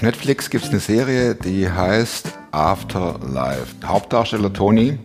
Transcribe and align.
Auf 0.00 0.04
Netflix 0.04 0.48
gibt 0.48 0.64
es 0.64 0.70
eine 0.70 0.80
Serie, 0.80 1.34
die 1.34 1.70
heißt 1.70 2.32
Afterlife. 2.52 3.66
Hauptdarsteller 3.84 4.50
Tony, 4.50 4.98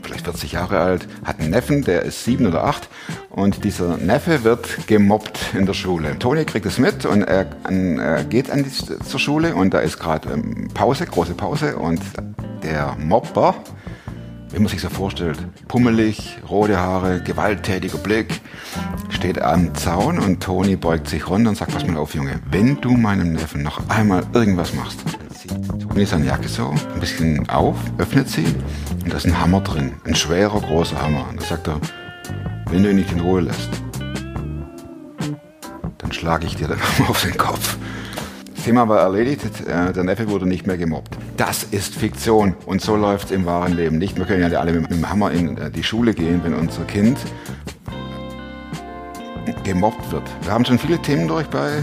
vielleicht 0.00 0.24
40 0.24 0.52
Jahre 0.52 0.80
alt, 0.80 1.06
hat 1.26 1.38
einen 1.40 1.50
Neffen, 1.50 1.84
der 1.84 2.04
ist 2.04 2.24
sieben 2.24 2.46
oder 2.46 2.64
acht 2.64 2.88
und 3.28 3.64
dieser 3.64 3.98
Neffe 3.98 4.44
wird 4.44 4.86
gemobbt 4.86 5.52
in 5.52 5.66
der 5.66 5.74
Schule. 5.74 6.18
Tony 6.18 6.46
kriegt 6.46 6.64
es 6.64 6.78
mit 6.78 7.04
und 7.04 7.20
er, 7.20 7.50
er 7.68 8.24
geht 8.24 8.50
an 8.50 8.64
die, 8.64 8.70
zur 8.70 9.20
Schule 9.20 9.54
und 9.54 9.74
da 9.74 9.80
ist 9.80 9.98
gerade 9.98 10.30
ähm, 10.30 10.68
Pause, 10.72 11.04
große 11.04 11.34
Pause 11.34 11.76
und 11.76 12.00
der 12.62 12.96
Mobber, 12.98 13.56
wie 14.50 14.58
man 14.58 14.68
sich 14.68 14.80
so 14.80 14.88
vorstellt, 14.88 15.38
pummelig, 15.68 16.38
rote 16.48 16.78
Haare, 16.78 17.22
gewalttätiger 17.22 17.98
Blick, 17.98 18.40
steht 19.10 19.40
am 19.40 19.74
Zaun 19.74 20.18
und 20.18 20.42
Tony 20.42 20.76
beugt 20.76 21.08
sich 21.08 21.28
runter 21.28 21.50
und 21.50 21.56
sagt, 21.56 21.72
pass 21.72 21.86
mal 21.86 21.96
auf, 21.96 22.14
Junge, 22.14 22.40
wenn 22.50 22.80
du 22.80 22.92
meinem 22.92 23.32
Neffen 23.32 23.62
noch 23.62 23.88
einmal 23.88 24.24
irgendwas 24.32 24.74
machst, 24.74 25.00
dann 25.04 25.36
zieht 25.36 25.80
Tony 25.80 26.06
seine 26.06 26.26
Jacke 26.26 26.48
so 26.48 26.70
ein 26.94 27.00
bisschen 27.00 27.48
auf, 27.48 27.76
öffnet 27.98 28.28
sie 28.28 28.46
und 29.04 29.12
da 29.12 29.16
ist 29.16 29.26
ein 29.26 29.38
Hammer 29.38 29.60
drin, 29.60 29.92
ein 30.04 30.14
schwerer, 30.14 30.60
großer 30.60 31.00
Hammer. 31.00 31.26
Und 31.28 31.40
da 31.40 31.44
sagt 31.44 31.68
er, 31.68 31.80
wenn 32.70 32.82
du 32.82 32.90
ihn 32.90 32.96
nicht 32.96 33.12
in 33.12 33.20
Ruhe 33.20 33.42
lässt, 33.42 33.70
dann 35.98 36.12
schlage 36.12 36.46
ich 36.46 36.56
dir 36.56 36.68
den 36.68 36.78
Hammer 36.80 37.10
auf 37.10 37.22
den 37.22 37.36
Kopf. 37.36 37.76
Das 38.54 38.64
Thema 38.64 38.88
war 38.88 39.00
erledigt, 39.00 39.42
äh, 39.66 39.92
der 39.92 40.04
Neffe 40.04 40.28
wurde 40.28 40.46
nicht 40.46 40.66
mehr 40.66 40.76
gemobbt. 40.76 41.16
Das 41.38 41.62
ist 41.62 41.94
Fiktion 41.94 42.56
und 42.66 42.82
so 42.82 42.96
läuft 42.96 43.26
es 43.26 43.30
im 43.30 43.46
wahren 43.46 43.76
Leben 43.76 43.98
nicht. 43.98 44.18
Wir 44.18 44.24
können 44.24 44.50
ja 44.50 44.58
alle 44.58 44.72
mit 44.72 44.90
dem 44.90 45.08
Hammer 45.08 45.30
in 45.30 45.56
äh, 45.56 45.70
die 45.70 45.84
Schule 45.84 46.12
gehen, 46.12 46.40
wenn 46.42 46.52
unser 46.52 46.82
Kind 46.82 47.16
gemobbt 49.62 50.10
wird. 50.10 50.24
Wir 50.42 50.50
haben 50.50 50.64
schon 50.64 50.80
viele 50.80 51.00
Themen 51.00 51.28
durch 51.28 51.46
bei 51.46 51.80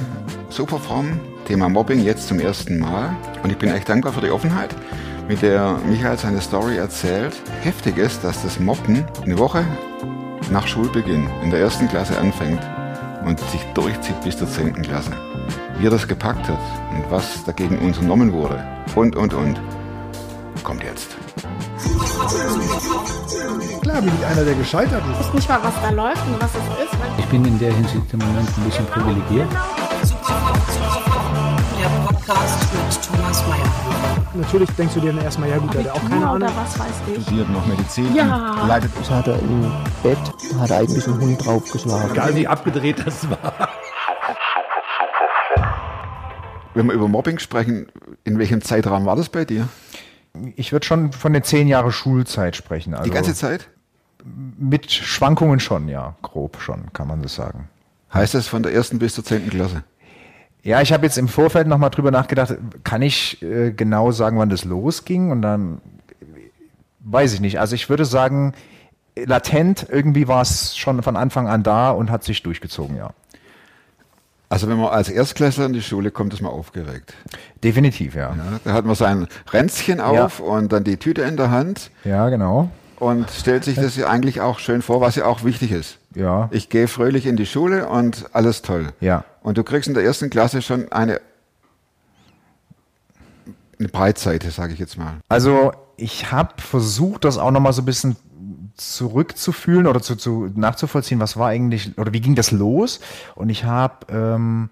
Superfrom. 0.49 1.21
Thema 1.47 1.69
Mobbing 1.69 2.03
jetzt 2.03 2.27
zum 2.27 2.41
ersten 2.41 2.79
Mal. 2.79 3.15
Und 3.43 3.49
ich 3.49 3.57
bin 3.57 3.69
echt 3.69 3.87
dankbar 3.87 4.11
für 4.11 4.19
die 4.19 4.29
Offenheit, 4.29 4.75
mit 5.29 5.41
der 5.41 5.79
Michael 5.87 6.17
seine 6.17 6.41
Story 6.41 6.75
erzählt. 6.75 7.33
Heftig 7.61 7.97
ist, 7.97 8.25
dass 8.25 8.43
das 8.43 8.59
Mobben 8.59 9.05
eine 9.23 9.39
Woche 9.39 9.63
nach 10.51 10.67
Schulbeginn 10.67 11.29
in 11.43 11.51
der 11.51 11.61
ersten 11.61 11.87
Klasse 11.87 12.17
anfängt 12.17 12.61
und 13.25 13.39
sich 13.39 13.61
durchzieht 13.73 14.19
bis 14.21 14.37
zur 14.37 14.49
zehnten 14.49 14.81
Klasse. 14.81 15.13
Wie 15.77 15.87
er 15.87 15.91
das 15.91 16.07
gepackt 16.07 16.47
hat 16.47 16.59
und 16.91 17.03
was 17.11 17.43
dagegen 17.43 17.77
unternommen 17.79 18.31
wurde 18.31 18.63
und, 18.95 19.15
und, 19.15 19.33
und, 19.33 19.59
kommt 20.63 20.83
jetzt. 20.83 21.15
Klar 23.81 24.01
bin 24.01 24.11
ich 24.19 24.25
einer, 24.25 24.43
der 24.45 24.55
gescheitert 24.55 25.03
ist. 25.11 25.19
Ich 25.19 25.27
weiß 25.27 25.33
nicht 25.33 25.49
mal, 25.49 25.59
was 25.63 25.73
da 25.81 25.89
läuft 25.91 26.25
und 26.27 26.41
was 26.41 26.49
es 26.51 26.83
ist. 26.85 26.97
Ich 27.19 27.25
bin 27.25 27.45
in 27.45 27.59
der 27.59 27.73
Hinsicht 27.73 28.13
im 28.13 28.19
Moment 28.19 28.49
ein 28.57 28.63
bisschen 28.63 28.85
privilegiert. 28.87 29.47
Der 31.81 31.89
Podcast 32.07 32.73
mit 32.73 33.03
Thomas 33.05 33.43
Mayer. 33.47 33.65
Natürlich 34.33 34.69
denkst 34.71 34.93
du 34.95 34.99
dir 35.01 35.13
dann 35.13 35.23
erstmal, 35.23 35.49
ja 35.49 35.57
gut, 35.57 35.73
der 35.73 35.83
hat 35.85 35.91
auch 35.91 36.01
keine 36.09 36.25
Ahnung. 36.27 36.35
oder 36.37 36.47
was 36.55 36.79
weiß 36.79 36.87
ich. 37.15 37.21
studiert 37.23 37.49
noch 37.49 37.65
Medizin 37.67 38.13
Ja. 38.15 38.55
und 38.61 38.67
leitet 38.67 38.91
Das 38.99 39.09
hat 39.09 39.27
er 39.27 39.39
im 39.39 39.71
Bett, 40.03 40.17
hat 40.59 40.69
er 40.71 40.77
eigentlich 40.79 41.07
einen 41.07 41.21
Hund 41.21 41.45
draufgeschlagen. 41.45 42.11
Egal 42.11 42.35
wie 42.35 42.47
abgedreht 42.47 43.03
das 43.05 43.29
war. 43.29 43.69
Wenn 46.75 46.87
wir 46.87 46.93
über 46.93 47.07
Mobbing 47.07 47.39
sprechen, 47.39 47.87
in 48.25 48.37
welchem 48.37 48.61
Zeitraum 48.61 49.05
war 49.05 49.15
das 49.15 49.29
bei 49.29 49.45
dir? 49.45 49.67
Ich 50.55 50.71
würde 50.71 50.85
schon 50.85 51.13
von 51.13 51.33
den 51.33 51.43
zehn 51.43 51.67
Jahre 51.67 51.91
Schulzeit 51.91 52.55
sprechen. 52.55 52.93
Also 52.93 53.05
Die 53.05 53.11
ganze 53.11 53.33
Zeit? 53.33 53.69
Mit 54.57 54.91
Schwankungen 54.91 55.59
schon, 55.59 55.87
ja, 55.87 56.15
grob 56.21 56.57
schon, 56.59 56.91
kann 56.93 57.07
man 57.07 57.21
das 57.21 57.35
sagen. 57.35 57.69
Heißt 58.13 58.33
das 58.33 58.47
von 58.47 58.61
der 58.61 58.73
ersten 58.73 58.99
bis 58.99 59.13
zur 59.13 59.23
zehnten 59.23 59.49
Klasse? 59.49 59.83
Ja, 60.63 60.81
ich 60.81 60.91
habe 60.91 61.05
jetzt 61.05 61.17
im 61.17 61.27
Vorfeld 61.27 61.67
nochmal 61.67 61.91
drüber 61.91 62.11
nachgedacht, 62.11 62.55
kann 62.83 63.01
ich 63.01 63.41
äh, 63.41 63.71
genau 63.71 64.11
sagen, 64.11 64.39
wann 64.39 64.49
das 64.49 64.65
losging? 64.65 65.31
Und 65.31 65.41
dann 65.43 65.79
äh, 66.19 66.25
weiß 67.01 67.33
ich 67.33 67.39
nicht. 67.39 67.59
Also 67.59 67.75
ich 67.75 67.87
würde 67.87 68.03
sagen, 68.03 68.53
latent 69.15 69.85
irgendwie 69.89 70.27
war 70.27 70.41
es 70.41 70.75
schon 70.75 71.01
von 71.03 71.15
Anfang 71.15 71.47
an 71.47 71.63
da 71.63 71.91
und 71.91 72.09
hat 72.11 72.23
sich 72.23 72.43
durchgezogen, 72.43 72.97
ja. 72.97 73.11
Also 74.55 74.69
wenn 74.69 74.77
man 74.77 74.87
als 74.87 75.09
Erstklässler 75.09 75.65
in 75.65 75.73
die 75.73 75.81
Schule 75.81 76.11
kommt, 76.11 76.33
ist 76.33 76.39
man 76.39 76.49
aufgeregt. 76.49 77.13
Definitiv, 77.61 78.15
ja. 78.15 78.33
Ja, 78.33 78.59
da 78.63 78.71
hat 78.71 78.85
man 78.85 78.95
sein 78.95 79.27
Ränzchen 79.51 79.99
auf 79.99 80.39
und 80.39 80.71
dann 80.71 80.85
die 80.85 80.95
Tüte 80.95 81.23
in 81.23 81.35
der 81.35 81.51
Hand 81.51 81.91
Ja, 82.05 82.29
genau. 82.29 82.69
und 82.97 83.29
stellt 83.31 83.65
sich 83.65 83.75
das 83.75 83.97
ja 83.97 84.07
eigentlich 84.07 84.39
auch 84.39 84.59
schön 84.59 84.81
vor, 84.81 85.01
was 85.01 85.17
ja 85.17 85.25
auch 85.25 85.43
wichtig 85.43 85.73
ist. 85.73 85.97
Ja. 86.15 86.47
Ich 86.53 86.69
gehe 86.69 86.87
fröhlich 86.87 87.25
in 87.25 87.35
die 87.35 87.45
Schule 87.45 87.89
und 87.89 88.27
alles 88.31 88.61
toll. 88.61 88.93
Ja. 89.01 89.25
Und 89.43 89.57
du 89.57 89.65
kriegst 89.65 89.89
in 89.89 89.93
der 89.93 90.05
ersten 90.05 90.29
Klasse 90.29 90.61
schon 90.61 90.89
eine, 90.89 91.19
eine 93.77 93.89
Breitseite, 93.89 94.51
sage 94.51 94.71
ich 94.71 94.79
jetzt 94.79 94.97
mal. 94.97 95.15
Also 95.27 95.73
ich 95.97 96.31
habe 96.31 96.61
versucht, 96.61 97.25
das 97.25 97.37
auch 97.37 97.51
nochmal 97.51 97.73
so 97.73 97.81
ein 97.81 97.85
bisschen 97.85 98.15
zurückzufühlen 98.75 99.87
oder 99.87 100.01
zu, 100.01 100.15
zu 100.15 100.49
nachzuvollziehen, 100.55 101.19
was 101.19 101.37
war 101.37 101.47
eigentlich 101.49 101.97
oder 101.97 102.13
wie 102.13 102.21
ging 102.21 102.35
das 102.35 102.51
los? 102.51 102.99
Und 103.35 103.49
ich 103.49 103.63
habe 103.63 104.05
ähm, 104.09 104.69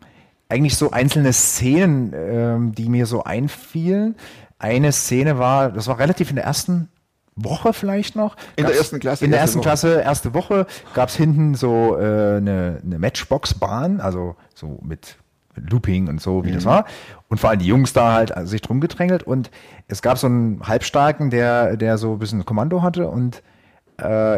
eigentlich 0.50 0.78
so 0.78 0.92
einzelne 0.92 1.34
Szenen, 1.34 2.14
ähm, 2.16 2.76
die 2.76 2.90
mir 2.90 3.06
so 3.06 3.24
einfielen. 3.24 4.16
Eine 4.60 4.92
Szene 4.92 5.38
war, 5.40 5.72
das 5.72 5.88
war 5.88 6.00
relativ 6.00 6.30
in 6.30 6.36
der 6.36 6.46
ersten 6.46 6.90
Woche 7.36 7.74
vielleicht 7.74 8.16
noch. 8.16 8.36
In 8.56 8.66
der 8.66 8.76
ersten 8.76 9.00
Klasse, 9.00 9.26
In 9.26 9.32
der 9.32 9.40
erste 9.40 9.58
ersten 9.58 9.60
Woche. 9.60 9.64
Klasse, 9.92 10.02
erste 10.02 10.34
Woche, 10.34 10.68
gab 10.94 11.10
es 11.10 11.16
hinten 11.16 11.56
so 11.56 11.98
äh, 11.98 12.38
eine, 12.38 12.80
eine 12.84 13.00
Matchbox-Bahn, 13.00 14.00
also 14.02 14.36
so 14.54 14.80
mit 14.84 15.18
Looping 15.56 16.08
und 16.10 16.22
so, 16.22 16.44
wie 16.46 16.50
Mhm. 16.50 16.56
das 16.56 16.66
war. 16.66 16.86
Und 17.30 17.40
vor 17.40 17.50
allem 17.50 17.60
die 17.60 17.66
Jungs 17.68 17.94
da 17.94 18.14
halt 18.14 18.34
sich 18.48 18.62
drum 18.62 18.80
gedrängelt. 18.82 19.24
Und 19.24 19.50
es 19.88 20.02
gab 20.02 20.18
so 20.18 20.28
einen 20.28 20.62
Halbstarken, 20.68 21.30
der, 21.30 21.78
der 21.78 21.98
so 21.98 22.14
ein 22.14 22.20
bisschen 22.20 22.46
Kommando 22.46 22.82
hatte 22.84 23.08
und 23.08 23.42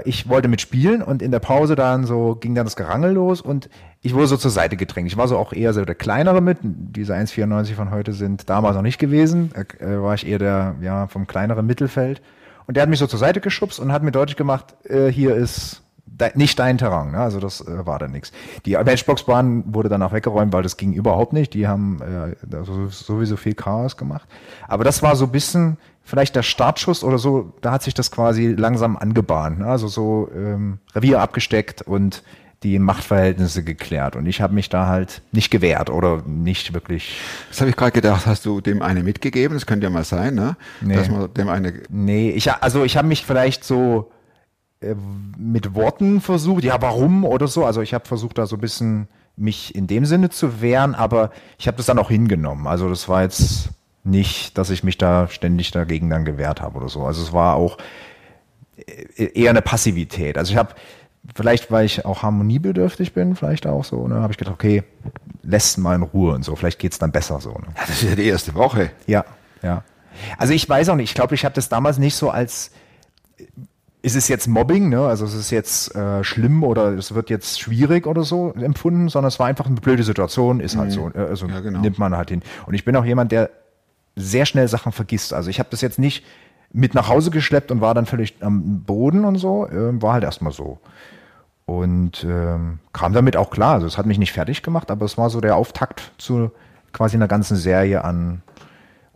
ich 0.06 0.28
wollte 0.28 0.48
mitspielen 0.48 1.02
und 1.02 1.22
in 1.22 1.32
der 1.32 1.40
Pause 1.40 1.76
dann 1.76 2.06
so 2.06 2.36
ging 2.36 2.56
dann 2.56 2.66
das 2.66 2.76
Gerangel 2.76 3.14
los 3.14 3.42
und 3.42 3.70
ich 4.02 4.14
wurde 4.14 4.28
so 4.28 4.38
zur 4.38 4.52
Seite 4.52 4.76
gedrängt. 4.76 5.08
Ich 5.08 5.18
war 5.18 5.28
so 5.28 5.38
auch 5.38 5.54
eher 5.54 5.74
so 5.74 5.86
der 5.86 5.96
kleinere 5.96 6.42
mit, 6.42 6.58
diese 6.62 7.14
1,94 7.16 7.74
von 7.74 7.90
heute 7.92 8.14
sind 8.14 8.50
damals 8.50 8.76
noch 8.76 8.82
nicht 8.82 9.00
gewesen, 9.00 9.52
äh, 9.56 10.02
war 10.02 10.14
ich 10.14 10.28
eher 10.28 10.40
der, 10.40 10.76
ja, 10.82 11.08
vom 11.08 11.26
kleineren 11.26 11.66
Mittelfeld. 11.66 12.22
Und 12.68 12.76
der 12.76 12.84
hat 12.84 12.90
mich 12.90 13.00
so 13.00 13.08
zur 13.08 13.20
Seite 13.20 13.40
geschubst 13.42 13.80
und 13.80 13.92
hat 13.92 14.04
mir 14.04 14.12
deutlich 14.12 14.36
gemacht, 14.36 14.76
äh, 14.84 15.08
hier 15.08 15.36
ist 15.36 15.82
de 16.06 16.32
nicht 16.36 16.60
dein 16.60 16.78
Terrain, 16.78 17.12
ne? 17.12 17.20
also 17.20 17.40
das 17.40 17.62
äh, 17.62 17.86
war 17.86 18.00
dann 18.00 18.12
nichts. 18.12 18.32
Die 18.66 18.74
Matchbox-Bahn 18.74 19.74
wurde 19.74 19.90
dann 19.90 20.02
auch 20.04 20.14
weggeräumt, 20.14 20.54
weil 20.54 20.64
das 20.64 20.78
ging 20.78 20.94
überhaupt 20.94 21.34
nicht. 21.34 21.54
Die 21.54 21.68
haben 21.68 22.00
äh, 22.02 22.36
da 22.46 22.64
so- 22.64 22.88
sowieso 22.90 23.38
viel 23.38 23.54
Chaos 23.56 23.98
gemacht. 23.98 24.28
Aber 24.68 24.84
das 24.84 25.02
war 25.02 25.16
so 25.16 25.26
ein 25.26 25.32
bisschen 25.32 25.78
vielleicht 26.06 26.36
der 26.36 26.44
Startschuss 26.44 27.04
oder 27.04 27.18
so, 27.18 27.54
da 27.62 27.72
hat 27.72 27.84
sich 27.84 27.94
das 27.94 28.12
quasi 28.12 28.54
langsam 28.58 28.96
angebahnt. 28.96 29.60
Ne? 29.60 29.66
Also 29.66 29.88
so 29.88 30.30
ähm, 30.34 30.80
Revier 30.96 31.20
abgesteckt 31.20 31.82
und 31.82 32.24
die 32.64 32.80
Machtverhältnisse 32.80 33.64
geklärt. 33.64 34.16
Und 34.16 34.26
ich 34.28 34.40
habe 34.42 34.54
mich 34.54 34.70
da 34.70 34.88
halt 34.88 35.22
nicht 35.32 35.52
gewehrt 35.52 35.90
oder 35.90 36.24
nicht 36.26 36.74
wirklich. 36.74 37.18
Das 37.50 37.60
habe 37.60 37.70
ich 37.70 37.76
gerade 37.76 37.92
gedacht, 37.92 38.26
hast 38.26 38.46
du 38.46 38.62
dem 38.62 38.82
eine 38.82 39.04
mitgegeben? 39.04 39.56
Das 39.56 39.66
könnte 39.66 39.86
ja 39.86 39.90
mal 39.90 40.06
sein, 40.06 40.36
ne? 40.36 40.56
Nee. 40.82 40.96
Dass 40.96 41.10
man 41.10 41.34
dem 41.34 41.50
eine. 41.50 41.74
Nee, 41.90 42.32
ich 42.32 42.52
also 42.52 42.84
ich 42.84 42.98
habe 42.98 43.08
mich 43.08 43.26
vielleicht 43.26 43.64
so 43.64 44.12
äh, 44.80 44.96
mit 45.38 45.76
Worten 45.76 46.22
versucht, 46.22 46.64
ja, 46.64 46.82
warum 46.82 47.26
oder 47.26 47.48
so. 47.48 47.66
Also 47.66 47.82
ich 47.82 47.94
habe 47.94 48.08
versucht, 48.08 48.38
da 48.38 48.48
so 48.48 48.56
ein 48.56 48.62
bisschen 48.62 49.08
mich 49.36 49.76
in 49.76 49.88
dem 49.88 50.06
Sinne 50.06 50.30
zu 50.30 50.62
wehren, 50.62 50.96
aber 50.96 51.32
ich 51.58 51.68
habe 51.68 51.78
das 51.78 51.88
dann 51.88 52.00
auch 52.00 52.10
hingenommen. 52.10 52.68
Also 52.68 52.90
das 52.90 53.10
war 53.10 53.24
jetzt 53.24 53.70
nicht, 54.06 54.58
dass 54.58 54.70
ich 54.70 54.84
mich 54.84 54.98
da 54.98 55.28
ständig 55.28 55.72
dagegen 55.72 56.10
dann 56.10 56.26
gewehrt 56.26 56.62
habe 56.62 56.78
oder 56.78 56.90
so. 56.90 57.04
Also 57.04 57.22
es 57.22 57.34
war 57.34 57.56
auch 57.56 57.78
äh, 58.78 59.32
eher 59.34 59.50
eine 59.50 59.62
Passivität. 59.62 60.38
Also 60.38 60.52
ich 60.52 60.58
habe, 60.58 60.76
vielleicht 61.34 61.72
weil 61.72 61.86
ich 61.86 62.06
auch 62.06 62.24
harmoniebedürftig 62.24 63.14
bin, 63.14 63.36
vielleicht 63.36 63.68
auch 63.68 63.84
so, 63.84 64.08
ne, 64.08 64.16
habe 64.16 64.32
ich 64.32 64.38
gedacht, 64.38 64.56
okay, 64.56 64.84
lässt 65.44 65.78
mal 65.78 65.96
in 65.96 66.04
Ruhe 66.04 66.34
und 66.34 66.44
so, 66.44 66.56
vielleicht 66.56 66.80
geht's 66.80 67.00
dann 67.00 67.12
besser 67.12 67.40
so. 67.40 67.52
Ne? 67.52 67.68
Das 67.76 67.90
ist 67.90 68.04
ja 68.10 68.16
die 68.16 68.28
erste 68.28 68.54
Woche. 68.56 68.92
Ja, 69.08 69.26
ja. 69.62 69.84
Also 70.38 70.54
ich 70.54 70.68
weiß 70.68 70.90
auch 70.90 70.96
nicht, 70.96 71.10
ich 71.10 71.16
glaube, 71.16 71.36
ich 71.36 71.44
habe 71.44 71.56
das 71.56 71.68
damals 71.70 71.98
nicht 71.98 72.16
so 72.16 72.30
als, 72.30 72.72
ist 74.02 74.16
es 74.16 74.28
jetzt 74.28 74.48
Mobbing, 74.48 74.90
ne? 74.90 75.02
also 75.08 75.26
es 75.26 75.34
ist 75.34 75.50
jetzt 75.50 75.94
äh, 75.96 76.24
schlimm 76.24 76.64
oder 76.64 76.94
es 76.94 77.14
wird 77.16 77.30
jetzt 77.30 77.60
schwierig 77.60 78.08
oder 78.08 78.24
so 78.24 78.54
empfunden, 78.54 79.10
sondern 79.10 79.30
es 79.30 79.40
war 79.40 79.48
einfach 79.48 79.66
eine 79.66 79.82
blöde 79.82 80.04
Situation, 80.04 80.60
ist 80.60 80.78
halt 80.78 80.92
so, 80.92 81.10
äh, 81.14 81.20
also 81.20 81.48
Ja, 81.48 81.60
genau. 81.60 81.82
nimmt 81.82 81.98
man 82.00 82.16
halt 82.16 82.30
hin. 82.30 82.44
Und 82.66 82.76
ich 82.76 82.86
bin 82.86 82.96
auch 82.96 83.04
jemand, 83.04 83.32
der 83.32 83.50
sehr 84.16 84.46
schnell 84.46 84.68
Sachen 84.68 84.92
vergisst. 84.92 85.34
Also 85.34 85.50
ich 85.50 85.60
habe 85.60 85.70
das 85.72 85.82
jetzt 85.82 86.00
nicht 86.00 86.26
mit 86.72 86.94
nach 86.94 87.08
Hause 87.08 87.32
geschleppt 87.32 87.72
und 87.72 87.82
war 87.82 87.94
dann 87.94 88.06
völlig 88.06 88.36
am 88.42 88.84
Boden 88.84 89.26
und 89.26 89.38
so, 89.38 89.68
äh, 89.68 90.02
war 90.02 90.14
halt 90.14 90.24
erstmal 90.24 90.52
so. 90.52 90.80
Und 91.66 92.24
ähm, 92.24 92.80
kam 92.94 93.14
damit 93.14 93.38
auch 93.38 93.50
klar. 93.50 93.74
Also 93.76 93.88
es 93.88 93.98
hat 93.98 94.06
mich 94.06 94.20
nicht 94.20 94.34
fertig 94.34 94.62
gemacht, 94.62 94.92
aber 94.92 95.06
es 95.06 95.18
war 95.18 95.30
so 95.30 95.42
der 95.42 95.56
Auftakt 95.56 96.12
zu 96.18 96.52
quasi 96.94 97.16
einer 97.16 97.28
ganzen 97.28 97.58
Serie 97.58 98.04
an 98.04 98.42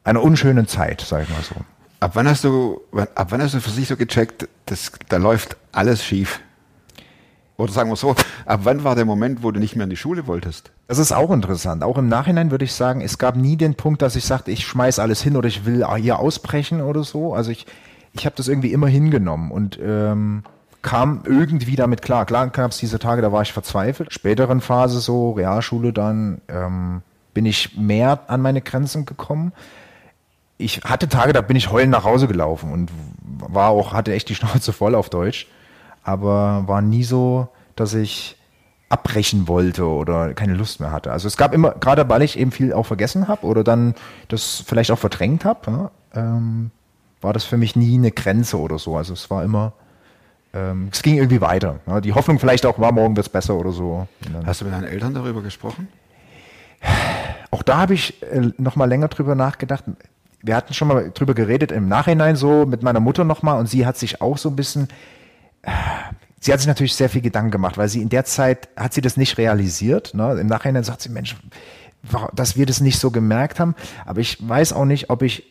einer 0.03 0.23
unschönen 0.23 0.67
Zeit, 0.67 1.01
sag 1.01 1.23
ich 1.23 1.29
mal 1.29 1.43
so. 1.43 1.55
Ab 1.99 2.11
wann 2.13 2.27
hast 2.27 2.43
du, 2.43 2.81
ab 2.93 3.27
wann 3.29 3.41
hast 3.41 3.53
du 3.53 3.59
für 3.59 3.69
sich 3.69 3.87
so 3.87 3.97
gecheckt, 3.97 4.47
dass 4.65 4.91
da 5.09 5.17
läuft 5.17 5.57
alles 5.71 6.03
schief? 6.03 6.39
Oder 7.59 7.73
sagen 7.73 7.89
wir 7.89 7.97
so, 7.97 8.15
ab 8.45 8.61
wann 8.63 8.83
war 8.83 8.95
der 8.95 9.05
Moment, 9.05 9.43
wo 9.43 9.51
du 9.51 9.59
nicht 9.59 9.75
mehr 9.75 9.83
in 9.83 9.89
die 9.89 9.97
Schule 9.97 10.27
wolltest? 10.27 10.71
Das 10.87 10.97
ist 10.97 11.11
auch 11.11 11.29
interessant. 11.29 11.83
Auch 11.83 11.97
im 11.97 12.07
Nachhinein 12.07 12.51
würde 12.51 12.65
ich 12.65 12.73
sagen, 12.73 13.01
es 13.01 13.17
gab 13.17 13.35
nie 13.35 13.57
den 13.57 13.75
Punkt, 13.75 14.01
dass 14.01 14.15
ich 14.15 14.25
sagte, 14.25 14.51
ich 14.51 14.65
schmeiß 14.65 14.99
alles 14.99 15.21
hin 15.21 15.35
oder 15.35 15.47
ich 15.47 15.65
will 15.65 15.85
hier 15.97 16.19
ausbrechen 16.19 16.81
oder 16.81 17.03
so. 17.03 17.33
Also 17.33 17.51
ich, 17.51 17.65
ich 18.13 18.25
habe 18.25 18.35
das 18.37 18.47
irgendwie 18.47 18.71
immer 18.71 18.87
hingenommen 18.87 19.51
und 19.51 19.77
ähm, 19.83 20.43
kam 20.81 21.23
irgendwie 21.25 21.75
damit 21.75 22.01
klar. 22.01 22.25
Klar 22.25 22.47
gab 22.47 22.71
es 22.71 22.77
diese 22.77 22.97
Tage, 22.97 23.21
da 23.21 23.33
war 23.33 23.41
ich 23.41 23.51
verzweifelt. 23.51 24.13
Späteren 24.13 24.61
Phase 24.61 25.01
so, 25.01 25.31
Realschule 25.31 25.91
dann, 25.91 26.39
ähm, 26.47 27.01
bin 27.33 27.45
ich 27.45 27.77
mehr 27.77 28.21
an 28.27 28.41
meine 28.41 28.61
Grenzen 28.61 29.05
gekommen. 29.05 29.51
Ich 30.57 30.81
hatte 30.85 31.09
Tage, 31.09 31.33
da 31.33 31.41
bin 31.41 31.57
ich 31.57 31.71
heulend 31.71 31.91
nach 31.91 32.05
Hause 32.05 32.27
gelaufen 32.27 32.71
und 32.71 32.89
war 33.49 33.69
auch, 33.69 33.91
hatte 33.91 34.13
echt 34.13 34.29
die 34.29 34.35
Schnauze 34.35 34.71
voll 34.71 34.95
auf 34.95 35.09
Deutsch. 35.09 35.47
Aber 36.03 36.63
war 36.67 36.81
nie 36.81 37.03
so, 37.03 37.49
dass 37.75 37.93
ich 37.93 38.37
abbrechen 38.89 39.47
wollte 39.47 39.85
oder 39.85 40.33
keine 40.33 40.55
Lust 40.55 40.79
mehr 40.79 40.91
hatte. 40.91 41.11
Also 41.11 41.27
es 41.27 41.37
gab 41.37 41.53
immer, 41.53 41.71
gerade 41.79 42.09
weil 42.09 42.23
ich 42.23 42.37
eben 42.37 42.51
viel 42.51 42.73
auch 42.73 42.87
vergessen 42.87 43.27
habe 43.27 43.45
oder 43.45 43.63
dann 43.63 43.93
das 44.27 44.63
vielleicht 44.65 44.91
auch 44.91 44.97
verdrängt 44.97 45.45
habe, 45.45 45.71
ja, 45.71 45.91
ähm, 46.15 46.71
war 47.21 47.33
das 47.33 47.43
für 47.43 47.57
mich 47.57 47.75
nie 47.75 47.95
eine 47.95 48.11
Grenze 48.11 48.57
oder 48.59 48.79
so. 48.79 48.97
Also 48.97 49.13
es 49.13 49.29
war 49.29 49.43
immer, 49.43 49.73
ähm, 50.53 50.89
es 50.91 51.03
ging 51.03 51.17
irgendwie 51.17 51.41
weiter. 51.41 51.79
Ja. 51.85 52.01
Die 52.01 52.13
Hoffnung 52.13 52.39
vielleicht 52.39 52.65
auch 52.65 52.79
war, 52.79 52.91
morgen 52.91 53.15
wird's 53.15 53.29
besser 53.29 53.55
oder 53.55 53.71
so. 53.71 54.07
Hast 54.45 54.61
du 54.61 54.65
mit 54.65 54.73
deinen 54.73 54.85
Eltern 54.85 55.13
darüber 55.13 55.41
gesprochen? 55.41 55.87
auch 57.51 57.61
da 57.61 57.77
habe 57.77 57.93
ich 57.93 58.21
äh, 58.23 58.51
noch 58.57 58.75
mal 58.75 58.85
länger 58.85 59.09
drüber 59.09 59.35
nachgedacht. 59.35 59.83
Wir 60.41 60.55
hatten 60.55 60.73
schon 60.73 60.87
mal 60.87 61.11
drüber 61.13 61.33
geredet 61.33 61.71
im 61.71 61.87
Nachhinein 61.87 62.35
so 62.35 62.65
mit 62.65 62.81
meiner 62.81 63.01
Mutter 63.01 63.25
noch 63.25 63.43
mal 63.43 63.59
und 63.59 63.67
sie 63.67 63.85
hat 63.85 63.97
sich 63.97 64.21
auch 64.21 64.37
so 64.37 64.49
ein 64.49 64.55
bisschen 64.55 64.87
sie 66.39 66.53
hat 66.53 66.59
sich 66.59 66.67
natürlich 66.67 66.95
sehr 66.95 67.09
viel 67.09 67.21
Gedanken 67.21 67.51
gemacht, 67.51 67.77
weil 67.77 67.89
sie 67.89 68.01
in 68.01 68.09
der 68.09 68.25
Zeit 68.25 68.69
hat 68.75 68.93
sie 68.93 69.01
das 69.01 69.17
nicht 69.17 69.37
realisiert. 69.37 70.13
Ne? 70.13 70.37
Im 70.39 70.47
Nachhinein 70.47 70.83
sagt 70.83 71.01
sie, 71.01 71.09
Mensch, 71.09 71.35
dass 72.33 72.55
wir 72.55 72.65
das 72.65 72.79
nicht 72.81 72.99
so 72.99 73.11
gemerkt 73.11 73.59
haben. 73.59 73.75
Aber 74.05 74.21
ich 74.21 74.37
weiß 74.47 74.73
auch 74.73 74.85
nicht, 74.85 75.09
ob 75.09 75.21
ich 75.21 75.43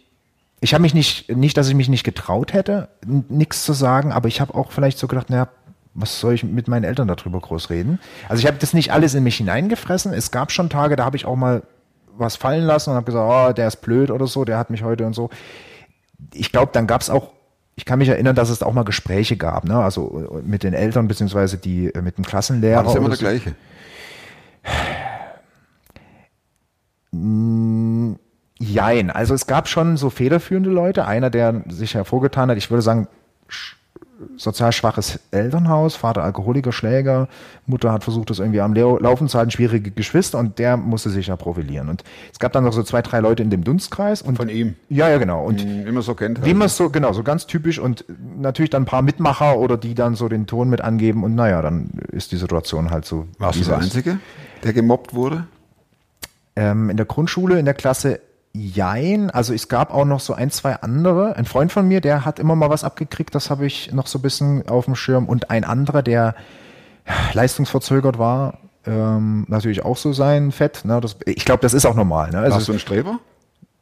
ich 0.61 0.75
habe 0.75 0.83
mich 0.83 0.95
nicht, 0.95 1.35
nicht, 1.35 1.57
dass 1.57 1.69
ich 1.69 1.75
mich 1.75 1.89
nicht 1.89 2.05
getraut 2.05 2.53
hätte, 2.53 2.89
nichts 3.07 3.65
zu 3.65 3.73
sagen, 3.73 4.13
aber 4.13 4.29
ich 4.29 4.41
habe 4.41 4.55
auch 4.55 4.73
vielleicht 4.73 4.99
so 4.99 5.07
gedacht, 5.07 5.31
naja, 5.31 5.49
was 5.95 6.21
soll 6.21 6.35
ich 6.35 6.45
mit 6.45 6.69
meinen 6.69 6.85
Eltern 6.85 7.09
darüber 7.09 7.41
groß 7.41 7.71
reden? 7.71 7.99
Also 8.29 8.41
ich 8.41 8.47
habe 8.47 8.59
das 8.59 8.73
nicht 8.73 8.93
alles 8.93 9.15
in 9.15 9.25
mich 9.25 9.37
hineingefressen. 9.37 10.13
Es 10.13 10.31
gab 10.31 10.53
schon 10.53 10.71
Tage, 10.71 10.97
da 10.97 11.05
habe 11.05 11.17
ich 11.17 11.27
auch 11.27 11.37
mal 11.37 11.63
was 12.17 12.37
fallen 12.37 12.65
lassen 12.65 12.91
und 12.91 12.97
habe 12.97 13.07
gesagt, 13.07 13.29
oh, 13.31 13.53
der 13.53 13.69
ist 13.69 13.81
blöd 13.81 14.11
oder 14.11 14.27
so, 14.27 14.45
der 14.45 14.59
hat 14.59 14.71
mich 14.71 14.83
heute 14.83 15.07
und 15.07 15.15
so. 15.15 15.31
Ich 16.35 16.51
glaube, 16.51 16.71
dann 16.73 16.87
gab 16.87 17.01
es 17.01 17.11
auch, 17.11 17.31
ich 17.79 17.85
kann 17.85 18.01
mich 18.01 18.09
erinnern, 18.09 18.35
dass 18.35 18.51
es 18.51 18.61
auch 18.61 18.73
mal 18.73 18.83
Gespräche 18.83 19.37
gab, 19.37 19.65
ne? 19.65 19.79
also 19.79 20.41
mit 20.45 20.65
den 20.65 20.75
Eltern 20.75 21.07
beziehungsweise 21.07 21.59
die 21.59 21.95
äh, 21.95 22.03
mit 22.03 22.19
dem 22.19 22.25
Klassenlehrer. 22.25 22.79
War 22.79 22.85
das 22.85 22.95
immer 22.97 23.07
der 23.09 23.17
so. 23.17 23.21
gleiche? 23.21 23.55
Jein. 28.59 29.11
Also 29.11 29.35
es 29.35 29.47
gab 29.47 29.69
schon 29.69 29.97
so 29.97 30.11
federführende 30.11 30.71
Leute. 30.71 31.07
Einer, 31.07 31.31
der 31.31 31.63
sich 31.69 31.95
hervorgetan 31.95 32.51
hat, 32.51 32.57
ich 32.59 32.69
würde 32.71 32.83
sagen, 32.83 33.07
sch- 33.49 33.75
sozial 34.37 34.73
schwaches 34.73 35.21
Elternhaus, 35.31 35.95
Vater 35.97 36.23
Alkoholiker, 36.25 36.73
Schläger, 36.73 37.29
Mutter 37.67 37.93
hat 37.93 38.05
versucht, 38.05 38.31
das 38.31 38.39
irgendwie 38.39 38.61
am 38.61 38.75
Laufen 38.75 39.29
zu 39.29 39.39
halten, 39.39 39.51
schwierige 39.51 39.91
Geschwister 39.91 40.39
und 40.39 40.59
der 40.59 40.77
musste 40.77 41.11
sich 41.11 41.29
ja 41.29 41.37
profilieren. 41.37 41.89
Und 41.89 42.05
es 42.33 42.39
gab 42.39 42.53
dann 42.53 42.65
noch 42.65 42.73
so 42.73 42.83
zwei, 42.83 43.03
drei 43.03 43.21
Leute 43.21 43.43
in 43.43 43.51
dem 43.51 43.65
Dunstkreis. 43.65 44.23
Und 44.23 44.37
Von 44.37 44.49
ihm. 44.49 44.75
Ja, 44.89 45.09
ja, 45.09 45.19
genau. 45.19 45.45
Und 45.45 45.65
Wie 45.65 45.91
man 45.91 46.03
so 46.03 46.15
kennt. 46.15 46.45
wie 46.45 46.55
man 46.55 46.67
es 46.67 46.77
so, 46.77 46.91
genau, 46.91 47.13
so 47.13 47.23
ganz 47.23 47.47
typisch 47.47 47.79
und 47.79 48.05
natürlich 48.37 48.71
dann 48.71 48.83
ein 48.83 48.87
paar 48.87 49.03
Mitmacher 49.03 49.59
oder 49.59 49.77
die 49.77 49.95
dann 49.95 50.15
so 50.15 50.29
den 50.29 50.47
Ton 50.47 50.69
mit 50.69 50.81
angeben 50.81 51.25
und 51.25 51.35
naja, 51.35 51.63
dann 51.63 51.91
ist 52.11 52.33
die 52.33 52.37
Situation 52.37 52.91
halt 52.91 53.05
so. 53.05 53.27
Warst 53.39 53.61
du 53.61 53.65
der. 53.65 53.79
Einzige, 53.79 54.19
der 54.65 54.73
gemobbt 54.73 55.15
wurde? 55.15 55.47
Ähm, 56.57 56.91
in 56.91 56.97
der 56.97 57.07
Grundschule, 57.07 57.59
in 57.59 57.65
der 57.65 57.75
Klasse 57.75 58.21
Jein. 58.53 59.31
Also 59.31 59.55
es 59.55 59.69
gab 59.69 59.93
auch 59.93 60.05
noch 60.05 60.21
so 60.21 60.35
ein, 60.35 60.51
zwei 60.51 60.75
andere. 60.77 61.37
Ein 61.37 61.45
Freund 61.45 61.73
von 61.73 61.87
mir, 61.87 62.01
der 62.01 62.25
hat 62.25 62.39
immer 62.39 62.57
mal 62.57 62.71
was 62.71 62.85
abgekriegt, 62.85 63.35
das 63.35 63.51
habe 63.51 63.67
ich 63.67 63.93
noch 63.93 64.07
so 64.07 64.19
ein 64.19 64.23
bisschen 64.23 64.69
auf 64.69 64.87
dem 64.87 64.95
Schirm. 64.95 65.27
Und 65.27 65.51
ein 65.51 65.65
anderer, 65.65 66.03
der 66.03 66.35
leistungsverzögert 67.33 68.19
war, 68.19 68.59
ähm, 68.87 69.45
natürlich 69.49 69.85
auch 69.85 69.97
so 69.97 70.13
sein 70.13 70.53
Fett. 70.53 70.85
Ne? 70.85 71.01
Das, 71.01 71.17
ich 71.27 71.45
glaube, 71.45 71.61
das 71.63 71.75
ist 71.75 71.87
auch 71.87 71.95
normal. 71.95 72.31
Ne? 72.31 72.39
Also, 72.39 72.57
Warst 72.57 72.69
du 72.69 72.73
ein 72.73 72.79
Streber? 72.79 73.21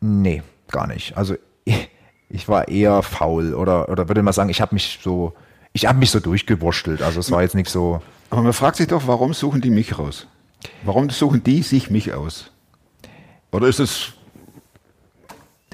Nee, 0.00 0.42
gar 0.70 0.86
nicht. 0.86 1.16
Also 1.16 1.36
ich, 1.64 1.88
ich 2.28 2.48
war 2.48 2.68
eher 2.68 3.02
faul 3.02 3.54
oder, 3.54 3.88
oder 3.88 4.08
würde 4.08 4.22
mal 4.22 4.32
sagen, 4.32 4.50
ich 4.50 4.60
habe 4.60 4.74
mich 4.74 5.00
so, 5.02 5.32
ich 5.72 5.86
habe 5.86 5.98
mich 5.98 6.10
so 6.10 6.20
durchgewurschtelt. 6.20 7.02
Also 7.02 7.20
es 7.20 7.30
war 7.30 7.42
jetzt 7.42 7.54
nicht 7.54 7.70
so. 7.70 8.02
Aber 8.30 8.42
man 8.42 8.52
fragt 8.52 8.76
sich 8.76 8.88
doch, 8.88 9.06
warum 9.06 9.32
suchen 9.32 9.60
die 9.60 9.70
mich 9.70 9.98
raus? 9.98 10.26
Warum 10.84 11.10
suchen 11.10 11.44
die 11.44 11.62
sich 11.62 11.90
mich 11.90 12.12
aus? 12.14 12.50
Oder 13.52 13.68
ist 13.68 13.78
es 13.78 14.12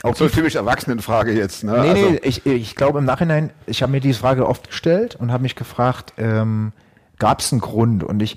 auch 0.02 0.16
so 0.16 0.24
eine 0.24 0.32
typisch 0.32 0.54
Erwachsenenfrage 0.56 1.32
jetzt? 1.32 1.64
Ne? 1.64 1.72
Nee, 1.72 1.88
Also- 1.90 2.10
nee, 2.10 2.20
ich, 2.22 2.46
ich 2.46 2.74
glaube 2.76 2.98
im 2.98 3.04
Nachhinein, 3.04 3.50
ich 3.66 3.82
habe 3.82 3.92
mir 3.92 4.00
diese 4.00 4.18
Frage 4.18 4.48
oft 4.48 4.68
gestellt 4.68 5.16
und 5.16 5.32
habe 5.32 5.42
mich 5.42 5.54
gefragt, 5.56 6.14
ähm, 6.18 6.72
gab 7.18 7.40
es 7.40 7.52
einen 7.52 7.60
Grund? 7.60 8.02
Und 8.04 8.20
ich, 8.22 8.36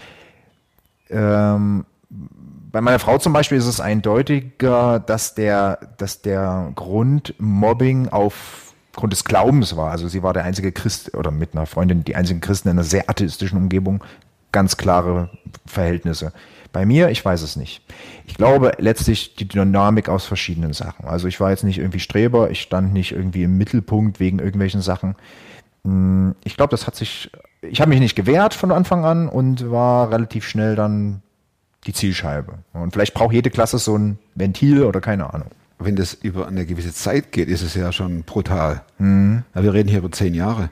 ähm, 1.10 1.86
bei 2.10 2.82
meiner 2.82 3.00
Frau 3.00 3.18
zum 3.18 3.34
Beispiel 3.34 3.58
ist 3.58 3.68
es 3.68 3.80
eindeutiger, 3.80 5.00
dass 5.00 5.34
der, 5.36 5.80
dass 5.98 6.22
der 6.22 6.72
Grund 6.76 7.34
Mobbing 7.40 8.10
aufgrund 8.10 9.14
des 9.14 9.24
Glaubens 9.24 9.76
war. 9.78 9.92
Also 9.92 10.08
sie 10.08 10.24
war 10.24 10.34
der 10.34 10.44
einzige 10.44 10.72
Christ 10.72 11.14
oder 11.16 11.32
mit 11.32 11.54
einer 11.56 11.66
Freundin 11.66 12.04
die 12.04 12.16
einzige 12.16 12.40
Christen 12.42 12.68
in 12.70 12.74
einer 12.74 12.84
sehr 12.84 13.10
atheistischen 13.10 13.58
Umgebung. 13.58 14.04
Ganz 14.52 14.78
klare 14.78 15.30
Verhältnisse. 15.66 16.32
Bei 16.76 16.86
mir, 16.86 17.08
ich 17.10 17.24
weiß 17.24 17.42
es 17.42 17.56
nicht. 17.56 17.82
Ich 18.28 18.34
glaube 18.36 18.74
letztlich 18.80 19.36
die 19.38 19.48
Dynamik 19.48 20.10
aus 20.10 20.26
verschiedenen 20.26 20.74
Sachen. 20.74 21.06
Also 21.06 21.30
ich 21.30 21.40
war 21.40 21.50
jetzt 21.52 21.64
nicht 21.64 21.78
irgendwie 21.78 22.02
Streber, 22.02 22.52
ich 22.52 22.62
stand 22.62 22.92
nicht 22.92 23.14
irgendwie 23.14 23.44
im 23.44 23.58
Mittelpunkt 23.58 24.20
wegen 24.20 24.40
irgendwelchen 24.40 24.82
Sachen. 24.82 25.16
Hm, 25.86 26.36
Ich 26.44 26.58
glaube, 26.58 26.72
das 26.72 26.86
hat 26.86 26.98
sich, 26.98 27.32
ich 27.62 27.80
habe 27.80 27.90
mich 27.92 28.02
nicht 28.02 28.16
gewehrt 28.16 28.54
von 28.54 28.74
Anfang 28.74 29.06
an 29.06 29.30
und 29.30 29.72
war 29.72 30.12
relativ 30.12 30.46
schnell 30.46 30.76
dann 30.76 31.22
die 31.88 31.94
Zielscheibe. 31.94 32.56
Und 32.74 32.92
vielleicht 32.92 33.14
braucht 33.14 33.34
jede 33.34 33.52
Klasse 33.52 33.78
so 33.78 33.98
ein 33.98 34.20
Ventil 34.36 34.84
oder 34.84 35.00
keine 35.00 35.34
Ahnung. 35.34 35.52
wenn 35.80 35.96
das 35.96 36.14
über 36.14 36.48
eine 36.48 36.66
gewisse 36.66 36.94
Zeit 36.94 37.32
geht, 37.32 37.48
ist 37.48 37.62
es 37.62 37.74
ja 37.76 37.92
schon 37.94 38.24
brutal. 38.24 38.82
Mhm. 38.98 39.44
Ja, 39.54 39.64
wir 39.64 39.74
reden 39.74 39.88
hier 39.88 40.00
über 40.00 40.12
zehn 40.12 40.34
Jahre. 40.34 40.70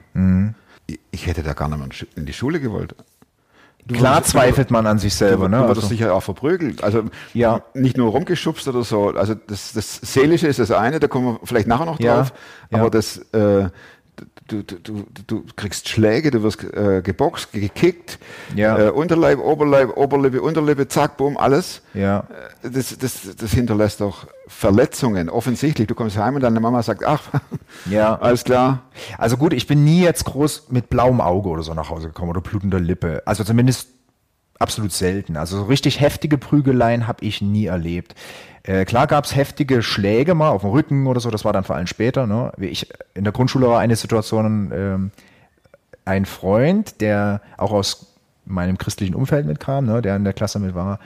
Ich- 0.86 0.98
Ich 1.12 1.26
hätte 1.26 1.42
da 1.42 1.54
gar 1.54 1.68
nicht 1.68 1.78
mehr 1.78 1.88
in 2.16 2.26
die 2.26 2.32
Schule 2.34 2.60
gewollt. 2.60 2.94
Du 3.86 3.94
Klar 3.96 4.14
wurdest- 4.16 4.30
zweifelt 4.30 4.70
man 4.70 4.86
an 4.86 4.98
sich 4.98 5.12
Du, 5.12 5.18
selber, 5.18 5.44
du 5.44 5.50
ne? 5.50 5.58
wurdest 5.60 5.76
Also, 5.78 5.88
sicher 5.88 6.14
auch 6.14 6.22
verprügelt. 6.22 6.82
Also 6.82 7.02
Ja. 7.34 7.60
nicht 7.74 7.98
nur 7.98 8.10
rumgeschubst 8.12 8.66
oder 8.68 8.82
so. 8.82 9.08
Also 9.10 9.34
das, 9.34 9.74
das 9.74 9.96
Seelische 10.02 10.46
ist 10.46 10.58
das 10.58 10.70
eine, 10.70 11.00
da 11.00 11.06
kommen 11.08 11.34
wir 11.34 11.40
vielleicht 11.44 11.66
nachher 11.68 11.84
noch 11.84 12.00
Ja, 12.00 12.16
drauf. 12.16 12.32
ja. 12.70 12.78
Aber 12.78 12.88
das, 12.90 13.18
äh, 13.32 13.68
du, 14.48 14.62
du, 14.62 15.04
du, 15.26 15.44
kriegst 15.56 15.88
Schläge, 15.88 16.30
du 16.30 16.42
wirst 16.42 16.62
äh, 16.64 17.02
geboxt, 17.02 17.52
gekickt, 17.52 18.18
Ja. 18.54 18.78
äh, 18.78 18.90
Unterleib, 18.90 19.38
Oberleib, 19.38 19.96
Oberlippe, 19.96 20.40
Unterlippe, 20.42 20.86
zack, 20.88 21.16
boom, 21.16 21.36
alles. 21.36 21.82
ja. 21.94 22.26
Äh, 22.62 22.70
Das, 22.70 22.96
das, 22.98 23.36
das 23.36 23.50
hinterlässt 23.52 24.00
doch 24.00 24.26
Verletzungen, 24.46 25.28
offensichtlich. 25.30 25.86
Du 25.86 25.94
kommst 25.94 26.16
heim 26.18 26.34
und 26.34 26.42
deine 26.42 26.60
Mama 26.60 26.82
sagt, 26.82 27.04
ach, 27.04 27.22
Ja. 27.90 28.16
alles 28.16 28.44
klar. 28.44 28.82
Also 29.18 29.36
gut, 29.36 29.52
ich 29.52 29.66
bin 29.66 29.84
nie 29.84 30.02
jetzt 30.02 30.24
groß 30.24 30.66
mit 30.70 30.88
blauem 30.90 31.20
Auge 31.20 31.48
oder 31.48 31.62
so 31.62 31.74
nach 31.74 31.90
Hause 31.90 32.08
gekommen 32.08 32.30
oder 32.30 32.40
blutender 32.40 32.80
Lippe. 32.80 33.22
Also 33.26 33.42
zumindest 33.44 33.88
absolut 34.58 34.92
selten. 34.92 35.36
Also 35.36 35.56
so 35.58 35.64
richtig 35.64 36.00
heftige 36.00 36.38
Prügeleien 36.38 37.06
habe 37.08 37.24
ich 37.24 37.42
nie 37.42 37.66
erlebt. 37.66 38.14
Äh, 38.64 38.86
klar 38.86 39.06
gab 39.06 39.24
es 39.24 39.36
heftige 39.36 39.82
Schläge 39.82 40.34
mal 40.34 40.50
auf 40.50 40.62
dem 40.62 40.70
Rücken 40.70 41.06
oder 41.06 41.20
so, 41.20 41.30
das 41.30 41.44
war 41.44 41.52
dann 41.52 41.64
vor 41.64 41.76
allem 41.76 41.86
später. 41.86 42.26
Ne? 42.26 42.50
Ich, 42.58 42.88
in 43.14 43.24
der 43.24 43.32
Grundschule 43.32 43.68
war 43.68 43.80
eine 43.80 43.94
Situation, 43.94 44.72
ähm, 44.74 45.10
ein 46.06 46.24
Freund, 46.24 47.00
der 47.00 47.40
auch 47.56 47.72
aus 47.72 48.14
meinem 48.46 48.78
christlichen 48.78 49.14
Umfeld 49.14 49.46
mitkam, 49.46 49.86
ne, 49.86 50.02
der 50.02 50.16
in 50.16 50.24
der 50.24 50.32
Klasse 50.32 50.58
mit 50.58 50.74
war, 50.74 50.98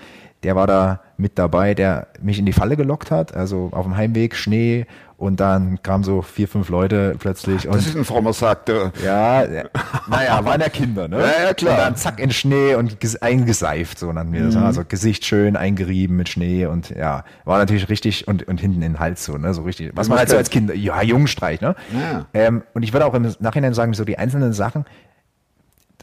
der 0.42 0.56
war 0.56 0.66
da 0.66 1.00
mit 1.16 1.38
dabei, 1.38 1.74
der 1.74 2.08
mich 2.20 2.38
in 2.38 2.46
die 2.46 2.52
Falle 2.52 2.76
gelockt 2.76 3.10
hat, 3.10 3.34
also 3.34 3.68
auf 3.72 3.84
dem 3.84 3.96
Heimweg, 3.96 4.34
Schnee 4.36 4.86
und 5.18 5.40
dann 5.40 5.82
kamen 5.82 6.04
so 6.04 6.22
vier, 6.22 6.48
fünf 6.48 6.68
Leute 6.70 7.16
plötzlich 7.18 7.66
und 7.66 7.74
Das 7.74 7.86
ist 7.86 7.96
ein 7.96 8.04
frommer 8.04 8.32
Sack. 8.32 8.64
Du. 8.66 8.92
ja, 9.04 9.44
ja, 9.44 9.64
naja, 10.08 10.44
waren 10.44 10.60
ja 10.60 10.68
Kinder, 10.68 11.08
ne? 11.08 11.18
Ja, 11.20 11.46
ja, 11.48 11.54
klar. 11.54 11.74
Und 11.74 11.80
dann 11.84 11.96
zack 11.96 12.20
in 12.20 12.30
Schnee 12.30 12.76
und 12.76 13.00
ges- 13.00 13.20
eingeseift, 13.20 13.98
so 13.98 14.10
nannten 14.12 14.32
wir 14.32 14.44
das. 14.44 14.54
Mhm. 14.54 14.62
Also 14.62 14.84
Gesicht 14.86 15.24
schön 15.26 15.56
eingerieben 15.56 16.16
mit 16.16 16.28
Schnee 16.28 16.66
und 16.66 16.90
ja, 16.90 17.24
war 17.44 17.58
natürlich 17.58 17.88
richtig 17.88 18.26
und, 18.28 18.46
und 18.48 18.60
hinten 18.60 18.76
in 18.80 18.92
den 18.94 19.00
Hals 19.00 19.24
so, 19.24 19.36
ne? 19.36 19.52
So 19.52 19.62
richtig. 19.62 19.90
Was 19.94 20.08
man 20.08 20.18
halt 20.18 20.28
so 20.30 20.36
als 20.36 20.50
Kind, 20.50 20.72
ja, 20.74 21.02
Jungenstreich, 21.02 21.60
ne? 21.60 21.74
Ja. 21.92 22.26
Ähm, 22.32 22.62
und 22.72 22.84
ich 22.84 22.92
würde 22.92 23.04
auch 23.04 23.14
im 23.14 23.34
Nachhinein 23.40 23.74
sagen, 23.74 23.92
so 23.94 24.04
die 24.04 24.18
einzelnen 24.18 24.52
Sachen, 24.52 24.84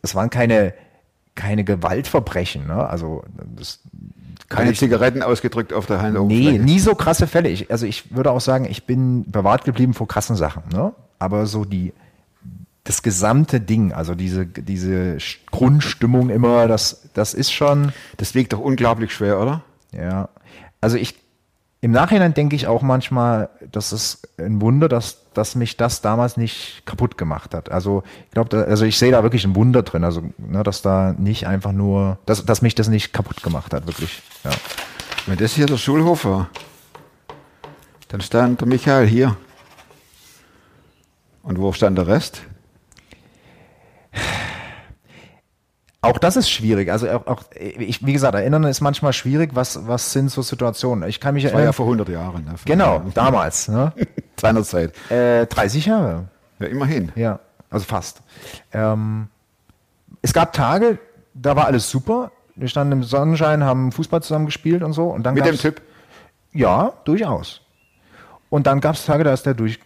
das 0.01 0.13
waren 0.13 0.29
keine, 0.29 0.73
keine 1.35 1.63
Gewaltverbrechen, 1.63 2.67
ne? 2.67 2.87
Also 2.87 3.23
das 3.55 3.79
Keine 4.49 4.71
ich- 4.71 4.79
Zigaretten 4.79 5.23
ausgedrückt 5.23 5.73
auf 5.73 5.85
der 5.87 5.97
Nee, 5.97 6.03
Handoberfläche. 6.03 6.59
nie 6.59 6.79
so 6.79 6.93
krasse 6.95 7.27
Fälle. 7.27 7.49
Ich, 7.49 7.71
also 7.71 7.85
ich 7.85 8.15
würde 8.15 8.31
auch 8.31 8.41
sagen, 8.41 8.65
ich 8.65 8.85
bin 8.85 9.29
bewahrt 9.31 9.65
geblieben 9.65 9.93
vor 9.93 10.07
krassen 10.07 10.35
Sachen. 10.35 10.63
Ne? 10.71 10.93
Aber 11.19 11.47
so 11.47 11.65
die, 11.65 11.93
das 12.83 13.01
gesamte 13.01 13.59
Ding, 13.59 13.91
also 13.93 14.13
diese, 14.13 14.45
diese 14.45 15.17
Grundstimmung 15.51 16.29
immer, 16.29 16.67
das, 16.67 17.09
das 17.13 17.33
ist 17.33 17.51
schon, 17.51 17.91
Das 18.17 18.35
wiegt 18.35 18.53
doch 18.53 18.59
unglaublich 18.59 19.13
schwer, 19.13 19.39
oder? 19.41 19.63
ja. 19.91 20.29
Also 20.81 20.97
ich, 20.97 21.15
im 21.81 21.89
Nachhinein 21.91 22.35
denke 22.35 22.55
ich 22.55 22.67
auch 22.67 22.83
manchmal, 22.83 23.49
das 23.71 23.91
ist 23.91 24.27
ein 24.37 24.61
Wunder, 24.61 24.87
dass, 24.87 25.24
dass 25.37 25.55
mich 25.55 25.77
das 25.77 26.01
damals 26.01 26.37
nicht 26.37 26.83
kaputt 26.85 27.17
gemacht 27.17 27.53
hat. 27.53 27.71
Also 27.71 28.03
ich 28.25 28.31
glaube, 28.31 28.65
also 28.65 28.85
ich 28.85 28.97
sehe 28.97 29.11
da 29.11 29.23
wirklich 29.23 29.45
ein 29.45 29.55
Wunder 29.55 29.83
drin, 29.83 30.03
also 30.03 30.23
ne, 30.37 30.63
dass 30.63 30.81
da 30.81 31.13
nicht 31.17 31.47
einfach 31.47 31.71
nur, 31.71 32.17
dass, 32.25 32.45
dass 32.45 32.61
mich 32.61 32.75
das 32.75 32.87
nicht 32.87 33.13
kaputt 33.13 33.43
gemacht 33.43 33.73
hat, 33.73 33.87
wirklich. 33.87 34.21
Ja. 34.43 34.51
Wenn 35.25 35.37
das 35.37 35.53
hier 35.53 35.65
der 35.65 35.77
Schulhof 35.77 36.25
war, 36.25 36.49
dann 38.09 38.21
stand 38.21 38.61
der 38.61 38.67
Michael 38.67 39.07
hier. 39.07 39.35
Und 41.43 41.59
wo 41.59 41.71
stand 41.73 41.97
der 41.97 42.07
Rest? 42.07 42.41
Auch 46.05 46.17
das 46.17 46.35
ist 46.35 46.49
schwierig. 46.49 46.91
Also 46.91 47.09
auch, 47.09 47.27
auch 47.27 47.43
ich, 47.59 48.05
wie 48.05 48.13
gesagt, 48.13 48.35
erinnern 48.35 48.63
ist 48.63 48.81
manchmal 48.81 49.13
schwierig. 49.13 49.51
Was, 49.53 49.87
was 49.87 50.11
sind 50.13 50.31
so 50.31 50.41
Situationen? 50.41 51.07
Ich 51.09 51.19
kann 51.19 51.33
mich 51.33 51.43
Das 51.43 51.53
war 51.53 51.59
ja 51.59 51.65
erinnern. 51.65 51.73
vor 51.73 51.85
100 51.85 52.09
Jahren. 52.09 52.45
Ne? 52.45 52.55
Genau, 52.65 53.01
damals. 53.13 53.67
Ne? 53.67 53.93
Seinerzeit. 54.39 54.93
Äh, 55.11 55.45
30 55.47 55.85
Jahre. 55.85 56.25
Ja, 56.59 56.67
immerhin. 56.67 57.11
Ja, 57.15 57.39
also 57.69 57.85
fast. 57.85 58.21
Ähm, 58.71 59.27
es 60.21 60.33
gab 60.33 60.53
Tage, 60.53 60.99
da 61.33 61.55
war 61.55 61.65
alles 61.65 61.89
super. 61.89 62.31
Wir 62.55 62.67
standen 62.67 62.93
im 62.93 63.03
Sonnenschein, 63.03 63.63
haben 63.63 63.91
Fußball 63.91 64.21
zusammen 64.23 64.45
gespielt 64.45 64.81
und 64.83 64.93
so. 64.93 65.09
Und 65.09 65.23
dann 65.23 65.33
Mit 65.33 65.45
dem 65.45 65.57
Typ. 65.57 65.81
Ja, 66.53 66.93
durchaus. 67.03 67.61
Und 68.49 68.67
dann 68.67 68.79
gab 68.79 68.95
es 68.95 69.05
Tage, 69.05 69.23
da 69.25 69.33
ist 69.33 69.45
der 69.45 69.53
durch, 69.53 69.79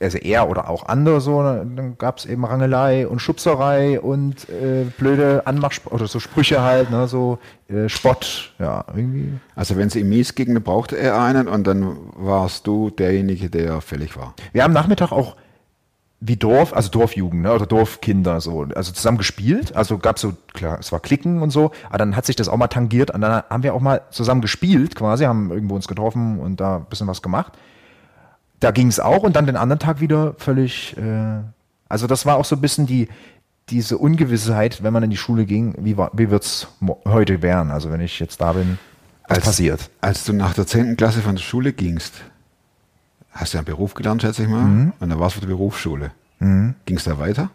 also 0.00 0.18
er 0.18 0.48
oder 0.48 0.68
auch 0.68 0.86
andere 0.86 1.20
so, 1.20 1.42
dann 1.42 1.96
gab 1.98 2.18
es 2.18 2.26
eben 2.26 2.44
Rangelei 2.44 3.06
und 3.06 3.20
Schubserei 3.20 4.00
und 4.00 4.48
äh, 4.48 4.84
blöde 4.98 5.46
Anmach 5.46 5.72
oder 5.86 6.06
so 6.06 6.20
Sprüche 6.20 6.62
halt, 6.62 6.90
ne, 6.90 7.08
so 7.08 7.38
äh, 7.68 7.88
Spott, 7.88 8.52
ja, 8.58 8.84
irgendwie. 8.88 9.32
Also 9.54 9.76
wenn 9.76 9.88
es 9.88 9.96
ihm 9.96 10.08
mies 10.08 10.34
ging, 10.34 10.54
dann 10.54 10.62
brauchte 10.62 10.96
er 10.96 11.20
einen 11.20 11.48
und 11.48 11.66
dann 11.66 11.96
warst 12.14 12.66
du 12.66 12.90
derjenige, 12.90 13.48
der 13.50 13.80
fällig 13.80 14.16
war. 14.16 14.34
Wir 14.52 14.62
haben 14.62 14.72
Nachmittag 14.72 15.12
auch 15.12 15.36
wie 16.20 16.36
Dorf, 16.36 16.74
also 16.74 16.90
Dorfjugend, 16.90 17.42
ne, 17.42 17.52
oder 17.52 17.66
Dorfkinder 17.66 18.40
so, 18.40 18.66
also 18.74 18.92
zusammen 18.92 19.18
gespielt. 19.18 19.76
Also 19.76 19.98
gab 19.98 20.18
so, 20.18 20.32
klar, 20.54 20.78
es 20.80 20.90
war 20.92 21.00
Klicken 21.00 21.42
und 21.42 21.50
so, 21.50 21.72
aber 21.88 21.98
dann 21.98 22.16
hat 22.16 22.26
sich 22.26 22.36
das 22.36 22.48
auch 22.48 22.56
mal 22.56 22.68
tangiert 22.68 23.10
und 23.10 23.20
dann 23.20 23.42
haben 23.48 23.62
wir 23.62 23.74
auch 23.74 23.80
mal 23.80 24.02
zusammen 24.10 24.40
gespielt 24.40 24.94
quasi, 24.94 25.24
haben 25.24 25.50
irgendwo 25.50 25.74
uns 25.74 25.88
getroffen 25.88 26.38
und 26.40 26.60
da 26.60 26.76
ein 26.76 26.86
bisschen 26.86 27.06
was 27.06 27.22
gemacht. 27.22 27.52
Da 28.60 28.70
ging 28.70 28.88
es 28.88 29.00
auch 29.00 29.22
und 29.22 29.36
dann 29.36 29.46
den 29.46 29.56
anderen 29.56 29.78
Tag 29.78 30.00
wieder 30.00 30.34
völlig, 30.38 30.96
äh, 30.96 31.40
also 31.88 32.06
das 32.06 32.24
war 32.26 32.36
auch 32.36 32.44
so 32.44 32.56
ein 32.56 32.60
bisschen 32.60 32.86
die, 32.86 33.08
diese 33.68 33.98
Ungewissheit, 33.98 34.82
wenn 34.82 34.92
man 34.92 35.02
in 35.02 35.10
die 35.10 35.16
Schule 35.16 35.44
ging, 35.44 35.74
wie, 35.78 35.96
war- 35.96 36.10
wie 36.14 36.30
wird's 36.30 36.68
mo- 36.80 37.00
heute 37.06 37.42
werden? 37.42 37.70
Also 37.70 37.90
wenn 37.90 38.00
ich 38.00 38.18
jetzt 38.20 38.40
da 38.40 38.52
bin, 38.52 38.78
was 39.28 39.38
Als- 39.38 39.44
passiert? 39.46 39.90
Als 40.00 40.24
du 40.24 40.32
nach 40.32 40.54
der 40.54 40.66
10. 40.66 40.96
Klasse 40.96 41.20
von 41.20 41.34
der 41.36 41.42
Schule 41.42 41.72
gingst, 41.72 42.14
hast 43.32 43.52
du 43.54 43.58
einen 43.58 43.64
Beruf 43.66 43.92
gelernt, 43.94 44.22
schätze 44.22 44.42
ich 44.44 44.48
mal, 44.48 44.62
Mhm. 44.62 44.92
und 45.00 45.10
dann 45.10 45.18
warst 45.20 45.36
du 45.36 45.40
für 45.40 45.46
die 45.46 45.52
Berufsschule. 45.52 46.12
Ging 46.38 46.74
es 46.96 47.04
da 47.04 47.18
weiter? 47.18 47.50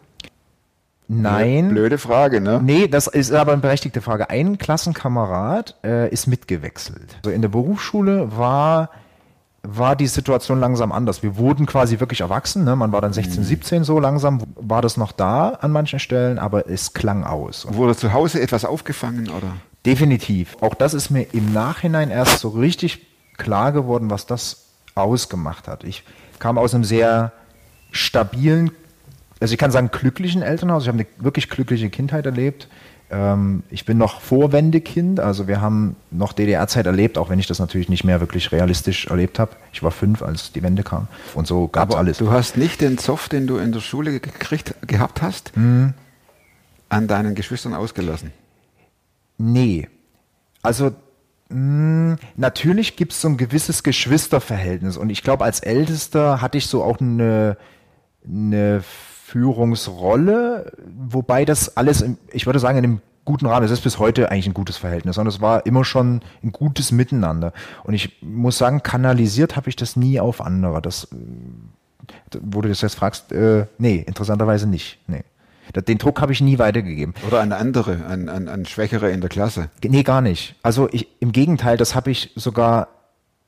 Nein. 1.08 1.68
Blöde 1.68 1.98
Frage, 1.98 2.40
ne? 2.40 2.60
Nee, 2.62 2.88
das 2.88 3.06
ist 3.06 3.32
aber 3.32 3.52
eine 3.52 3.60
berechtigte 3.60 4.00
Frage. 4.00 4.30
Ein 4.30 4.56
Klassenkamerad 4.58 5.76
äh, 5.84 6.08
ist 6.10 6.26
mitgewechselt. 6.26 7.16
Also 7.18 7.30
in 7.30 7.42
der 7.42 7.48
Berufsschule 7.48 8.36
war, 8.36 8.90
war 9.62 9.94
die 9.94 10.08
Situation 10.08 10.58
langsam 10.58 10.90
anders. 10.90 11.22
Wir 11.22 11.36
wurden 11.36 11.66
quasi 11.66 12.00
wirklich 12.00 12.20
erwachsen. 12.20 12.64
Ne? 12.64 12.74
Man 12.74 12.90
war 12.92 13.00
dann 13.00 13.12
16, 13.12 13.44
17 13.44 13.84
so 13.84 14.00
langsam, 14.00 14.42
war 14.56 14.82
das 14.82 14.96
noch 14.96 15.12
da 15.12 15.50
an 15.50 15.70
manchen 15.70 16.00
Stellen, 16.00 16.38
aber 16.38 16.68
es 16.68 16.94
klang 16.94 17.22
aus. 17.24 17.64
Und 17.64 17.76
Wurde 17.76 17.96
zu 17.96 18.12
Hause 18.12 18.40
etwas 18.40 18.64
aufgefangen, 18.64 19.28
oder? 19.28 19.54
definitiv. 19.86 20.56
Auch 20.60 20.74
das 20.74 20.94
ist 20.94 21.10
mir 21.10 21.22
im 21.32 21.52
Nachhinein 21.52 22.10
erst 22.10 22.38
so 22.38 22.50
richtig 22.50 23.06
klar 23.36 23.72
geworden, 23.72 24.10
was 24.10 24.26
das 24.26 24.66
ausgemacht 24.94 25.68
hat. 25.68 25.84
Ich 25.84 26.04
kam 26.38 26.58
aus 26.58 26.74
einem 26.74 26.84
sehr 26.84 27.32
stabilen, 27.90 28.70
also 29.40 29.52
ich 29.52 29.58
kann 29.58 29.70
sagen 29.72 29.90
glücklichen 29.90 30.42
Elternhaus. 30.42 30.84
Ich 30.84 30.88
habe 30.88 30.98
eine 30.98 31.06
wirklich 31.18 31.48
glückliche 31.50 31.90
Kindheit 31.90 32.26
erlebt. 32.26 32.68
Ähm, 33.12 33.62
ich 33.70 33.84
bin 33.84 33.98
noch 33.98 34.20
Vorwendekind, 34.22 35.20
also 35.20 35.46
wir 35.46 35.60
haben 35.60 35.96
noch 36.10 36.32
DDR-Zeit 36.32 36.86
erlebt, 36.86 37.18
auch 37.18 37.28
wenn 37.28 37.38
ich 37.38 37.46
das 37.46 37.58
natürlich 37.58 37.88
nicht 37.90 38.04
mehr 38.04 38.20
wirklich 38.20 38.50
realistisch 38.52 39.06
erlebt 39.06 39.38
habe. 39.38 39.52
Ich 39.72 39.82
war 39.82 39.90
fünf, 39.90 40.22
als 40.22 40.50
die 40.52 40.62
Wende 40.62 40.82
kam 40.82 41.08
und 41.34 41.46
so 41.46 41.68
gab 41.68 41.90
es 41.90 41.94
alles. 41.96 42.18
Du 42.18 42.30
hast 42.30 42.56
nicht 42.56 42.80
den 42.80 42.96
Zoff, 42.96 43.28
den 43.28 43.46
du 43.46 43.58
in 43.58 43.70
der 43.72 43.80
Schule 43.80 44.18
gekriegt, 44.18 44.74
gehabt 44.86 45.20
hast, 45.20 45.54
Mhm. 45.56 45.92
an 46.88 47.06
deinen 47.06 47.34
Geschwistern 47.34 47.74
ausgelassen. 47.74 48.32
Nee. 49.38 49.88
Also 50.62 50.92
mh, 51.50 52.16
natürlich 52.36 52.96
gibt 52.96 53.12
es 53.12 53.20
so 53.20 53.28
ein 53.28 53.36
gewisses 53.36 53.82
Geschwisterverhältnis 53.82 54.96
und 54.96 55.10
ich 55.10 55.22
glaube, 55.22 55.44
als 55.44 55.60
Ältester 55.60 56.40
hatte 56.40 56.56
ich 56.56 56.66
so 56.66 56.82
auch 56.82 56.98
eine, 57.00 57.56
eine 58.26 58.82
Führungsrolle, 59.32 60.72
wobei 61.08 61.46
das 61.46 61.78
alles, 61.78 62.02
im, 62.02 62.18
ich 62.32 62.44
würde 62.44 62.58
sagen, 62.58 62.76
in 62.76 62.84
einem 62.84 63.00
guten 63.24 63.46
Rahmen, 63.46 63.64
es 63.64 63.72
ist 63.72 63.80
bis 63.80 63.98
heute 63.98 64.30
eigentlich 64.30 64.46
ein 64.46 64.52
gutes 64.52 64.76
Verhältnis 64.76 65.16
und 65.16 65.26
es 65.26 65.40
war 65.40 65.64
immer 65.64 65.86
schon 65.86 66.20
ein 66.42 66.52
gutes 66.52 66.92
Miteinander. 66.92 67.54
Und 67.84 67.94
ich 67.94 68.18
muss 68.20 68.58
sagen, 68.58 68.82
kanalisiert 68.82 69.56
habe 69.56 69.70
ich 69.70 69.76
das 69.76 69.96
nie 69.96 70.20
auf 70.20 70.42
andere. 70.42 70.82
Das, 70.82 71.08
wo 72.42 72.60
du 72.60 72.68
das 72.68 72.82
jetzt 72.82 72.96
fragst, 72.96 73.32
äh, 73.32 73.66
nee, 73.78 74.04
interessanterweise 74.06 74.68
nicht. 74.68 74.98
Nee. 75.06 75.24
Den 75.74 75.96
Druck 75.96 76.20
habe 76.20 76.32
ich 76.32 76.42
nie 76.42 76.58
weitergegeben. 76.58 77.14
Oder 77.26 77.40
an 77.40 77.52
andere, 77.52 78.04
an, 78.04 78.28
an, 78.28 78.48
an 78.48 78.66
Schwächere 78.66 79.10
in 79.12 79.22
der 79.22 79.30
Klasse. 79.30 79.70
Nee, 79.82 80.02
gar 80.02 80.20
nicht. 80.20 80.56
Also 80.62 80.90
ich, 80.92 81.08
im 81.20 81.32
Gegenteil, 81.32 81.78
das 81.78 81.94
habe 81.94 82.10
ich 82.10 82.32
sogar 82.34 82.88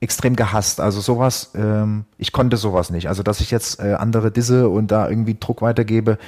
extrem 0.04 0.36
gehasst. 0.36 0.80
Also 0.80 1.00
sowas, 1.00 1.50
ähm, 1.54 2.04
ich 2.18 2.30
konnte 2.30 2.56
sowas 2.56 2.90
nicht. 2.90 3.08
Also 3.08 3.22
dass 3.22 3.40
ich 3.40 3.50
jetzt 3.50 3.80
äh, 3.80 3.94
andere 3.94 4.30
disse 4.30 4.68
und 4.68 4.90
da 4.90 5.08
irgendwie 5.08 5.36
Druck 5.38 5.62
weitergebe, 5.62 6.18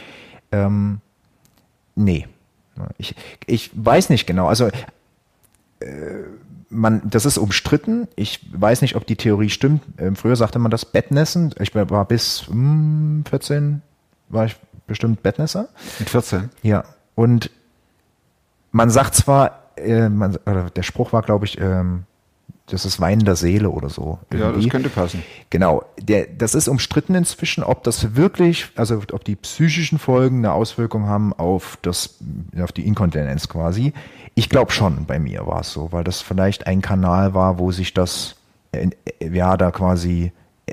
ähm, 0.51 1.01
nee. 1.95 2.27
Ich, 2.99 3.15
ich 3.47 3.71
weiß 3.75 4.11
nicht 4.11 4.27
genau. 4.27 4.49
Also 4.49 4.67
äh, 4.67 4.73
man, 6.69 7.03
das 7.05 7.25
ist 7.25 7.39
umstritten. 7.39 8.09
Ich 8.17 8.41
weiß 8.53 8.83
nicht, 8.83 8.97
ob 8.97 9.07
die 9.07 9.17
Theorie 9.17 9.51
stimmt. 9.51 9.83
Ähm, 9.99 10.17
früher 10.17 10.37
sagte 10.37 10.59
man 10.59 10.71
das 10.71 10.85
Bettnässen. 10.85 11.55
Ich 11.61 11.75
war 11.75 12.05
bis 12.05 12.47
hm, 12.49 13.25
14 13.29 13.83
war 14.29 14.47
ich 14.47 14.57
bestimmt 14.87 15.23
Bettnässer. 15.23 15.69
Mit 15.99 16.11
14. 16.11 16.51
Ja, 16.63 16.85
und 17.15 17.51
man 18.73 18.91
sagt 18.91 19.15
zwar, 19.15 19.71
äh, 19.77 20.09
man, 20.09 20.37
oder 20.47 20.71
der 20.71 20.83
Spruch 20.83 21.13
war, 21.13 21.23
glaube 21.23 21.45
ich, 21.45 21.61
ähm, 21.61 22.05
das 22.67 22.85
ist 22.85 23.01
Wein 23.01 23.21
der 23.21 23.37
Seele 23.37 23.71
oder 23.71 23.89
so. 23.89 24.19
Ja, 24.33 24.39
irgendwie. 24.39 24.63
das 24.65 24.71
könnte 24.73 24.89
passen. 24.89 25.23
Genau, 25.51 25.85
der, 26.01 26.27
das 26.27 26.55
ist 26.55 26.69
umstritten 26.69 27.15
inzwischen, 27.15 27.63
ob 27.63 27.85
das 27.85 28.17
wirklich, 28.17 28.69
also 28.77 29.01
ob 29.13 29.25
die 29.25 29.37
psychischen 29.37 29.99
Folgen 29.99 30.39
eine 30.39 30.53
Auswirkung 30.53 31.07
haben 31.07 31.33
auf 31.33 31.79
das, 31.83 32.17
auf 32.61 32.73
die 32.73 32.87
Inkontinenz 32.87 33.49
quasi. 33.49 33.93
Ich 34.35 34.49
glaube 34.49 34.73
schon, 34.73 35.07
bei 35.07 35.19
mir 35.19 35.47
war 35.47 35.61
es 35.61 35.73
so, 35.73 35.93
weil 35.93 36.05
das 36.05 36.21
vielleicht 36.21 36.67
ein 36.67 36.83
Kanal 36.83 37.35
war, 37.35 37.59
wo 37.59 37.71
sich 37.73 37.95
das, 37.95 38.37
ja, 39.23 39.57
da 39.57 39.71
quasi 39.71 40.33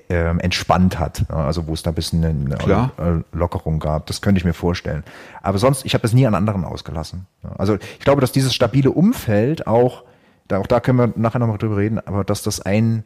ähm, 0.10 0.40
entspannt 0.40 0.98
hat. 0.98 1.24
Ja, 1.30 1.46
Also 1.46 1.68
wo 1.68 1.74
es 1.74 1.84
da 1.84 1.92
ein 1.92 1.96
bisschen 1.96 2.26
eine 2.26 2.56
Klar. 2.58 2.92
äh, 2.98 3.38
Lockerung 3.38 3.80
gab. 3.80 4.08
Das 4.08 4.22
könnte 4.22 4.40
ich 4.40 4.46
mir 4.46 4.54
vorstellen. 4.54 5.04
Aber 5.44 5.60
sonst, 5.60 5.86
ich 5.86 5.94
habe 5.94 6.02
das 6.02 6.14
nie 6.14 6.26
an 6.26 6.34
anderen 6.34 6.66
ausgelassen. 6.66 7.28
Ja, 7.44 7.52
Also 7.58 7.76
ich 7.76 8.00
glaube, 8.00 8.20
dass 8.22 8.32
dieses 8.32 8.54
stabile 8.56 8.90
Umfeld 8.92 9.68
auch, 9.68 10.04
da, 10.48 10.60
auch 10.60 10.68
da 10.68 10.80
können 10.80 10.98
wir 10.98 11.14
nachher 11.16 11.40
nochmal 11.40 11.58
drüber 11.58 11.78
reden, 11.78 12.00
aber 12.00 12.24
dass 12.24 12.44
das 12.44 12.62
ein, 12.62 13.04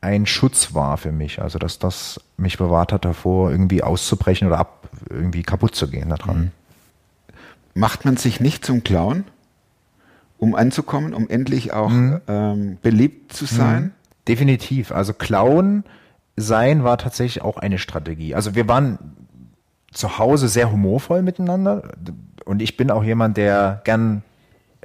ein 0.00 0.26
Schutz 0.26 0.74
war 0.74 0.96
für 0.98 1.12
mich. 1.12 1.40
Also 1.40 1.58
dass 1.58 1.78
das 1.78 2.20
mich 2.36 2.58
bewahrt 2.58 2.92
hat 2.92 3.04
davor, 3.04 3.50
irgendwie 3.50 3.82
auszubrechen 3.82 4.48
oder 4.48 4.58
ab, 4.58 4.88
irgendwie 5.08 5.42
kaputt 5.42 5.74
zu 5.74 5.88
gehen 5.88 6.10
daran. 6.10 6.52
Macht 7.74 8.04
man 8.04 8.16
sich 8.16 8.40
nicht 8.40 8.64
zum 8.64 8.84
Clown, 8.84 9.24
um 10.38 10.54
anzukommen, 10.54 11.14
um 11.14 11.28
endlich 11.30 11.72
auch 11.72 11.90
ähm, 11.90 12.78
beliebt 12.82 13.32
zu 13.32 13.46
sein? 13.46 13.92
Definitiv. 14.28 14.92
Also 14.92 15.14
Clown 15.14 15.84
sein 16.36 16.84
war 16.84 16.98
tatsächlich 16.98 17.42
auch 17.42 17.56
eine 17.56 17.78
Strategie. 17.78 18.34
Also 18.34 18.54
wir 18.54 18.68
waren 18.68 18.98
zu 19.92 20.18
Hause 20.18 20.48
sehr 20.48 20.70
humorvoll 20.70 21.22
miteinander 21.22 21.82
und 22.44 22.62
ich 22.62 22.76
bin 22.76 22.90
auch 22.90 23.04
jemand, 23.04 23.36
der 23.36 23.82
gern 23.84 24.22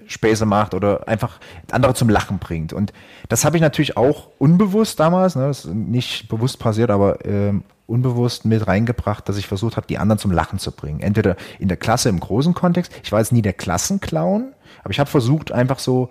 Späße 0.07 0.45
macht 0.45 0.73
oder 0.73 1.07
einfach 1.07 1.39
andere 1.71 1.93
zum 1.93 2.09
Lachen 2.09 2.39
bringt. 2.39 2.73
Und 2.73 2.93
das 3.29 3.45
habe 3.45 3.57
ich 3.57 3.61
natürlich 3.61 3.97
auch 3.97 4.29
unbewusst 4.39 4.99
damals, 4.99 5.35
ne, 5.35 5.47
das 5.47 5.65
ist 5.65 5.73
nicht 5.73 6.29
bewusst 6.29 6.59
passiert, 6.59 6.89
aber 6.89 7.25
ähm, 7.25 7.63
unbewusst 7.85 8.45
mit 8.45 8.67
reingebracht, 8.67 9.27
dass 9.27 9.37
ich 9.37 9.47
versucht 9.47 9.77
habe, 9.77 9.87
die 9.87 9.97
anderen 9.97 10.19
zum 10.19 10.31
Lachen 10.31 10.59
zu 10.59 10.71
bringen. 10.71 10.99
Entweder 10.99 11.35
in 11.59 11.67
der 11.67 11.77
Klasse 11.77 12.09
im 12.09 12.19
großen 12.19 12.53
Kontext, 12.53 12.91
ich 13.03 13.11
war 13.11 13.19
jetzt 13.19 13.31
nie 13.31 13.41
der 13.41 13.53
Klassenclown, 13.53 14.53
aber 14.83 14.91
ich 14.91 14.99
habe 14.99 15.09
versucht, 15.09 15.51
einfach 15.51 15.79
so, 15.79 16.09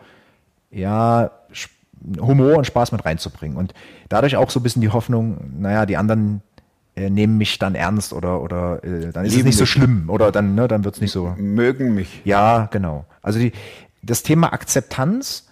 ja, 0.70 1.30
Humor 2.20 2.56
und 2.56 2.66
Spaß 2.66 2.92
mit 2.92 3.04
reinzubringen. 3.04 3.56
Und 3.56 3.74
dadurch 4.08 4.36
auch 4.36 4.50
so 4.50 4.60
ein 4.60 4.62
bisschen 4.62 4.82
die 4.82 4.90
Hoffnung, 4.90 5.38
naja, 5.58 5.86
die 5.86 5.96
anderen 5.96 6.42
äh, 6.94 7.10
nehmen 7.10 7.36
mich 7.36 7.58
dann 7.58 7.74
ernst 7.74 8.12
oder, 8.12 8.40
oder 8.40 8.82
äh, 8.84 9.12
dann 9.12 9.24
ist 9.24 9.32
es 9.32 9.36
Lieben 9.36 9.48
nicht 9.48 9.56
so 9.56 9.62
mich. 9.62 9.70
schlimm 9.70 10.04
oder 10.08 10.32
dann, 10.32 10.54
ne, 10.54 10.68
dann 10.68 10.84
wird's 10.84 11.00
nicht 11.00 11.12
so. 11.12 11.34
Mögen 11.36 11.94
mich. 11.94 12.22
Ja, 12.24 12.68
genau. 12.70 13.04
Also 13.22 13.38
die, 13.38 13.52
das 14.02 14.22
Thema 14.22 14.52
Akzeptanz, 14.52 15.46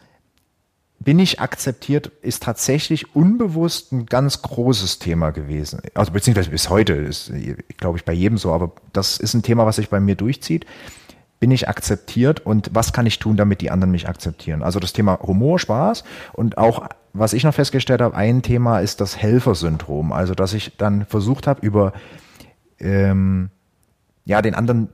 bin 1.04 1.18
ich 1.18 1.40
akzeptiert, 1.40 2.10
ist 2.22 2.42
tatsächlich 2.42 3.14
unbewusst 3.14 3.92
ein 3.92 4.06
ganz 4.06 4.40
großes 4.42 4.98
Thema 4.98 5.30
gewesen. 5.30 5.80
Also 5.94 6.12
beziehungsweise 6.12 6.50
bis 6.50 6.70
heute 6.70 6.94
ist, 6.94 7.30
glaube 7.76 7.98
ich, 7.98 8.04
bei 8.04 8.12
jedem 8.12 8.38
so, 8.38 8.52
aber 8.52 8.72
das 8.92 9.18
ist 9.18 9.34
ein 9.34 9.42
Thema, 9.42 9.66
was 9.66 9.76
sich 9.76 9.90
bei 9.90 10.00
mir 10.00 10.14
durchzieht. 10.14 10.64
Bin 11.40 11.50
ich 11.50 11.68
akzeptiert 11.68 12.40
und 12.46 12.70
was 12.72 12.94
kann 12.94 13.04
ich 13.04 13.18
tun, 13.18 13.36
damit 13.36 13.60
die 13.60 13.70
anderen 13.70 13.90
mich 13.90 14.08
akzeptieren? 14.08 14.62
Also 14.62 14.80
das 14.80 14.94
Thema 14.94 15.18
Humor, 15.20 15.58
Spaß 15.58 16.04
und 16.32 16.56
auch, 16.56 16.88
was 17.12 17.34
ich 17.34 17.44
noch 17.44 17.54
festgestellt 17.54 18.00
habe, 18.00 18.16
ein 18.16 18.40
Thema 18.40 18.78
ist 18.78 19.00
das 19.02 19.16
Helfersyndrom. 19.18 20.10
Also 20.12 20.34
dass 20.34 20.54
ich 20.54 20.76
dann 20.78 21.04
versucht 21.04 21.46
habe, 21.46 21.64
über 21.66 21.92
ähm, 22.78 23.50
ja, 24.24 24.40
den 24.40 24.54
anderen 24.54 24.88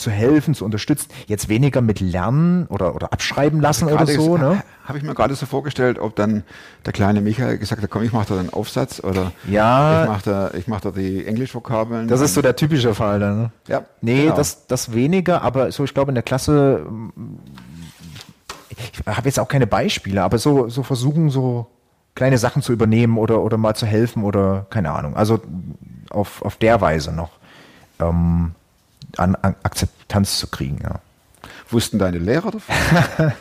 zu 0.00 0.10
helfen, 0.10 0.54
zu 0.54 0.64
unterstützen. 0.64 1.08
Jetzt 1.26 1.48
weniger 1.48 1.80
mit 1.80 2.00
Lernen 2.00 2.66
oder, 2.66 2.94
oder 2.94 3.12
abschreiben 3.12 3.60
lassen 3.60 3.84
oder 3.86 3.96
Gerade 3.98 4.12
so. 4.12 4.36
Ne? 4.36 4.62
Habe 4.84 4.98
ich 4.98 5.04
mir 5.04 5.14
gerade 5.14 5.34
so 5.34 5.46
vorgestellt, 5.46 5.98
ob 5.98 6.16
dann 6.16 6.42
der 6.84 6.92
kleine 6.92 7.20
Michael 7.20 7.58
gesagt 7.58 7.82
hat, 7.82 7.90
komm, 7.90 8.02
ich 8.02 8.12
mache 8.12 8.34
da 8.34 8.40
einen 8.40 8.50
Aufsatz 8.50 9.00
oder 9.04 9.32
Ja. 9.48 10.02
ich 10.02 10.08
mache 10.08 10.22
da, 10.24 10.50
ich 10.54 10.66
mach 10.68 10.80
da 10.80 10.90
die 10.90 11.24
Englischvokabeln. 11.26 12.08
Das 12.08 12.20
ist 12.20 12.34
so 12.34 12.42
der 12.42 12.56
typische 12.56 12.94
Fall 12.94 13.20
dann. 13.20 13.42
Ne? 13.42 13.50
Ja, 13.68 13.84
Nee, 14.00 14.24
genau. 14.24 14.36
das, 14.36 14.66
das 14.66 14.92
weniger, 14.92 15.42
aber 15.42 15.70
so, 15.72 15.84
ich 15.84 15.94
glaube, 15.94 16.10
in 16.10 16.14
der 16.14 16.24
Klasse, 16.24 16.84
ich 18.92 19.06
habe 19.06 19.28
jetzt 19.28 19.38
auch 19.38 19.48
keine 19.48 19.66
Beispiele, 19.66 20.22
aber 20.22 20.38
so, 20.38 20.68
so 20.68 20.82
versuchen, 20.82 21.30
so 21.30 21.66
kleine 22.14 22.38
Sachen 22.38 22.62
zu 22.62 22.72
übernehmen 22.72 23.18
oder, 23.18 23.42
oder 23.42 23.56
mal 23.56 23.74
zu 23.74 23.86
helfen 23.86 24.24
oder 24.24 24.66
keine 24.70 24.90
Ahnung. 24.92 25.16
Also 25.16 25.40
auf, 26.10 26.42
auf 26.42 26.56
der 26.56 26.80
Weise 26.80 27.12
noch 27.12 27.30
ähm, 28.00 28.52
an, 29.16 29.34
an 29.36 29.54
Akzeptanz 29.62 30.38
zu 30.38 30.46
kriegen, 30.48 30.78
ja. 30.82 31.00
Wussten 31.68 31.98
deine 31.98 32.18
Lehrer 32.18 32.50
davon? 32.50 32.74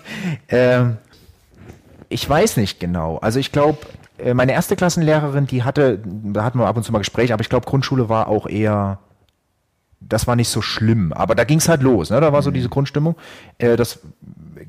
Ähm, 0.49 0.97
ich 2.09 2.27
weiß 2.27 2.57
nicht 2.57 2.79
genau. 2.79 3.17
Also 3.17 3.39
ich 3.39 3.51
glaube, 3.51 3.79
äh, 4.17 4.33
meine 4.33 4.51
erste 4.51 4.75
Klassenlehrerin, 4.75 5.45
die 5.47 5.63
hatte, 5.63 5.99
da 6.05 6.43
hatten 6.43 6.59
wir 6.59 6.67
ab 6.67 6.77
und 6.77 6.83
zu 6.83 6.91
mal 6.91 6.99
Gespräche, 6.99 7.33
aber 7.33 7.41
ich 7.41 7.49
glaube, 7.49 7.65
Grundschule 7.67 8.09
war 8.09 8.27
auch 8.27 8.47
eher, 8.47 8.99
das 9.99 10.27
war 10.27 10.35
nicht 10.35 10.49
so 10.49 10.61
schlimm. 10.61 11.13
Aber 11.13 11.35
da 11.35 11.43
ging 11.43 11.59
es 11.59 11.69
halt 11.69 11.81
los, 11.83 12.09
ne? 12.09 12.19
da 12.21 12.33
war 12.33 12.41
so 12.41 12.51
diese 12.51 12.69
Grundstimmung. 12.69 13.15
Äh, 13.57 13.75
das 13.77 13.99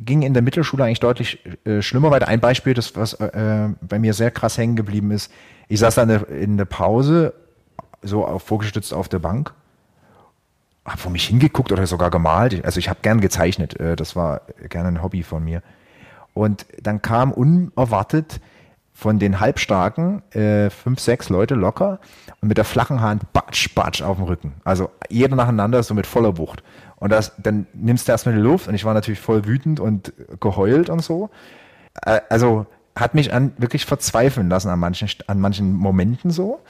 ging 0.04 0.22
in 0.22 0.34
der 0.34 0.42
Mittelschule 0.42 0.84
eigentlich 0.84 1.00
deutlich 1.00 1.38
äh, 1.64 1.82
schlimmer 1.82 2.10
weiter. 2.10 2.28
Ein 2.28 2.40
Beispiel, 2.40 2.74
das 2.74 2.94
was 2.96 3.16
bei 3.16 3.98
mir 3.98 4.14
sehr 4.14 4.30
krass 4.30 4.56
hängen 4.58 4.76
geblieben 4.76 5.10
ist, 5.10 5.30
ich 5.68 5.80
saß 5.80 5.94
dann 5.96 6.08
in 6.10 6.18
der- 6.18 6.28
in 6.28 6.56
der 6.56 6.64
Pause, 6.64 7.34
so 8.02 8.24
auf, 8.24 8.42
vorgestützt 8.44 8.94
auf 8.94 9.08
der 9.08 9.18
Bank 9.18 9.52
habe 10.84 10.98
vor 10.98 11.12
mich 11.12 11.26
hingeguckt 11.26 11.72
oder 11.72 11.86
sogar 11.86 12.10
gemalt. 12.10 12.64
Also 12.64 12.78
ich 12.78 12.88
habe 12.88 13.00
gern 13.02 13.20
gezeichnet. 13.20 13.78
äh, 13.78 13.96
Das 13.96 14.16
war 14.16 14.42
gerne 14.68 14.88
ein 14.88 15.02
Hobby 15.02 15.22
von 15.22 15.44
mir. 15.44 15.62
Und 16.34 16.66
dann 16.82 17.02
kam 17.02 17.32
unerwartet 17.32 18.40
von 18.92 19.18
den 19.18 19.40
Halbstarken 19.40 20.22
äh, 20.32 20.68
fünf, 20.70 21.00
sechs 21.00 21.28
Leute 21.28 21.54
locker 21.54 22.00
und 22.40 22.48
mit 22.48 22.58
der 22.58 22.64
flachen 22.64 23.00
Hand 23.00 23.32
batsch, 23.32 23.74
batsch 23.74 24.02
auf 24.02 24.16
dem 24.18 24.26
Rücken. 24.26 24.54
Also 24.62 24.90
jeder 25.08 25.36
nacheinander 25.36 25.82
so 25.82 25.94
mit 25.94 26.06
voller 26.06 26.36
Wucht. 26.36 26.62
Und 26.96 27.10
das, 27.10 27.32
dann 27.38 27.66
nimmst 27.72 28.08
du 28.08 28.12
erstmal 28.12 28.34
die 28.34 28.40
Luft 28.42 28.68
und 28.68 28.74
ich 28.74 28.84
war 28.84 28.92
natürlich 28.92 29.20
voll 29.20 29.46
wütend 29.46 29.80
und 29.80 30.12
geheult 30.38 30.90
und 30.90 31.00
so. 31.00 31.30
Äh, 32.04 32.20
also 32.28 32.66
hat 32.94 33.14
mich 33.14 33.32
an 33.32 33.52
wirklich 33.56 33.86
verzweifeln 33.86 34.50
lassen 34.50 34.68
an 34.68 34.78
manchen, 34.78 35.08
an 35.26 35.40
manchen 35.40 35.72
Momenten 35.72 36.30
so. 36.30 36.60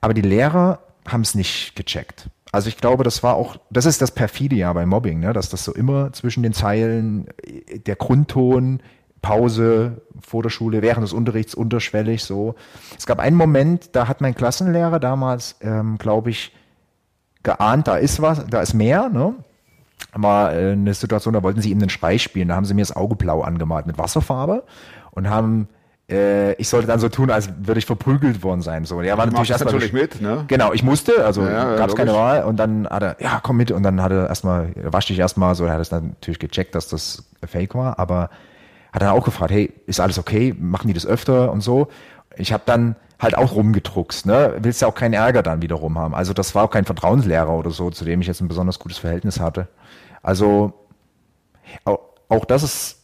Aber 0.00 0.12
die 0.14 0.20
Lehrer 0.22 0.80
haben 1.08 1.22
es 1.22 1.34
nicht 1.34 1.74
gecheckt. 1.74 2.26
Also 2.52 2.68
ich 2.68 2.76
glaube, 2.76 3.02
das 3.02 3.22
war 3.22 3.34
auch, 3.34 3.56
das 3.70 3.86
ist 3.86 4.02
das 4.02 4.10
perfide 4.10 4.56
ja 4.56 4.72
bei 4.74 4.84
Mobbing, 4.84 5.20
ne? 5.20 5.32
dass 5.32 5.48
das 5.48 5.64
so 5.64 5.72
immer 5.72 6.12
zwischen 6.12 6.42
den 6.42 6.52
Zeilen, 6.52 7.26
äh, 7.42 7.78
der 7.78 7.96
Grundton, 7.96 8.80
Pause 9.22 10.02
vor 10.20 10.42
der 10.42 10.50
Schule, 10.50 10.82
während 10.82 11.04
des 11.04 11.12
Unterrichts 11.12 11.54
unterschwellig 11.54 12.24
so. 12.24 12.56
Es 12.98 13.06
gab 13.06 13.20
einen 13.20 13.36
Moment, 13.36 13.90
da 13.94 14.08
hat 14.08 14.20
mein 14.20 14.34
Klassenlehrer 14.34 14.98
damals, 14.98 15.56
ähm, 15.60 15.96
glaube 15.96 16.30
ich, 16.30 16.52
geahnt, 17.44 17.86
da 17.88 17.96
ist 17.96 18.20
was, 18.20 18.44
da 18.46 18.60
ist 18.60 18.74
mehr, 18.74 19.08
ne? 19.08 19.34
War 20.12 20.52
äh, 20.52 20.72
eine 20.72 20.92
Situation, 20.92 21.34
da 21.34 21.42
wollten 21.42 21.62
sie 21.62 21.70
ihm 21.70 21.78
einen 21.78 21.88
Schrei 21.88 22.18
spielen, 22.18 22.48
da 22.48 22.56
haben 22.56 22.64
sie 22.64 22.74
mir 22.74 22.82
das 22.82 22.94
Auge 22.94 23.14
blau 23.14 23.42
angemalt 23.42 23.86
mit 23.86 23.96
Wasserfarbe 23.96 24.64
und 25.12 25.30
haben 25.30 25.68
äh, 26.10 26.52
ich 26.54 26.68
sollte 26.68 26.86
dann 26.86 26.98
so 26.98 27.08
tun, 27.08 27.30
als 27.30 27.48
würde 27.60 27.78
ich 27.78 27.86
verprügelt 27.86 28.42
worden 28.42 28.60
sein. 28.60 28.84
So, 28.84 29.00
er 29.00 29.16
war 29.18 29.26
natürlich 29.26 29.50
erstmal 29.50 29.72
natürlich 29.74 29.92
mit, 29.92 30.20
ne? 30.20 30.44
Genau, 30.48 30.72
ich 30.72 30.82
musste, 30.82 31.24
also 31.24 31.42
Ja, 31.42 31.70
ja, 31.70 31.76
gab 31.76 31.88
es 31.88 31.94
keine. 31.94 32.12
Wahl 32.12 32.44
und 32.44 32.56
dann 32.56 32.88
hat 32.88 33.02
er, 33.02 33.16
ja, 33.20 33.40
komm 33.42 33.56
mit 33.56 33.70
und 33.70 33.82
dann 33.82 34.02
hat 34.02 34.12
er 34.12 34.28
erstmal, 34.28 34.72
wasch 34.76 35.06
dich 35.06 35.18
erstmal, 35.18 35.54
so, 35.54 35.64
er 35.64 35.74
hat 35.74 35.80
es 35.80 35.90
natürlich 35.90 36.38
gecheckt, 36.38 36.74
dass 36.74 36.88
das 36.88 37.24
Fake 37.46 37.74
war, 37.74 37.98
aber 37.98 38.30
hat 38.92 39.02
dann 39.02 39.10
auch 39.10 39.24
gefragt, 39.24 39.52
hey, 39.52 39.72
ist 39.86 40.00
alles 40.00 40.18
okay, 40.18 40.54
machen 40.58 40.88
die 40.88 40.94
das 40.94 41.06
öfter 41.06 41.50
und 41.50 41.62
so. 41.62 41.88
Ich 42.36 42.52
habe 42.52 42.62
dann 42.66 42.96
halt 43.18 43.38
auch 43.38 43.54
rumgedruckst, 43.54 44.26
ne? 44.26 44.56
Willst 44.58 44.82
ja 44.82 44.88
auch 44.88 44.94
keinen 44.94 45.14
Ärger 45.14 45.42
dann 45.42 45.62
wiederum 45.62 45.98
haben. 45.98 46.14
Also 46.14 46.32
das 46.32 46.54
war 46.54 46.64
auch 46.64 46.70
kein 46.70 46.84
Vertrauenslehrer 46.84 47.50
oder 47.50 47.70
so, 47.70 47.90
zu 47.90 48.04
dem 48.04 48.20
ich 48.20 48.26
jetzt 48.26 48.40
ein 48.40 48.48
besonders 48.48 48.78
gutes 48.78 48.98
Verhältnis 48.98 49.38
hatte. 49.38 49.68
Also 50.22 50.72
auch, 51.84 52.00
auch 52.28 52.44
das 52.44 52.62
ist 52.64 53.01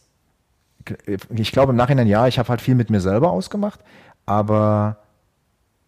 ich 1.29 1.51
glaube 1.51 1.71
im 1.71 1.75
Nachhinein 1.75 2.07
ja, 2.07 2.27
ich 2.27 2.39
habe 2.39 2.49
halt 2.49 2.61
viel 2.61 2.75
mit 2.75 2.89
mir 2.89 3.01
selber 3.01 3.31
ausgemacht, 3.31 3.79
aber 4.25 4.97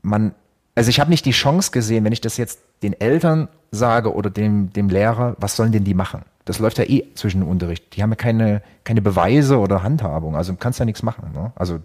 man, 0.01 0.33
also 0.75 0.89
ich 0.89 0.99
habe 0.99 1.09
nicht 1.09 1.25
die 1.25 1.31
Chance 1.31 1.71
gesehen, 1.71 2.03
wenn 2.03 2.13
ich 2.13 2.21
das 2.21 2.37
jetzt 2.37 2.59
den 2.83 2.99
Eltern 2.99 3.47
sage 3.71 4.13
oder 4.13 4.29
dem, 4.29 4.73
dem 4.73 4.89
Lehrer, 4.89 5.35
was 5.37 5.55
sollen 5.55 5.71
denn 5.71 5.83
die 5.83 5.93
machen? 5.93 6.23
Das 6.45 6.59
läuft 6.59 6.79
ja 6.79 6.85
eh 6.85 7.05
zwischen 7.13 7.41
dem 7.41 7.49
Unterricht. 7.49 7.95
Die 7.95 8.01
haben 8.01 8.09
ja 8.09 8.15
keine, 8.15 8.61
keine 8.83 9.01
Beweise 9.01 9.59
oder 9.59 9.83
Handhabung, 9.83 10.35
also 10.35 10.53
kannst 10.55 10.79
ja 10.79 10.85
nichts 10.85 11.03
machen. 11.03 11.31
Ne? 11.33 11.51
Also, 11.55 11.79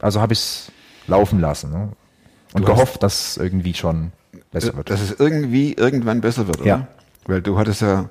also 0.00 0.20
habe 0.20 0.32
ich 0.32 0.40
es 0.40 0.72
laufen 1.06 1.40
lassen 1.40 1.70
ne? 1.70 1.88
und 2.52 2.62
Du 2.62 2.72
gehofft, 2.72 3.02
dass 3.02 3.30
es 3.30 3.36
irgendwie 3.36 3.74
schon 3.74 4.12
besser 4.50 4.76
wird. 4.76 4.90
Dass 4.90 5.00
es 5.00 5.12
irgendwie 5.12 5.74
irgendwann 5.74 6.20
besser 6.20 6.46
wird, 6.46 6.60
oder? 6.60 6.66
Ja. 6.66 6.86
Weil 7.26 7.42
du 7.42 7.58
hattest 7.58 7.82
ja 7.82 8.08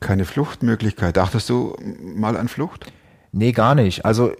keine 0.00 0.24
Fluchtmöglichkeit. 0.24 1.16
Dachtest 1.16 1.48
du 1.48 1.76
mal 2.00 2.36
an 2.36 2.48
Flucht? 2.48 2.92
Nee, 3.32 3.52
gar 3.52 3.74
nicht. 3.74 4.04
Also, 4.04 4.32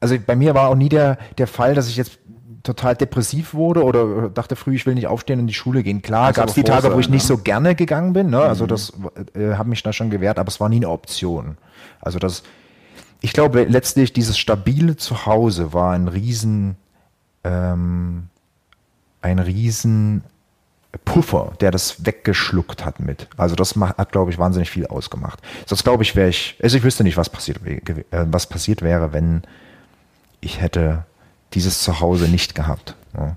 also 0.00 0.16
bei 0.24 0.36
mir 0.36 0.54
war 0.54 0.68
auch 0.68 0.74
nie 0.74 0.88
der, 0.88 1.18
der 1.38 1.46
Fall, 1.46 1.74
dass 1.74 1.88
ich 1.88 1.96
jetzt 1.96 2.18
total 2.66 2.96
depressiv 2.96 3.54
wurde 3.54 3.84
oder 3.84 4.28
dachte 4.28 4.56
früh, 4.56 4.74
ich 4.74 4.86
will 4.86 4.94
nicht 4.94 5.06
aufstehen 5.06 5.38
und 5.38 5.44
in 5.44 5.46
die 5.46 5.54
Schule 5.54 5.82
gehen. 5.82 6.02
Klar, 6.02 6.28
Muss 6.28 6.36
gab 6.36 6.48
es 6.48 6.54
die 6.54 6.64
Tage, 6.64 6.92
wo 6.92 6.98
ich 6.98 7.06
sein, 7.06 7.14
nicht 7.14 7.26
so 7.26 7.38
gerne 7.38 7.74
gegangen 7.74 8.12
bin. 8.12 8.30
Ne? 8.30 8.40
Also 8.40 8.66
das 8.66 8.92
äh, 9.34 9.54
habe 9.54 9.68
mich 9.68 9.82
da 9.82 9.92
schon 9.92 10.10
gewehrt, 10.10 10.38
aber 10.38 10.48
es 10.48 10.58
war 10.60 10.68
nie 10.68 10.76
eine 10.76 10.90
Option. 10.90 11.56
Also 12.00 12.18
das, 12.18 12.42
ich 13.20 13.32
glaube 13.32 13.64
letztlich 13.64 14.12
dieses 14.12 14.36
stabile 14.36 14.96
Zuhause 14.96 15.72
war 15.72 15.92
ein 15.92 16.08
riesen, 16.08 16.76
ähm, 17.44 18.24
ein 19.22 19.38
riesen 19.38 20.24
Puffer, 20.98 21.52
der 21.60 21.70
das 21.70 22.04
weggeschluckt 22.04 22.84
hat 22.84 23.00
mit. 23.00 23.28
Also 23.36 23.54
das 23.54 23.76
macht, 23.76 23.98
hat, 23.98 24.12
glaube 24.12 24.30
ich, 24.30 24.38
wahnsinnig 24.38 24.70
viel 24.70 24.86
ausgemacht. 24.86 25.40
Sonst 25.66 25.84
glaube 25.84 26.02
ich, 26.02 26.16
wäre 26.16 26.28
ich, 26.28 26.58
also 26.62 26.76
ich 26.76 26.82
wüsste 26.82 27.04
nicht, 27.04 27.16
was 27.16 27.30
passiert, 27.30 27.64
äh, 27.66 27.82
was 28.10 28.46
passiert 28.46 28.82
wäre, 28.82 29.12
wenn 29.12 29.42
ich 30.40 30.60
hätte 30.60 31.04
dieses 31.54 31.82
Zuhause 31.82 32.28
nicht 32.28 32.54
gehabt. 32.54 32.94
Ja. 33.16 33.36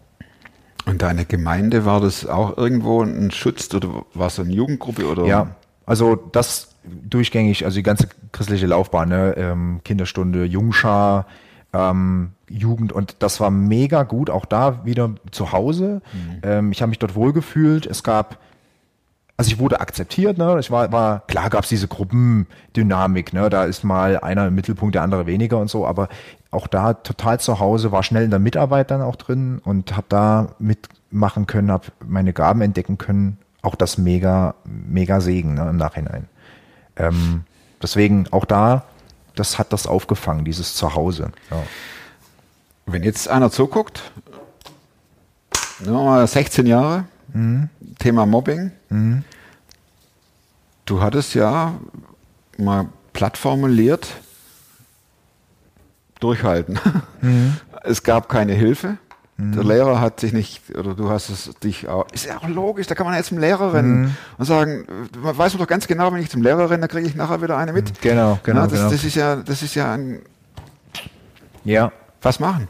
Und 0.85 1.01
deine 1.01 1.25
Gemeinde, 1.25 1.85
war 1.85 2.01
das 2.01 2.25
auch 2.25 2.57
irgendwo 2.57 3.01
ein 3.03 3.31
Schutz 3.31 3.73
oder 3.73 4.05
war 4.13 4.27
es 4.27 4.39
eine 4.39 4.51
Jugendgruppe 4.51 5.05
oder? 5.05 5.25
Ja, 5.25 5.55
also 5.85 6.15
das 6.15 6.75
durchgängig, 6.83 7.65
also 7.65 7.75
die 7.75 7.83
ganze 7.83 8.07
christliche 8.31 8.67
Laufbahn, 8.67 9.09
ne? 9.09 9.35
ähm, 9.37 9.81
Kinderstunde, 9.83 10.45
Jungschar, 10.45 11.27
ähm, 11.73 12.31
Jugend 12.49 12.91
und 12.91 13.17
das 13.19 13.39
war 13.39 13.51
mega 13.51 14.03
gut, 14.03 14.29
auch 14.29 14.45
da 14.45 14.85
wieder 14.85 15.11
zu 15.31 15.51
Hause. 15.51 16.01
Ähm, 16.43 16.71
ich 16.71 16.81
habe 16.81 16.89
mich 16.89 16.99
dort 16.99 17.15
wohlgefühlt. 17.15 17.85
Es 17.85 18.03
gab, 18.03 18.39
also 19.37 19.51
ich 19.51 19.59
wurde 19.59 19.79
akzeptiert, 19.79 20.37
ne? 20.37 20.57
Ich 20.59 20.71
war, 20.71 20.91
war 20.91 21.21
klar 21.27 21.49
gab 21.49 21.63
es 21.63 21.69
diese 21.69 21.87
Gruppendynamik, 21.87 23.33
ne? 23.33 23.49
Da 23.49 23.65
ist 23.65 23.83
mal 23.83 24.19
einer 24.19 24.47
im 24.47 24.55
Mittelpunkt, 24.55 24.95
der 24.95 25.03
andere 25.03 25.27
weniger 25.27 25.59
und 25.59 25.69
so, 25.69 25.85
aber 25.85 26.09
auch 26.51 26.67
da 26.67 26.95
total 26.95 27.39
zu 27.39 27.59
Hause, 27.59 27.91
war 27.91 28.01
schnell 28.01 28.23
in 28.23 28.31
der 28.31 28.39
Mitarbeit 28.39 28.89
dann 28.89 29.01
auch 29.01 29.15
drin 29.15 29.61
und 29.63 29.95
habe 29.95 30.07
da 30.09 30.47
mitmachen 30.57 31.45
können, 31.45 31.71
habe 31.71 31.87
meine 32.05 32.33
Gaben 32.33 32.61
entdecken 32.61 32.97
können. 32.97 33.37
Auch 33.61 33.75
das 33.75 33.97
mega, 33.97 34.55
mega 34.63 35.19
Segen 35.19 35.55
ne, 35.55 35.69
im 35.69 35.77
Nachhinein. 35.77 36.27
Ähm, 36.95 37.43
deswegen 37.81 38.25
auch 38.31 38.45
da, 38.45 38.85
das 39.39 39.57
hat 39.57 39.71
das 39.73 39.87
aufgefangen, 39.87 40.45
dieses 40.45 40.75
Zuhause. 40.75 41.31
Ja. 41.49 41.63
Wenn 42.85 43.03
jetzt 43.03 43.27
einer 43.27 43.51
zuguckt, 43.51 44.11
nehmen 45.79 45.93
wir 45.95 46.03
mal 46.03 46.27
16 46.27 46.65
Jahre, 46.67 47.05
Mhm. 47.31 47.69
Thema 47.99 48.25
Mobbing. 48.25 48.71
Du 50.85 51.01
hattest 51.01 51.35
ja 51.35 51.75
mal 52.57 52.87
platt 53.13 53.37
formuliert, 53.37 54.07
durchhalten. 56.19 56.79
Mhm. 57.21 57.57
Es 57.83 58.03
gab 58.03 58.27
keine 58.29 58.53
Hilfe. 58.53 58.97
Der 59.41 59.63
Lehrer 59.63 60.01
hat 60.01 60.19
sich 60.19 60.33
nicht, 60.33 60.61
oder 60.77 60.93
du 60.95 61.09
hast 61.09 61.29
es 61.29 61.51
dich 61.63 61.87
auch, 61.87 62.05
ist 62.11 62.25
ja 62.25 62.37
auch 62.37 62.47
logisch, 62.49 62.87
da 62.87 62.95
kann 62.95 63.05
man 63.05 63.15
jetzt 63.15 63.27
zum 63.27 63.37
Lehrer 63.37 63.73
rennen 63.73 64.17
und 64.37 64.45
sagen, 64.45 64.85
man 65.23 65.37
weiß 65.37 65.53
man 65.53 65.61
doch 65.61 65.67
ganz 65.67 65.87
genau, 65.87 66.11
wenn 66.11 66.21
ich 66.21 66.29
zum 66.29 66.41
Lehrer 66.41 66.69
renne, 66.69 66.81
dann 66.81 66.89
kriege 66.89 67.07
ich 67.07 67.15
nachher 67.15 67.41
wieder 67.41 67.57
eine 67.57 67.71
mit. 67.71 68.01
Genau, 68.01 68.37
genau, 68.43 68.61
Ja, 68.61 68.67
das, 68.67 68.77
genau. 68.79 68.91
das 68.91 69.03
ist 69.05 69.15
ja, 69.15 69.35
das 69.37 69.61
ist 69.63 69.75
ja 69.75 69.93
ein, 69.93 70.19
Ja, 71.63 71.91
was 72.21 72.39
machen? 72.41 72.67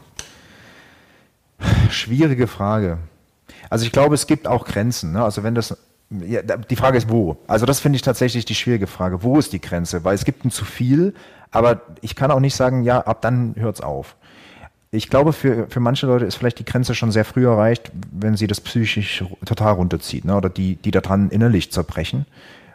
schwierige 1.90 2.46
Frage. 2.46 2.98
Also 3.68 3.84
ich 3.84 3.92
glaube, 3.92 4.14
es 4.14 4.26
gibt 4.26 4.46
auch 4.46 4.64
Grenzen. 4.64 5.12
Ne? 5.12 5.22
Also 5.22 5.42
wenn 5.42 5.54
das, 5.54 5.76
ja, 6.10 6.42
die 6.42 6.76
Frage 6.76 6.98
ist 6.98 7.08
wo. 7.10 7.36
Also 7.46 7.66
das 7.66 7.80
finde 7.80 7.96
ich 7.96 8.02
tatsächlich 8.02 8.44
die 8.44 8.54
schwierige 8.54 8.86
Frage. 8.86 9.22
Wo 9.22 9.38
ist 9.38 9.52
die 9.52 9.60
Grenze? 9.60 10.04
Weil 10.04 10.14
es 10.14 10.24
gibt 10.24 10.44
ein 10.44 10.50
zu 10.50 10.64
viel, 10.64 11.14
aber 11.50 11.82
ich 12.00 12.16
kann 12.16 12.30
auch 12.30 12.40
nicht 12.40 12.54
sagen, 12.56 12.82
ja, 12.82 13.00
ab 13.00 13.22
dann 13.22 13.54
hört's 13.56 13.80
auf. 13.80 14.16
Ich 14.92 15.08
glaube, 15.08 15.32
für, 15.32 15.68
für 15.68 15.78
manche 15.78 16.06
Leute 16.06 16.24
ist 16.24 16.34
vielleicht 16.34 16.58
die 16.58 16.64
Grenze 16.64 16.96
schon 16.96 17.12
sehr 17.12 17.24
früh 17.24 17.46
erreicht, 17.46 17.92
wenn 18.10 18.36
sie 18.36 18.48
das 18.48 18.60
psychisch 18.60 19.24
total 19.46 19.74
runterzieht, 19.74 20.24
ne? 20.24 20.36
oder 20.36 20.48
die, 20.48 20.76
die 20.76 20.90
daran 20.90 21.30
innerlich 21.30 21.70
zerbrechen 21.70 22.26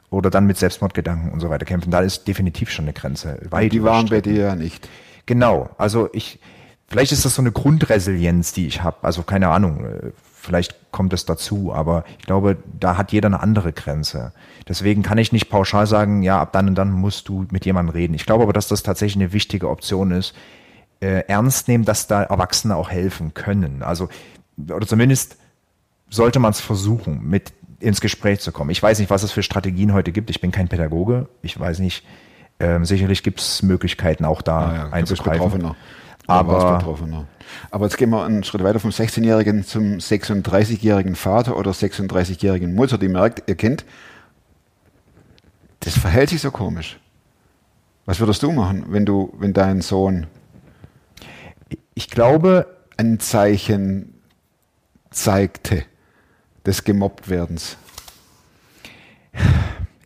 oder 0.10 0.30
dann 0.30 0.45
mit 0.47 0.58
Selbstmordgedanken 0.58 1.32
und 1.32 1.41
so 1.41 1.49
weiter 1.49 1.65
kämpfen. 1.65 1.91
Da 1.91 1.99
ist 1.99 2.25
definitiv 2.25 2.71
schon 2.71 2.86
eine 2.86 2.93
Grenze. 2.93 3.39
Weit 3.49 3.73
Die 3.73 3.84
waren 3.84 4.08
bei 4.08 4.21
dir 4.21 4.34
ja 4.34 4.56
nicht. 4.56 4.88
Genau, 5.25 5.69
also 5.78 6.08
ich, 6.13 6.39
vielleicht 6.88 7.12
ist 7.12 7.25
das 7.25 7.36
so 7.36 7.41
eine 7.41 7.51
Grundresilienz, 7.51 8.54
die 8.54 8.67
ich 8.67 8.82
habe. 8.82 8.97
Also 9.01 9.23
keine 9.23 9.49
Ahnung, 9.49 9.84
äh, 9.84 10.12
vielleicht 10.34 10.91
kommt 10.91 11.12
es 11.12 11.25
dazu, 11.25 11.73
aber 11.73 12.06
ich 12.17 12.25
glaube, 12.25 12.56
da 12.80 12.95
hat 12.95 13.12
jeder 13.12 13.28
eine 13.28 13.41
andere 13.41 13.73
Grenze. 13.73 14.32
Deswegen 14.69 15.04
kann 15.04 15.17
ich 15.17 15.34
nicht 15.34 15.49
pauschal 15.49 15.86
sagen, 15.86 16.23
ja, 16.23 16.39
ab 16.39 16.54
dann 16.54 16.69
und 16.69 16.75
dann 16.75 16.91
musst 16.91 17.28
du 17.28 17.45
mit 17.51 17.65
jemandem 17.65 17.93
reden. 17.93 18.13
Ich 18.13 18.25
glaube 18.25 18.43
aber, 18.43 18.54
dass 18.54 18.69
das 18.69 18.84
tatsächlich 18.84 19.21
eine 19.21 19.34
wichtige 19.34 19.69
Option 19.69 20.12
ist, 20.12 20.34
äh, 21.05 21.23
ernst 21.27 21.67
nehmen, 21.67 21.85
dass 21.85 22.07
da 22.07 22.23
Erwachsene 22.23 22.75
auch 22.75 22.89
helfen 22.89 23.33
können. 23.33 23.83
Also, 23.83 24.09
oder 24.57 24.87
zumindest 24.87 25.37
sollte 26.09 26.39
man 26.39 26.51
es 26.51 26.59
versuchen, 26.59 27.21
mit 27.27 27.53
ins 27.79 28.01
Gespräch 28.01 28.39
zu 28.39 28.51
kommen. 28.51 28.71
Ich 28.71 28.81
weiß 28.81 28.99
nicht, 28.99 29.09
was 29.11 29.21
es 29.21 29.31
für 29.31 29.43
Strategien 29.43 29.93
heute 29.93 30.11
gibt. 30.11 30.29
Ich 30.29 30.41
bin 30.41 30.51
kein 30.51 30.67
Pädagoge. 30.67 31.27
Ich 31.43 31.59
weiß 31.59 31.79
nicht. 31.79 32.03
Ähm, 32.59 32.85
sicherlich 32.85 33.21
gibt 33.21 33.39
es 33.41 33.61
Möglichkeiten, 33.61 34.25
auch 34.25 34.41
da 34.41 34.57
Ah 34.57 34.61
ja, 34.61 34.77
du 34.77 34.83
bist 34.83 34.93
einzugreifen. 34.93 35.75
Aber- 36.25 36.77
Betroffener. 36.77 37.25
Aber 37.69 37.85
jetzt 37.85 37.97
gehen 37.97 38.09
wir 38.09 38.23
einen 38.25 38.43
Schritt 38.43 38.63
weiter 38.63 38.79
vom 38.79 38.89
16-Jährigen 38.89 39.63
zum 39.63 39.97
36-jährigen 39.97 41.15
Vater 41.15 41.55
oder 41.57 41.71
36-jährigen 41.71 42.73
Mutter, 42.73 42.97
die 42.97 43.07
merkt, 43.07 43.47
ihr 43.47 43.55
Kind, 43.55 43.85
das 45.81 45.97
verhält 45.97 46.29
sich 46.29 46.41
so 46.41 46.49
komisch. 46.49 46.97
Was 48.05 48.19
würdest 48.19 48.41
du 48.41 48.51
machen, 48.51 48.85
wenn 48.89 49.05
du, 49.05 49.33
wenn 49.37 49.53
dein 49.53 49.81
Sohn 49.81 50.25
Ich 51.95 52.10
glaube, 52.10 52.67
ein 52.97 53.19
Zeichen 53.19 54.13
zeigte 55.12 55.84
des 56.65 56.84
Gemobbtwerdens? 56.84 57.77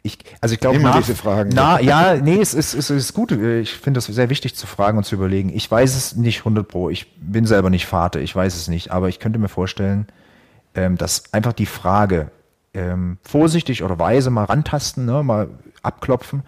ich, 0.04 0.18
also 0.42 0.54
ich 0.54 0.60
glaube, 0.60 0.78
Immer 0.78 0.90
nach- 0.90 0.98
diese 0.98 1.16
Fragen. 1.16 1.52
Na, 1.54 1.80
ja, 1.82 2.16
nee, 2.16 2.40
es 2.40 2.54
ist, 2.54 2.74
es 2.74 2.90
ist 2.90 3.14
gut. 3.14 3.32
Ich 3.32 3.74
finde 3.74 3.98
es 4.00 4.06
sehr 4.06 4.30
wichtig 4.30 4.56
zu 4.56 4.66
fragen 4.68 4.98
und 4.98 5.04
zu 5.04 5.16
überlegen. 5.16 5.50
Ich 5.54 5.70
weiß 5.70 5.96
es 5.96 6.16
nicht 6.16 6.40
100 6.40 6.68
pro. 6.68 6.90
Ich 6.90 7.12
bin 7.18 7.46
selber 7.46 7.70
nicht 7.70 7.86
Vater. 7.86 8.20
Ich 8.22 8.36
weiß 8.36 8.56
es 8.56 8.68
nicht. 8.68 8.92
Aber 8.92 9.10
ich 9.10 9.20
könnte 9.20 9.40
mir 9.40 9.50
vorstellen, 9.50 10.08
ähm, 10.76 10.96
dass 10.98 11.34
einfach 11.34 11.54
die 11.54 11.66
Frage 11.66 12.32
ähm, 12.74 13.18
vorsichtig 13.24 13.84
oder 13.84 13.98
weise 14.00 14.30
mal 14.30 14.46
rantasten, 14.46 15.06
ne, 15.06 15.24
mal 15.24 15.50
abklopfen. 15.82 16.44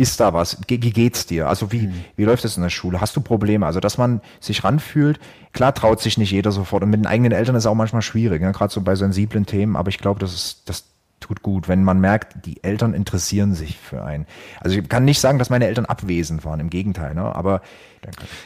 Ist 0.00 0.18
da 0.18 0.32
was? 0.32 0.56
Ge- 0.66 0.78
Wie 0.82 0.92
geht's 0.92 1.26
dir? 1.26 1.48
Also 1.48 1.72
wie, 1.72 1.90
wie 2.16 2.24
läuft 2.24 2.44
es 2.46 2.56
in 2.56 2.62
der 2.62 2.70
Schule? 2.70 3.00
Hast 3.00 3.14
du 3.16 3.20
Probleme? 3.20 3.66
Also, 3.66 3.80
dass 3.80 3.98
man 3.98 4.20
sich 4.40 4.64
ranfühlt. 4.64 5.20
Klar 5.52 5.74
traut 5.74 6.00
sich 6.00 6.16
nicht 6.16 6.30
jeder 6.30 6.52
sofort. 6.52 6.82
Und 6.82 6.90
mit 6.90 7.00
den 7.00 7.06
eigenen 7.06 7.32
Eltern 7.32 7.54
ist 7.54 7.66
auch 7.66 7.74
manchmal 7.74 8.00
schwierig, 8.02 8.40
ne? 8.40 8.52
gerade 8.52 8.72
so 8.72 8.80
bei 8.80 8.94
sensiblen 8.94 9.44
Themen. 9.44 9.76
Aber 9.76 9.88
ich 9.90 9.98
glaube, 9.98 10.18
das 10.20 10.32
ist, 10.34 10.68
das 10.70 10.84
tut 11.20 11.42
gut, 11.42 11.68
wenn 11.68 11.84
man 11.84 12.00
merkt, 12.00 12.46
die 12.46 12.64
Eltern 12.64 12.94
interessieren 12.94 13.54
sich 13.54 13.76
für 13.76 14.02
einen. 14.02 14.26
Also 14.60 14.78
ich 14.78 14.88
kann 14.88 15.04
nicht 15.04 15.20
sagen, 15.20 15.38
dass 15.38 15.50
meine 15.50 15.66
Eltern 15.66 15.84
abwesend 15.84 16.46
waren, 16.46 16.60
im 16.60 16.70
Gegenteil, 16.70 17.14
ne? 17.14 17.36
aber 17.36 17.60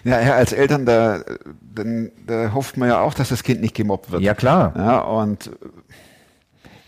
Ja, 0.03 0.21
ja, 0.21 0.35
als 0.35 0.53
Eltern, 0.53 0.85
da, 0.85 1.21
dann, 1.73 2.11
da 2.27 2.53
hofft 2.53 2.77
man 2.77 2.89
ja 2.89 2.99
auch, 3.01 3.15
dass 3.15 3.29
das 3.29 3.45
Kind 3.45 3.61
nicht 3.61 3.77
gemobbt 3.77 4.11
wird. 4.11 4.23
ja 4.23 4.35
klar. 4.35 4.73
Ja, 4.77 4.99
und 5.03 5.51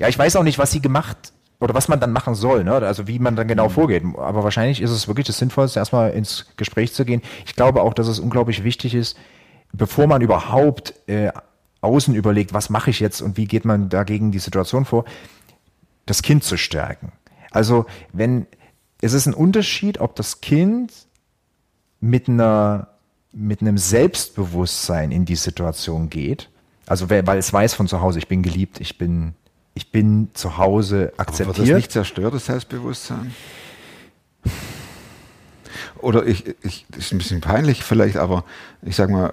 Ja, 0.01 0.09
ich 0.09 0.19
weiß 0.19 0.35
auch 0.35 0.43
nicht, 0.43 0.59
was 0.59 0.73
sie 0.73 0.81
gemacht 0.81 1.33
oder 1.59 1.75
was 1.75 1.89
man 1.89 2.01
dann 2.01 2.13
machen 2.13 2.35
soll, 2.35 2.65
ne? 2.65 2.75
also 2.75 3.09
wie 3.09 3.19
man 3.19 3.37
dann 3.37 3.49
genau 3.49 3.69
vorgeht. 3.69 4.03
Aber 4.17 4.45
wahrscheinlich 4.45 4.83
ist 4.83 4.91
es 4.91 5.09
wirklich 5.09 5.27
das 5.27 5.39
Sinnvollste, 5.39 5.79
erstmal 5.79 6.11
ins 6.11 6.47
Gespräch 6.57 6.93
zu 6.93 7.05
gehen. 7.05 7.23
Ich 7.47 7.57
glaube 7.57 7.83
auch, 7.83 7.95
dass 7.95 8.09
es 8.09 8.19
unglaublich 8.19 8.63
wichtig 8.63 8.95
ist, 8.95 9.17
bevor 9.73 10.07
man 10.07 10.21
überhaupt 10.21 10.95
äh, 11.09 11.33
außen 11.81 12.15
überlegt, 12.15 12.53
was 12.53 12.69
mache 12.69 12.91
ich 12.91 13.01
jetzt 13.01 13.23
und 13.23 13.37
wie 13.37 13.47
geht 13.47 13.65
man 13.65 13.89
dagegen 13.89 14.33
die 14.33 14.39
Situation 14.39 14.85
vor, 14.85 15.05
das 16.05 16.23
Kind 16.23 16.45
zu 16.45 16.57
stärken. 16.57 17.13
Also 17.51 17.87
wenn 18.13 18.47
es 19.01 19.13
ist 19.13 19.27
ein 19.27 19.35
Unterschied, 19.35 19.99
ob 20.01 20.17
das 20.17 20.41
Kind 20.41 20.93
mit 22.01 22.29
einer 22.29 22.89
mit 23.33 23.61
einem 23.61 23.77
Selbstbewusstsein 23.77 25.13
in 25.13 25.27
die 25.27 25.37
Situation 25.37 26.09
geht, 26.09 26.49
also 26.87 27.11
weil 27.11 27.39
es 27.39 27.53
weiß 27.53 27.75
von 27.75 27.87
zu 27.87 28.01
Hause, 28.01 28.19
ich 28.19 28.29
bin 28.29 28.43
geliebt, 28.43 28.81
ich 28.81 28.97
bin 28.97 29.35
ich 29.77 29.93
bin 29.93 30.31
zu 30.33 30.57
Hause 30.57 30.99
wird 31.01 31.13
das 31.19 31.27
akzeptiert. 31.29 31.77
nicht 31.77 31.93
zerstört, 31.93 32.35
das 32.35 32.47
Selbstbewusstsein? 32.47 33.31
Oder 35.99 36.27
ich, 36.27 36.45
ich, 36.63 36.87
das 36.89 36.99
ist 37.07 37.13
ein 37.13 37.19
bisschen 37.19 37.41
peinlich 37.41 37.85
vielleicht, 37.85 38.17
aber 38.17 38.45
ich 38.83 38.97
sag 38.97 39.11
mal, 39.11 39.33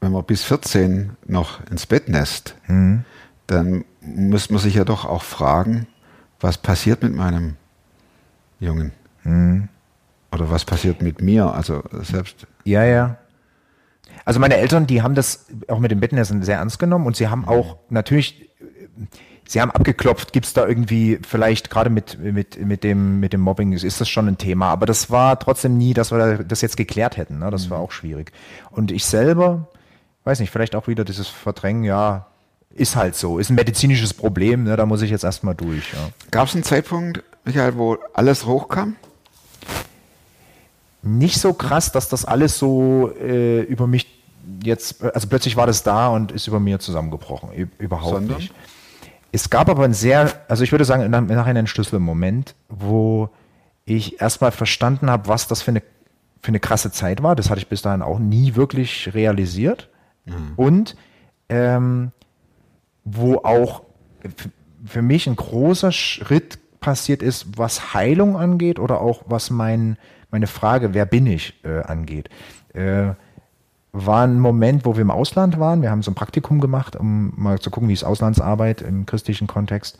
wenn 0.00 0.12
man 0.12 0.24
bis 0.24 0.44
14 0.44 1.16
noch 1.26 1.64
ins 1.70 1.86
Bett 1.86 2.08
nässt, 2.08 2.54
Mhm. 2.66 3.04
dann 3.46 3.84
muss 4.00 4.50
man 4.50 4.60
sich 4.60 4.74
ja 4.74 4.84
doch 4.84 5.04
auch 5.04 5.22
fragen, 5.22 5.86
was 6.40 6.58
passiert 6.58 7.02
mit 7.02 7.14
meinem 7.14 7.56
Jungen? 8.60 8.92
Mhm. 9.24 9.68
Oder 10.32 10.50
was 10.50 10.64
passiert 10.64 11.02
mit 11.02 11.20
mir? 11.22 11.52
Also 11.52 11.82
selbst, 12.02 12.46
Ja, 12.64 12.84
ja. 12.84 13.16
Also 14.24 14.40
meine 14.40 14.56
Eltern, 14.56 14.86
die 14.86 15.02
haben 15.02 15.14
das 15.14 15.46
auch 15.68 15.78
mit 15.78 15.90
dem 15.90 16.00
Bettenessen 16.00 16.42
sehr 16.42 16.58
ernst 16.58 16.78
genommen 16.78 17.06
und 17.06 17.16
sie 17.16 17.28
haben 17.28 17.46
auch 17.46 17.76
natürlich, 17.90 18.50
sie 19.46 19.60
haben 19.60 19.70
abgeklopft, 19.70 20.32
gibt 20.32 20.46
es 20.46 20.52
da 20.52 20.66
irgendwie 20.66 21.18
vielleicht 21.26 21.70
gerade 21.70 21.90
mit, 21.90 22.18
mit, 22.18 22.64
mit, 22.64 22.84
dem, 22.84 23.20
mit 23.20 23.32
dem 23.32 23.40
Mobbing, 23.40 23.72
ist 23.72 24.00
das 24.00 24.08
schon 24.08 24.28
ein 24.28 24.38
Thema, 24.38 24.70
aber 24.70 24.86
das 24.86 25.10
war 25.10 25.38
trotzdem 25.38 25.78
nie, 25.78 25.94
dass 25.94 26.10
wir 26.12 26.38
das 26.38 26.60
jetzt 26.60 26.76
geklärt 26.76 27.16
hätten, 27.16 27.38
ne? 27.38 27.50
das 27.50 27.70
war 27.70 27.78
auch 27.78 27.92
schwierig. 27.92 28.32
Und 28.70 28.90
ich 28.90 29.04
selber, 29.04 29.68
weiß 30.24 30.40
nicht, 30.40 30.50
vielleicht 30.50 30.74
auch 30.74 30.88
wieder 30.88 31.04
dieses 31.04 31.28
Verdrängen, 31.28 31.84
ja, 31.84 32.26
ist 32.74 32.96
halt 32.96 33.14
so, 33.14 33.38
ist 33.38 33.50
ein 33.50 33.54
medizinisches 33.54 34.12
Problem, 34.12 34.64
ne? 34.64 34.76
da 34.76 34.84
muss 34.84 35.02
ich 35.02 35.10
jetzt 35.10 35.24
erstmal 35.24 35.54
durch. 35.54 35.92
Ja. 35.92 36.10
gab 36.30 36.48
es 36.48 36.54
einen 36.54 36.64
Zeitpunkt, 36.64 37.22
Michael, 37.44 37.76
wo 37.76 37.98
alles 38.14 38.44
hochkam? 38.44 38.96
nicht 41.06 41.40
so 41.40 41.52
krass, 41.52 41.92
dass 41.92 42.08
das 42.08 42.24
alles 42.24 42.58
so 42.58 43.12
äh, 43.20 43.60
über 43.62 43.86
mich 43.86 44.06
jetzt, 44.62 45.02
also 45.02 45.28
plötzlich 45.28 45.56
war 45.56 45.66
das 45.66 45.82
da 45.82 46.08
und 46.08 46.32
ist 46.32 46.46
über 46.46 46.60
mir 46.60 46.78
zusammengebrochen. 46.78 47.70
Überhaupt 47.78 48.14
Sondern? 48.14 48.38
nicht. 48.38 48.52
Es 49.36 49.50
gab 49.50 49.68
aber 49.68 49.84
ein 49.84 49.92
sehr, 49.92 50.32
also 50.48 50.64
ich 50.64 50.72
würde 50.72 50.86
sagen, 50.86 51.02
im 51.02 51.10
Nachhinein 51.10 51.58
einen 51.58 51.66
Schlüsselmoment, 51.66 52.54
wo 52.70 53.28
ich 53.84 54.18
erstmal 54.18 54.50
verstanden 54.50 55.10
habe, 55.10 55.28
was 55.28 55.46
das 55.46 55.60
für 55.60 55.72
eine, 55.72 55.82
für 56.40 56.48
eine 56.48 56.58
krasse 56.58 56.90
Zeit 56.90 57.22
war. 57.22 57.36
Das 57.36 57.50
hatte 57.50 57.58
ich 57.58 57.68
bis 57.68 57.82
dahin 57.82 58.00
auch 58.00 58.18
nie 58.18 58.54
wirklich 58.54 59.12
realisiert. 59.12 59.90
Und 60.56 60.96
ähm, 61.50 62.12
wo 63.04 63.36
auch 63.44 63.82
für 64.86 65.02
mich 65.02 65.26
ein 65.26 65.36
großer 65.36 65.92
Schritt 65.92 66.58
passiert 66.80 67.22
ist, 67.22 67.58
was 67.58 67.92
Heilung 67.92 68.38
angeht 68.38 68.78
oder 68.78 69.02
auch 69.02 69.24
was 69.26 69.50
mein, 69.50 69.98
meine 70.30 70.46
Frage, 70.46 70.94
wer 70.94 71.04
bin 71.04 71.26
ich, 71.26 71.62
äh, 71.62 71.82
angeht. 71.82 72.30
Äh, 72.72 73.08
war 74.04 74.24
ein 74.24 74.38
Moment, 74.38 74.84
wo 74.84 74.96
wir 74.96 75.02
im 75.02 75.10
Ausland 75.10 75.58
waren. 75.58 75.82
Wir 75.82 75.90
haben 75.90 76.02
so 76.02 76.10
ein 76.10 76.14
Praktikum 76.14 76.60
gemacht, 76.60 76.96
um 76.96 77.32
mal 77.36 77.58
zu 77.58 77.70
gucken, 77.70 77.88
wie 77.88 77.94
ist 77.94 78.04
Auslandsarbeit 78.04 78.82
im 78.82 79.06
christlichen 79.06 79.46
Kontext. 79.46 79.98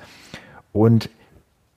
Und 0.72 1.09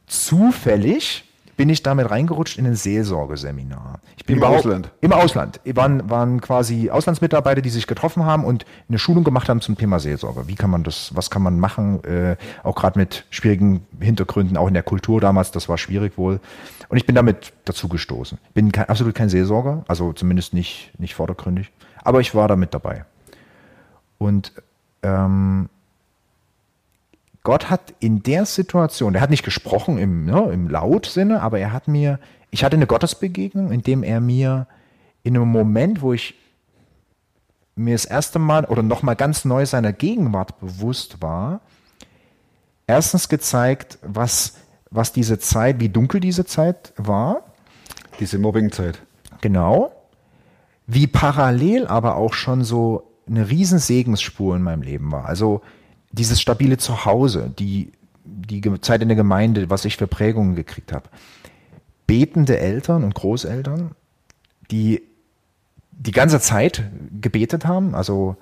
zufällig 0.07 1.25
bin 1.59 1.67
ich 1.67 1.83
damit 1.83 2.09
reingerutscht 2.09 2.57
in 2.57 2.65
ein 2.65 2.75
Seelsorgeseminar. 2.75 3.99
Ich 4.15 4.25
bin 4.25 4.37
Im 4.37 4.43
Ausland? 4.43 4.91
Im 5.01 5.11
Ausland. 5.11 5.59
Waren, 5.65 6.09
waren 6.09 6.39
quasi 6.39 6.89
Auslandsmitarbeiter, 6.89 7.61
die 7.61 7.69
sich 7.69 7.85
getroffen 7.85 8.25
haben 8.25 8.45
und 8.45 8.65
eine 8.87 8.97
Schulung 8.97 9.25
gemacht 9.25 9.49
haben 9.49 9.59
zum 9.59 9.77
Thema 9.77 9.99
Seelsorge. 9.99 10.47
Wie 10.47 10.55
kann 10.55 10.69
man 10.69 10.85
das, 10.85 11.13
was 11.15 11.29
kann 11.29 11.41
man 11.41 11.59
machen, 11.59 12.01
äh, 12.05 12.37
auch 12.63 12.75
gerade 12.75 12.97
mit 12.97 13.25
schwierigen 13.29 13.85
Hintergründen, 13.99 14.55
auch 14.55 14.69
in 14.69 14.73
der 14.73 14.83
Kultur 14.83 15.19
damals, 15.19 15.51
das 15.51 15.67
war 15.67 15.77
schwierig 15.77 16.17
wohl. 16.17 16.39
Und 16.87 16.95
ich 16.95 17.05
bin 17.05 17.15
damit 17.15 17.51
dazu 17.65 17.89
gestoßen. 17.89 18.37
Bin 18.53 18.71
kein, 18.71 18.85
absolut 18.85 19.13
kein 19.13 19.27
Seelsorger, 19.27 19.83
also 19.89 20.13
zumindest 20.13 20.53
nicht, 20.53 20.93
nicht 20.97 21.13
vordergründig, 21.13 21.71
aber 22.09 22.21
ich 22.21 22.33
war 22.33 22.47
da 22.47 22.55
mit 22.55 22.73
dabei. 22.73 23.05
Und 24.17 24.51
ähm, 25.03 25.69
Gott 27.43 27.69
hat 27.69 27.93
in 27.99 28.23
der 28.23 28.47
Situation, 28.47 29.13
er 29.13 29.21
hat 29.21 29.29
nicht 29.29 29.45
gesprochen 29.45 29.99
im, 29.99 30.25
ne, 30.25 30.49
im 30.51 30.67
Lautsinne, 30.67 31.39
aber 31.43 31.59
er 31.59 31.71
hat 31.71 31.87
mir, 31.87 32.17
ich 32.49 32.63
hatte 32.63 32.77
eine 32.77 32.87
Gottesbegegnung, 32.87 33.71
in 33.71 33.83
dem 33.83 34.01
er 34.01 34.21
mir 34.21 34.65
in 35.21 35.35
einem 35.35 35.49
Moment, 35.49 36.01
wo 36.01 36.13
ich 36.13 36.33
mir 37.75 37.93
das 37.93 38.05
erste 38.05 38.39
Mal 38.39 38.65
oder 38.65 38.81
nochmal 38.81 39.15
ganz 39.15 39.45
neu 39.45 39.67
seiner 39.67 39.93
Gegenwart 39.93 40.59
bewusst 40.59 41.21
war, 41.21 41.61
erstens 42.87 43.29
gezeigt, 43.29 43.99
was, 44.01 44.57
was 44.89 45.13
diese 45.13 45.37
Zeit, 45.37 45.79
wie 45.79 45.89
dunkel 45.89 46.21
diese 46.21 46.43
Zeit 46.43 46.91
war, 46.97 47.43
Diese 48.19 48.39
Mobbingzeit. 48.39 48.97
genau, 49.41 49.91
wie 50.91 51.05
parallel 51.05 51.85
aber 51.85 52.15
auch 52.15 52.33
schon 52.33 52.63
so 52.63 53.03
eine 53.27 53.47
riesen 53.47 53.77
Segensspur 53.77 54.55
in 54.55 54.63
meinem 54.63 54.81
Leben 54.81 55.11
war. 55.11 55.25
Also 55.25 55.61
dieses 56.11 56.41
stabile 56.41 56.77
Zuhause, 56.77 57.53
die, 57.59 57.91
die 58.25 58.61
Zeit 58.81 59.03
in 59.03 59.07
der 59.07 59.15
Gemeinde, 59.15 59.69
was 59.69 59.85
ich 59.85 59.97
für 59.97 60.07
Prägungen 60.07 60.55
gekriegt 60.55 60.91
habe. 60.91 61.07
Betende 62.07 62.57
Eltern 62.57 63.03
und 63.03 63.13
Großeltern, 63.13 63.91
die 64.71 65.03
die 65.91 66.11
ganze 66.11 66.39
Zeit 66.39 66.83
gebetet 67.21 67.67
haben. 67.67 67.93
Also 67.93 68.35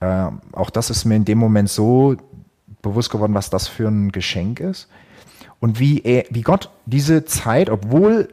äh, 0.00 0.26
auch 0.52 0.68
das 0.68 0.90
ist 0.90 1.06
mir 1.06 1.16
in 1.16 1.24
dem 1.24 1.38
Moment 1.38 1.70
so 1.70 2.16
bewusst 2.82 3.08
geworden, 3.08 3.32
was 3.32 3.48
das 3.48 3.66
für 3.66 3.88
ein 3.88 4.12
Geschenk 4.12 4.60
ist. 4.60 4.88
Und 5.58 5.80
wie, 5.80 6.02
er, 6.02 6.26
wie 6.28 6.42
Gott 6.42 6.68
diese 6.84 7.24
Zeit, 7.24 7.70
obwohl 7.70 8.28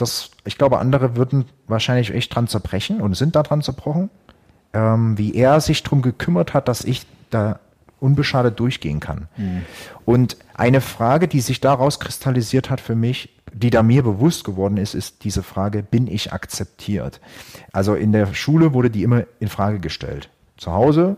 das, 0.00 0.30
ich 0.44 0.56
glaube, 0.56 0.78
andere 0.78 1.16
würden 1.16 1.44
wahrscheinlich 1.66 2.14
echt 2.14 2.34
dran 2.34 2.48
zerbrechen 2.48 3.00
und 3.00 3.14
sind 3.14 3.36
da 3.36 3.42
dran 3.42 3.62
zerbrochen, 3.62 4.10
ähm, 4.72 5.18
wie 5.18 5.34
er 5.34 5.60
sich 5.60 5.82
darum 5.82 6.02
gekümmert 6.02 6.54
hat, 6.54 6.68
dass 6.68 6.84
ich 6.84 7.06
da 7.30 7.60
unbeschadet 8.00 8.58
durchgehen 8.60 9.00
kann. 9.00 9.28
Und 10.04 10.36
eine 10.54 10.80
Frage, 10.80 11.26
die 11.28 11.40
sich 11.40 11.60
daraus 11.60 11.98
kristallisiert 11.98 12.70
hat 12.70 12.80
für 12.80 12.94
mich, 12.94 13.30
die 13.52 13.70
da 13.70 13.82
mir 13.82 14.02
bewusst 14.02 14.44
geworden 14.44 14.76
ist, 14.76 14.94
ist 14.94 15.24
diese 15.24 15.42
Frage, 15.42 15.82
bin 15.82 16.06
ich 16.06 16.32
akzeptiert? 16.32 17.20
Also 17.72 17.94
in 17.94 18.12
der 18.12 18.32
Schule 18.34 18.72
wurde 18.72 18.90
die 18.90 19.02
immer 19.02 19.24
in 19.40 19.48
Frage 19.48 19.80
gestellt. 19.80 20.30
Zu 20.56 20.72
Hause, 20.72 21.16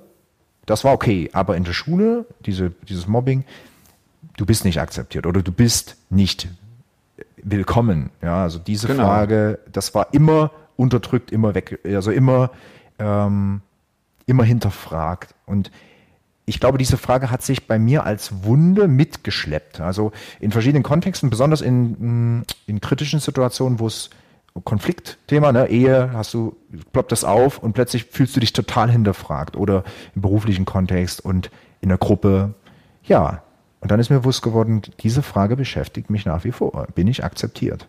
das 0.66 0.84
war 0.84 0.92
okay, 0.92 1.28
aber 1.32 1.56
in 1.56 1.64
der 1.64 1.72
Schule, 1.72 2.26
diese, 2.46 2.72
dieses 2.88 3.06
Mobbing, 3.06 3.44
du 4.36 4.46
bist 4.46 4.64
nicht 4.64 4.80
akzeptiert 4.80 5.26
oder 5.26 5.42
du 5.42 5.52
bist 5.52 5.96
nicht 6.08 6.48
willkommen. 7.44 8.10
Ja, 8.22 8.42
also 8.42 8.58
diese 8.58 8.86
Genau. 8.86 9.04
Frage, 9.04 9.58
das 9.70 9.94
war 9.94 10.08
immer 10.12 10.50
unterdrückt, 10.76 11.30
immer 11.30 11.54
weg, 11.54 11.80
also 11.84 12.10
immer, 12.10 12.50
ähm, 12.98 13.60
immer 14.26 14.44
hinterfragt. 14.44 15.34
Und 15.46 15.70
ich 16.46 16.58
glaube, 16.60 16.78
diese 16.78 16.96
Frage 16.96 17.30
hat 17.30 17.42
sich 17.42 17.66
bei 17.66 17.78
mir 17.78 18.04
als 18.04 18.44
Wunde 18.44 18.88
mitgeschleppt. 18.88 19.80
Also 19.80 20.12
in 20.40 20.50
verschiedenen 20.50 20.82
Kontexten, 20.82 21.30
besonders 21.30 21.60
in, 21.60 22.38
mh, 22.38 22.42
in 22.66 22.80
kritischen 22.80 23.20
Situationen, 23.20 23.78
wo 23.78 23.86
es 23.86 24.10
Konfliktthema, 24.64 25.52
ne, 25.52 25.68
Ehe, 25.68 26.10
hast 26.12 26.34
du, 26.34 26.56
ploppt 26.92 27.12
das 27.12 27.22
auf 27.24 27.58
und 27.58 27.72
plötzlich 27.72 28.04
fühlst 28.06 28.34
du 28.34 28.40
dich 28.40 28.52
total 28.52 28.90
hinterfragt 28.90 29.56
oder 29.56 29.84
im 30.16 30.22
beruflichen 30.22 30.64
Kontext 30.64 31.24
und 31.24 31.50
in 31.80 31.88
der 31.88 31.98
Gruppe. 31.98 32.54
Ja, 33.04 33.42
und 33.80 33.90
dann 33.90 33.98
ist 33.98 34.10
mir 34.10 34.20
bewusst 34.20 34.42
geworden, 34.42 34.82
diese 35.00 35.22
Frage 35.22 35.56
beschäftigt 35.56 36.10
mich 36.10 36.26
nach 36.26 36.44
wie 36.44 36.52
vor. 36.52 36.86
Bin 36.94 37.08
ich 37.08 37.24
akzeptiert? 37.24 37.88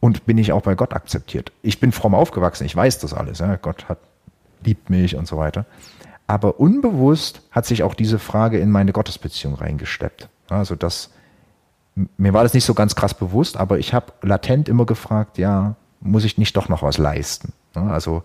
Und 0.00 0.26
bin 0.26 0.38
ich 0.38 0.52
auch 0.52 0.62
bei 0.62 0.74
Gott 0.74 0.94
akzeptiert? 0.94 1.52
Ich 1.62 1.78
bin 1.78 1.92
fromm 1.92 2.14
aufgewachsen, 2.14 2.64
ich 2.64 2.74
weiß 2.74 2.98
das 2.98 3.12
alles. 3.14 3.38
Ja? 3.38 3.56
Gott 3.56 3.88
hat, 3.88 3.98
liebt 4.64 4.90
mich 4.90 5.16
und 5.16 5.28
so 5.28 5.36
weiter. 5.36 5.66
Aber 6.26 6.58
unbewusst 6.58 7.42
hat 7.50 7.66
sich 7.66 7.82
auch 7.82 7.94
diese 7.94 8.18
Frage 8.18 8.58
in 8.58 8.70
meine 8.70 8.92
Gottesbeziehung 8.92 9.54
reingesteppt. 9.54 10.28
Also 10.48 10.74
das, 10.76 11.10
mir 12.16 12.32
war 12.32 12.42
das 12.42 12.54
nicht 12.54 12.64
so 12.64 12.74
ganz 12.74 12.94
krass 12.94 13.14
bewusst, 13.14 13.58
aber 13.58 13.78
ich 13.78 13.92
habe 13.92 14.12
latent 14.22 14.68
immer 14.68 14.86
gefragt, 14.86 15.36
ja, 15.36 15.76
muss 16.00 16.24
ich 16.24 16.38
nicht 16.38 16.56
doch 16.56 16.68
noch 16.68 16.82
was 16.82 16.98
leisten? 16.98 17.52
Also 17.74 18.22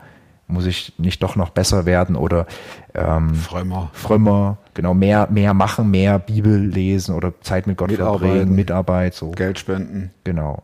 muss 0.47 0.65
ich 0.65 0.93
nicht 0.97 1.21
doch 1.23 1.35
noch 1.35 1.49
besser 1.49 1.85
werden 1.85 2.15
oder 2.15 2.47
ähm, 2.93 3.35
Frömmer. 3.35 3.89
frömmer, 3.93 4.57
genau, 4.73 4.93
mehr, 4.93 5.27
mehr 5.29 5.53
machen, 5.53 5.91
mehr 5.91 6.19
Bibel 6.19 6.57
lesen 6.57 7.13
oder 7.15 7.39
Zeit 7.41 7.67
mit 7.67 7.77
Gott 7.77 7.91
verbringen, 7.91 8.55
Mitarbeit, 8.55 9.13
so. 9.13 9.31
Geld 9.31 9.59
spenden. 9.59 10.11
Genau. 10.23 10.63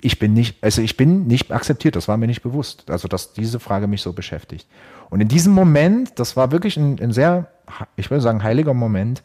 Ich 0.00 0.18
bin 0.18 0.34
nicht, 0.34 0.62
also 0.62 0.82
ich 0.82 0.98
bin 0.98 1.26
nicht 1.26 1.50
akzeptiert, 1.50 1.96
das 1.96 2.08
war 2.08 2.18
mir 2.18 2.26
nicht 2.26 2.42
bewusst. 2.42 2.90
Also, 2.90 3.08
dass 3.08 3.32
diese 3.32 3.58
Frage 3.58 3.86
mich 3.86 4.02
so 4.02 4.12
beschäftigt. 4.12 4.66
Und 5.08 5.20
in 5.20 5.28
diesem 5.28 5.54
Moment, 5.54 6.18
das 6.18 6.36
war 6.36 6.50
wirklich 6.50 6.76
ein, 6.76 7.00
ein 7.00 7.12
sehr, 7.12 7.46
ich 7.96 8.10
würde 8.10 8.20
sagen, 8.20 8.42
heiliger 8.42 8.74
Moment, 8.74 9.22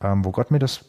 ähm, 0.00 0.24
wo 0.24 0.30
Gott 0.30 0.52
mir 0.52 0.60
das 0.60 0.84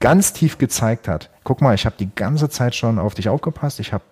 ganz 0.00 0.32
tief 0.32 0.58
gezeigt 0.58 1.08
hat. 1.08 1.30
Guck 1.44 1.62
mal, 1.62 1.74
ich 1.74 1.86
habe 1.86 1.96
die 1.98 2.10
ganze 2.14 2.50
Zeit 2.50 2.74
schon 2.74 2.98
auf 2.98 3.14
dich 3.14 3.28
aufgepasst, 3.28 3.80
ich 3.80 3.92
habe 3.92 4.04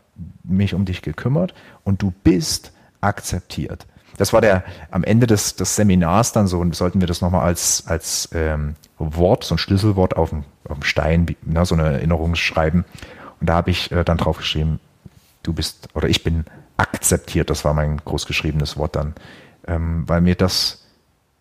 mich 0.47 0.75
um 0.75 0.85
dich 0.85 1.03
gekümmert 1.03 1.55
und 1.85 2.03
du 2.03 2.13
bist 2.25 2.73
akzeptiert. 3.01 3.87
Das 4.17 4.33
war 4.33 4.41
der 4.41 4.65
am 4.91 5.05
Ende 5.05 5.27
des, 5.27 5.57
des 5.57 5.77
Seminars 5.77 6.33
dann 6.33 6.47
so, 6.47 6.61
und 6.61 6.75
sollten 6.75 7.01
wir 7.01 7.07
das 7.07 7.21
nochmal 7.21 7.43
als, 7.43 7.87
als 7.87 8.31
ähm, 8.33 8.77
Wort, 8.99 9.45
so 9.45 9.55
ein 9.55 9.59
Schlüsselwort 9.59 10.17
auf 10.17 10.31
dem, 10.31 10.45
auf 10.69 10.79
dem 10.79 10.85
Stein, 10.85 11.27
na, 11.43 11.65
so 11.65 11.75
eine 11.75 11.85
Erinnerung 11.85 12.35
schreiben. 12.35 12.85
Und 13.41 13.49
da 13.49 13.55
habe 13.55 13.71
ich 13.71 13.93
äh, 13.93 14.05
dann 14.05 14.17
drauf 14.17 14.39
geschrieben, 14.39 14.81
du 15.43 15.53
bist 15.53 15.89
oder 15.95 16.09
ich 16.09 16.25
bin 16.25 16.45
akzeptiert, 16.77 17.51
das 17.51 17.65
war 17.65 17.75
mein 17.75 17.99
großgeschriebenes 17.99 18.77
Wort 18.77 18.97
dann, 18.97 19.15
ähm, 19.67 20.05
weil 20.07 20.21
mir 20.21 20.35
das 20.35 20.87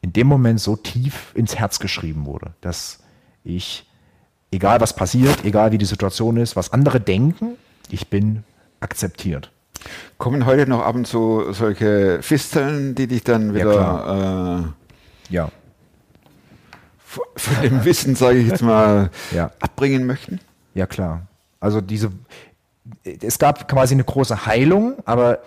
in 0.01 0.13
dem 0.13 0.27
Moment 0.27 0.59
so 0.59 0.75
tief 0.75 1.31
ins 1.33 1.55
Herz 1.55 1.79
geschrieben 1.79 2.25
wurde, 2.25 2.53
dass 2.61 2.99
ich, 3.43 3.89
egal 4.51 4.81
was 4.81 4.95
passiert, 4.95 5.43
egal 5.45 5.71
wie 5.71 5.77
die 5.77 5.85
Situation 5.85 6.37
ist, 6.37 6.55
was 6.55 6.73
andere 6.73 6.99
denken, 6.99 7.57
ich 7.89 8.09
bin 8.09 8.43
akzeptiert. 8.85 9.51
Kommen 10.17 10.45
heute 10.45 10.69
noch 10.69 10.81
ab 10.81 10.95
und 10.95 11.05
zu 11.05 11.51
solche 11.51 12.21
Fisteln, 12.21 12.95
die 12.95 13.07
dich 13.07 13.23
dann 13.23 13.53
wieder 13.53 14.73
äh, 15.29 15.33
Ja. 15.33 15.49
von 17.35 17.61
dem 17.63 17.83
Wissen, 17.85 18.15
sage 18.15 18.37
ich 18.39 18.47
jetzt 18.47 18.61
mal, 18.61 19.09
Ja. 19.31 19.51
abbringen 19.59 20.05
möchten? 20.05 20.39
Ja, 20.73 20.85
klar. 20.85 21.27
Also 21.59 21.81
diese, 21.81 22.11
es 23.03 23.39
gab 23.39 23.67
quasi 23.67 23.93
eine 23.93 24.03
große 24.03 24.45
Heilung, 24.45 24.95
aber 25.05 25.39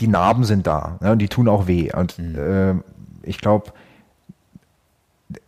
die 0.00 0.08
Narben 0.08 0.44
sind 0.44 0.66
da 0.66 0.98
ne, 1.00 1.12
und 1.12 1.18
die 1.20 1.28
tun 1.28 1.48
auch 1.48 1.66
weh. 1.66 1.92
Und 1.92 2.18
äh, 2.18 2.74
ich 3.22 3.38
glaube, 3.38 3.72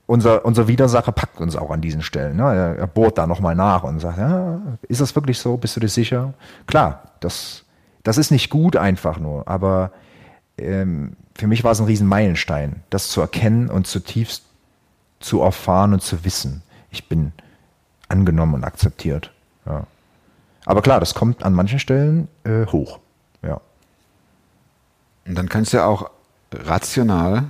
unser, 0.06 0.44
unser 0.44 0.68
Widersacher 0.68 1.12
packt 1.12 1.40
uns 1.40 1.56
auch 1.56 1.70
an 1.70 1.80
diesen 1.80 2.02
Stellen. 2.02 2.36
Ne? 2.36 2.76
Er, 2.78 2.86
bohrt 2.86 3.18
da 3.18 3.26
nochmal 3.26 3.54
nach 3.54 3.82
und 3.82 4.00
sagt, 4.00 4.18
ja, 4.18 4.60
ist 4.82 5.00
das 5.00 5.14
wirklich 5.14 5.38
so? 5.38 5.56
Bist 5.56 5.76
du 5.76 5.80
dir 5.80 5.88
sicher? 5.88 6.34
Klar, 6.66 7.02
das, 7.20 7.64
das 8.02 8.16
ist 8.16 8.30
nicht 8.30 8.48
gut 8.50 8.76
einfach 8.76 9.18
nur, 9.18 9.48
aber 9.48 9.90
ähm, 10.58 11.16
für 11.34 11.48
mich 11.48 11.64
war 11.64 11.72
es 11.72 11.80
ein 11.80 11.86
riesen 11.86 12.06
Meilenstein, 12.06 12.82
das 12.88 13.08
zu 13.08 13.20
erkennen 13.20 13.68
und 13.68 13.86
zutiefst 13.86 14.44
zu 15.18 15.42
erfahren 15.42 15.92
und 15.92 16.02
zu 16.02 16.24
wissen. 16.24 16.62
Ich 16.90 17.08
bin 17.08 17.32
angenommen 18.08 18.54
und 18.54 18.64
akzeptiert. 18.64 19.32
Ja. 19.66 19.86
Aber 20.64 20.82
klar, 20.82 21.00
das 21.00 21.14
kommt 21.14 21.42
an 21.42 21.52
manchen 21.52 21.78
Stellen 21.78 22.28
äh, 22.44 22.66
hoch. 22.66 23.00
Ja. 23.42 23.60
Und 25.26 25.34
dann 25.34 25.48
kannst 25.48 25.72
du 25.72 25.78
ja 25.78 25.86
auch 25.86 26.10
rational 26.52 27.44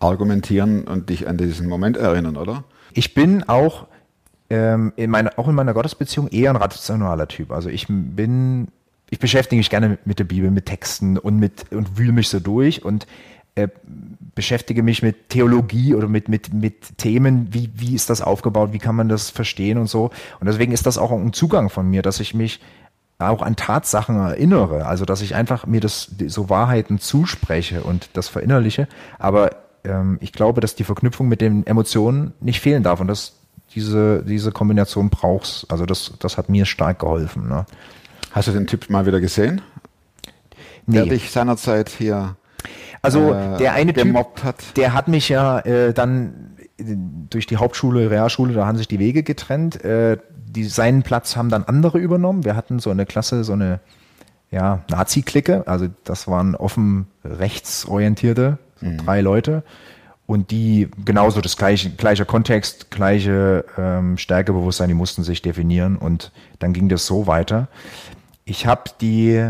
argumentieren 0.00 0.84
und 0.84 1.10
dich 1.10 1.28
an 1.28 1.36
diesen 1.36 1.68
Moment 1.68 1.96
erinnern, 1.96 2.36
oder? 2.36 2.64
Ich 2.92 3.14
bin 3.14 3.42
auch, 3.48 3.86
ähm, 4.50 4.92
in 4.96 5.10
meiner, 5.10 5.38
auch 5.38 5.48
in 5.48 5.54
meiner 5.54 5.74
Gottesbeziehung 5.74 6.28
eher 6.28 6.50
ein 6.50 6.56
rationaler 6.56 7.28
Typ. 7.28 7.52
Also 7.52 7.68
ich 7.68 7.86
bin, 7.88 8.68
ich 9.10 9.18
beschäftige 9.18 9.58
mich 9.58 9.70
gerne 9.70 9.90
mit, 9.90 10.06
mit 10.06 10.18
der 10.18 10.24
Bibel, 10.24 10.50
mit 10.50 10.66
Texten 10.66 11.18
und 11.18 11.38
mit 11.38 11.72
und 11.72 11.98
wühle 11.98 12.12
mich 12.12 12.28
so 12.28 12.40
durch 12.40 12.84
und 12.84 13.06
äh, 13.54 13.68
beschäftige 14.34 14.84
mich 14.84 15.02
mit 15.02 15.30
Theologie 15.30 15.94
oder 15.94 16.06
mit, 16.06 16.28
mit, 16.28 16.52
mit 16.54 16.96
Themen, 16.96 17.48
wie, 17.50 17.70
wie 17.74 17.94
ist 17.94 18.08
das 18.08 18.22
aufgebaut, 18.22 18.72
wie 18.72 18.78
kann 18.78 18.94
man 18.94 19.08
das 19.08 19.30
verstehen 19.30 19.78
und 19.78 19.88
so. 19.88 20.10
Und 20.38 20.46
deswegen 20.46 20.70
ist 20.70 20.86
das 20.86 20.96
auch 20.96 21.10
ein 21.10 21.32
Zugang 21.32 21.68
von 21.68 21.90
mir, 21.90 22.02
dass 22.02 22.20
ich 22.20 22.34
mich 22.34 22.60
auch 23.18 23.42
an 23.42 23.56
Tatsachen 23.56 24.16
erinnere, 24.16 24.86
also 24.86 25.04
dass 25.04 25.22
ich 25.22 25.34
einfach 25.34 25.66
mir 25.66 25.80
das 25.80 26.08
so 26.28 26.48
Wahrheiten 26.48 27.00
zuspreche 27.00 27.82
und 27.82 28.10
das 28.12 28.28
verinnerliche, 28.28 28.86
aber 29.18 29.50
ähm, 29.84 30.18
ich 30.20 30.32
glaube, 30.32 30.60
dass 30.60 30.74
die 30.74 30.84
Verknüpfung 30.84 31.28
mit 31.28 31.40
den 31.40 31.66
Emotionen 31.66 32.32
nicht 32.40 32.60
fehlen 32.60 32.82
darf 32.82 33.00
und 33.00 33.08
dass 33.08 33.34
diese, 33.74 34.22
diese 34.24 34.52
Kombination 34.52 35.10
brauchst. 35.10 35.70
Also 35.70 35.86
das, 35.86 36.14
das 36.18 36.38
hat 36.38 36.48
mir 36.48 36.64
stark 36.66 37.00
geholfen. 37.00 37.48
Ne? 37.48 37.66
Hast 38.32 38.48
du 38.48 38.52
den 38.52 38.66
Typ 38.66 38.88
mal 38.90 39.06
wieder 39.06 39.20
gesehen? 39.20 39.60
Der 40.86 41.04
dich 41.04 41.30
seinerzeit 41.30 41.90
hier 41.90 42.36
Also 43.02 43.32
äh, 43.34 43.58
der 43.58 43.74
eine 43.74 43.92
Typ, 43.92 44.14
hat? 44.42 44.76
der 44.76 44.94
hat 44.94 45.08
mich 45.08 45.28
ja 45.28 45.58
äh, 45.60 45.92
dann 45.92 46.56
äh, 46.78 46.96
durch 47.28 47.46
die 47.46 47.58
Hauptschule, 47.58 48.10
Realschule, 48.10 48.54
da 48.54 48.66
haben 48.66 48.78
sich 48.78 48.88
die 48.88 48.98
Wege 48.98 49.22
getrennt. 49.22 49.84
Äh, 49.84 50.16
die, 50.46 50.64
seinen 50.64 51.02
Platz 51.02 51.36
haben 51.36 51.50
dann 51.50 51.64
andere 51.64 51.98
übernommen. 51.98 52.44
Wir 52.44 52.56
hatten 52.56 52.78
so 52.78 52.90
eine 52.90 53.04
Klasse, 53.04 53.44
so 53.44 53.52
eine 53.52 53.80
ja, 54.50 54.82
Nazi-Clique. 54.90 55.64
Also 55.66 55.88
das 56.04 56.26
waren 56.26 56.54
offen 56.54 57.06
rechtsorientierte, 57.24 58.58
so 58.80 59.04
drei 59.04 59.20
Leute. 59.20 59.62
Und 60.26 60.50
die 60.50 60.90
genauso 61.04 61.40
das 61.40 61.56
gleiche, 61.56 61.88
gleicher 61.88 62.26
Kontext, 62.26 62.90
gleiche 62.90 63.64
ähm, 63.78 64.18
Stärkebewusstsein, 64.18 64.88
die 64.88 64.94
mussten 64.94 65.24
sich 65.24 65.40
definieren 65.40 65.96
und 65.96 66.32
dann 66.58 66.74
ging 66.74 66.90
das 66.90 67.06
so 67.06 67.26
weiter. 67.26 67.68
Ich 68.44 68.66
habe 68.66 68.90
die 69.00 69.42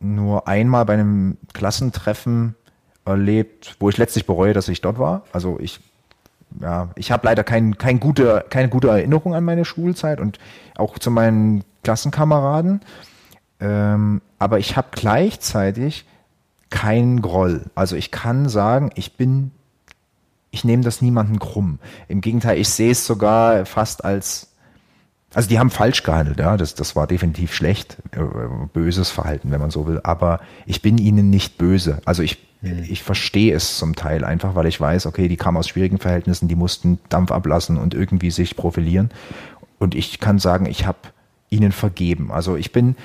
nur 0.00 0.48
einmal 0.48 0.84
bei 0.84 0.94
einem 0.94 1.36
Klassentreffen 1.52 2.56
erlebt, 3.04 3.76
wo 3.78 3.88
ich 3.88 3.98
letztlich 3.98 4.26
bereue, 4.26 4.52
dass 4.52 4.68
ich 4.68 4.80
dort 4.80 4.98
war. 4.98 5.22
Also 5.32 5.58
ich, 5.60 5.80
ja, 6.60 6.88
ich 6.96 7.12
habe 7.12 7.26
leider 7.26 7.44
kein, 7.44 7.78
kein 7.78 8.00
gute, 8.00 8.44
keine 8.50 8.68
gute 8.68 8.88
Erinnerung 8.88 9.34
an 9.34 9.44
meine 9.44 9.64
Schulzeit 9.64 10.20
und 10.20 10.38
auch 10.76 10.98
zu 10.98 11.10
meinen 11.10 11.62
Klassenkameraden. 11.84 12.80
Ähm, 13.60 14.22
aber 14.40 14.58
ich 14.58 14.76
habe 14.76 14.88
gleichzeitig 14.90 16.04
keinen 16.72 17.22
Groll. 17.22 17.66
Also 17.76 17.94
ich 17.94 18.10
kann 18.10 18.48
sagen, 18.48 18.90
ich 18.96 19.16
bin, 19.16 19.52
ich 20.50 20.64
nehme 20.64 20.82
das 20.82 21.00
niemanden 21.00 21.38
krumm. 21.38 21.78
Im 22.08 22.20
Gegenteil, 22.20 22.58
ich 22.58 22.68
sehe 22.70 22.90
es 22.90 23.06
sogar 23.06 23.64
fast 23.64 24.04
als 24.04 24.48
also 25.34 25.48
die 25.48 25.58
haben 25.58 25.70
falsch 25.70 26.02
gehandelt, 26.02 26.38
ja, 26.38 26.58
das, 26.58 26.74
das 26.74 26.94
war 26.94 27.06
definitiv 27.06 27.54
schlecht, 27.54 27.96
äh, 28.10 28.20
böses 28.72 29.10
Verhalten, 29.10 29.50
wenn 29.50 29.60
man 29.60 29.70
so 29.70 29.86
will. 29.86 30.00
Aber 30.02 30.40
ich 30.66 30.82
bin 30.82 30.98
ihnen 30.98 31.30
nicht 31.30 31.56
böse. 31.56 32.02
Also 32.04 32.22
ich, 32.22 32.38
mhm. 32.60 32.84
ich 32.88 33.02
verstehe 33.02 33.54
es 33.54 33.78
zum 33.78 33.96
Teil 33.96 34.24
einfach, 34.24 34.54
weil 34.54 34.66
ich 34.66 34.78
weiß, 34.78 35.06
okay, 35.06 35.28
die 35.28 35.38
kamen 35.38 35.56
aus 35.56 35.68
schwierigen 35.68 35.98
Verhältnissen, 35.98 36.48
die 36.48 36.54
mussten 36.54 36.98
Dampf 37.08 37.32
ablassen 37.32 37.78
und 37.78 37.94
irgendwie 37.94 38.30
sich 38.30 38.56
profilieren. 38.56 39.10
Und 39.78 39.94
ich 39.94 40.20
kann 40.20 40.38
sagen, 40.38 40.66
ich 40.66 40.86
habe 40.86 40.98
ihnen 41.48 41.72
vergeben. 41.72 42.30
Also 42.30 42.56
ich 42.56 42.72
bin, 42.72 42.96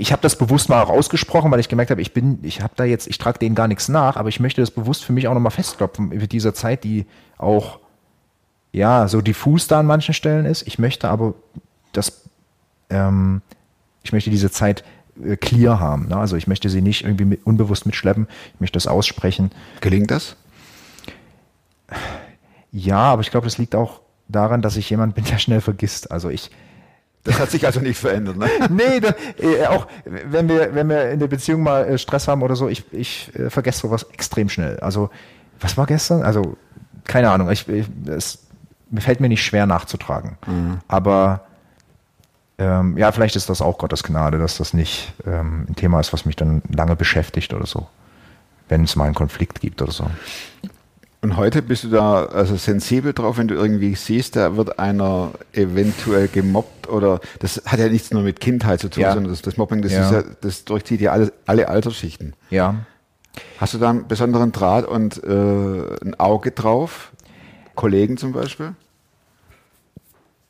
ich 0.00 0.12
habe 0.12 0.22
das 0.22 0.36
bewusst 0.36 0.68
mal 0.68 0.82
auch 0.82 0.88
ausgesprochen, 0.88 1.50
weil 1.50 1.60
ich 1.60 1.68
gemerkt 1.68 1.90
habe, 1.90 2.00
ich 2.00 2.14
bin, 2.14 2.38
ich 2.42 2.62
habe 2.62 2.72
da 2.76 2.84
jetzt, 2.84 3.06
ich 3.06 3.18
trage 3.18 3.38
denen 3.38 3.54
gar 3.54 3.68
nichts 3.68 3.88
nach, 3.88 4.16
aber 4.16 4.30
ich 4.30 4.40
möchte 4.40 4.62
das 4.62 4.70
bewusst 4.70 5.04
für 5.04 5.12
mich 5.12 5.28
auch 5.28 5.34
nochmal 5.34 5.50
festklopfen 5.50 6.10
über 6.12 6.26
dieser 6.26 6.54
Zeit, 6.54 6.84
die 6.84 7.06
auch 7.36 7.78
ja, 8.72 9.08
so 9.08 9.20
diffus 9.20 9.66
da 9.66 9.80
an 9.80 9.86
manchen 9.86 10.14
Stellen 10.14 10.46
ist. 10.46 10.66
Ich 10.66 10.78
möchte 10.78 11.08
aber 11.08 11.34
das, 11.92 12.28
ähm, 12.88 13.42
ich 14.02 14.12
möchte 14.12 14.30
diese 14.30 14.50
Zeit 14.50 14.84
äh, 15.22 15.36
clear 15.36 15.80
haben. 15.80 16.08
Ne? 16.08 16.16
Also 16.16 16.36
ich 16.36 16.46
möchte 16.46 16.70
sie 16.70 16.80
nicht 16.80 17.04
irgendwie 17.04 17.24
mit, 17.24 17.44
unbewusst 17.44 17.84
mitschleppen. 17.84 18.26
Ich 18.54 18.60
möchte 18.60 18.76
das 18.76 18.86
aussprechen. 18.86 19.50
Gelingt 19.80 20.10
das? 20.10 20.36
Ja, 22.72 22.98
aber 22.98 23.22
ich 23.22 23.30
glaube, 23.30 23.46
das 23.46 23.58
liegt 23.58 23.74
auch 23.74 24.00
daran, 24.28 24.62
dass 24.62 24.76
ich 24.76 24.88
jemand 24.88 25.14
bin, 25.14 25.24
der 25.24 25.38
schnell 25.38 25.60
vergisst. 25.60 26.10
Also 26.10 26.30
ich, 26.30 26.50
das 27.24 27.38
hat 27.38 27.50
sich 27.50 27.66
also 27.66 27.80
nicht 27.80 27.98
verändert, 27.98 28.36
ne? 28.36 28.48
nee, 28.70 29.00
da, 29.00 29.14
äh, 29.38 29.66
auch 29.66 29.86
wenn 30.04 30.48
wir, 30.48 30.74
wenn 30.74 30.88
wir 30.88 31.10
in 31.10 31.20
der 31.20 31.26
Beziehung 31.26 31.62
mal 31.62 31.86
äh, 31.86 31.98
Stress 31.98 32.28
haben 32.28 32.42
oder 32.42 32.56
so, 32.56 32.68
ich, 32.68 32.84
ich 32.92 33.30
äh, 33.34 33.50
vergesse 33.50 33.80
sowas 33.80 34.06
extrem 34.12 34.48
schnell. 34.48 34.80
Also, 34.80 35.10
was 35.60 35.76
war 35.76 35.86
gestern? 35.86 36.22
Also, 36.22 36.56
keine 37.04 37.30
Ahnung, 37.30 37.50
ich, 37.50 37.68
ich 37.68 37.86
es 38.08 38.46
mir 38.90 39.00
fällt 39.00 39.20
mir 39.20 39.28
nicht 39.28 39.44
schwer 39.44 39.66
nachzutragen. 39.66 40.36
Mhm. 40.46 40.78
Aber 40.88 41.42
ähm, 42.58 42.98
ja, 42.98 43.10
vielleicht 43.12 43.36
ist 43.36 43.48
das 43.48 43.62
auch 43.62 43.78
Gottes 43.78 44.02
Gnade, 44.02 44.38
dass 44.38 44.58
das 44.58 44.74
nicht 44.74 45.12
ähm, 45.26 45.66
ein 45.68 45.76
Thema 45.76 46.00
ist, 46.00 46.12
was 46.12 46.24
mich 46.24 46.36
dann 46.36 46.62
lange 46.68 46.96
beschäftigt 46.96 47.54
oder 47.54 47.66
so. 47.66 47.88
Wenn 48.68 48.84
es 48.84 48.96
mal 48.96 49.04
einen 49.04 49.14
Konflikt 49.14 49.60
gibt 49.60 49.80
oder 49.80 49.92
so. 49.92 50.06
Und 51.22 51.36
heute 51.36 51.60
bist 51.60 51.84
du 51.84 51.88
da 51.88 52.24
also 52.24 52.56
sensibel 52.56 53.12
drauf, 53.12 53.36
wenn 53.36 53.46
du 53.46 53.54
irgendwie 53.54 53.94
siehst, 53.94 54.36
da 54.36 54.56
wird 54.56 54.78
einer 54.78 55.32
eventuell 55.52 56.28
gemobbt 56.28 56.88
oder 56.88 57.20
das 57.40 57.62
hat 57.66 57.78
ja 57.78 57.88
nichts 57.88 58.10
nur 58.10 58.22
mit 58.22 58.40
Kindheit 58.40 58.80
zu 58.80 58.88
tun, 58.88 59.02
ja. 59.02 59.12
sondern 59.12 59.30
das, 59.30 59.42
das 59.42 59.58
Mobbing, 59.58 59.82
das, 59.82 59.92
ja. 59.92 60.06
Ist 60.06 60.12
ja, 60.12 60.22
das 60.40 60.64
durchzieht 60.64 61.02
ja 61.02 61.12
alle, 61.12 61.32
alle 61.44 61.68
Altersschichten. 61.68 62.34
Ja. 62.48 62.86
Hast 63.58 63.74
du 63.74 63.78
da 63.78 63.90
einen 63.90 64.08
besonderen 64.08 64.52
Draht 64.52 64.86
und 64.86 65.22
äh, 65.22 65.98
ein 66.02 66.18
Auge 66.18 66.52
drauf? 66.52 67.12
Kollegen 67.74 68.16
zum 68.16 68.32
Beispiel? 68.32 68.74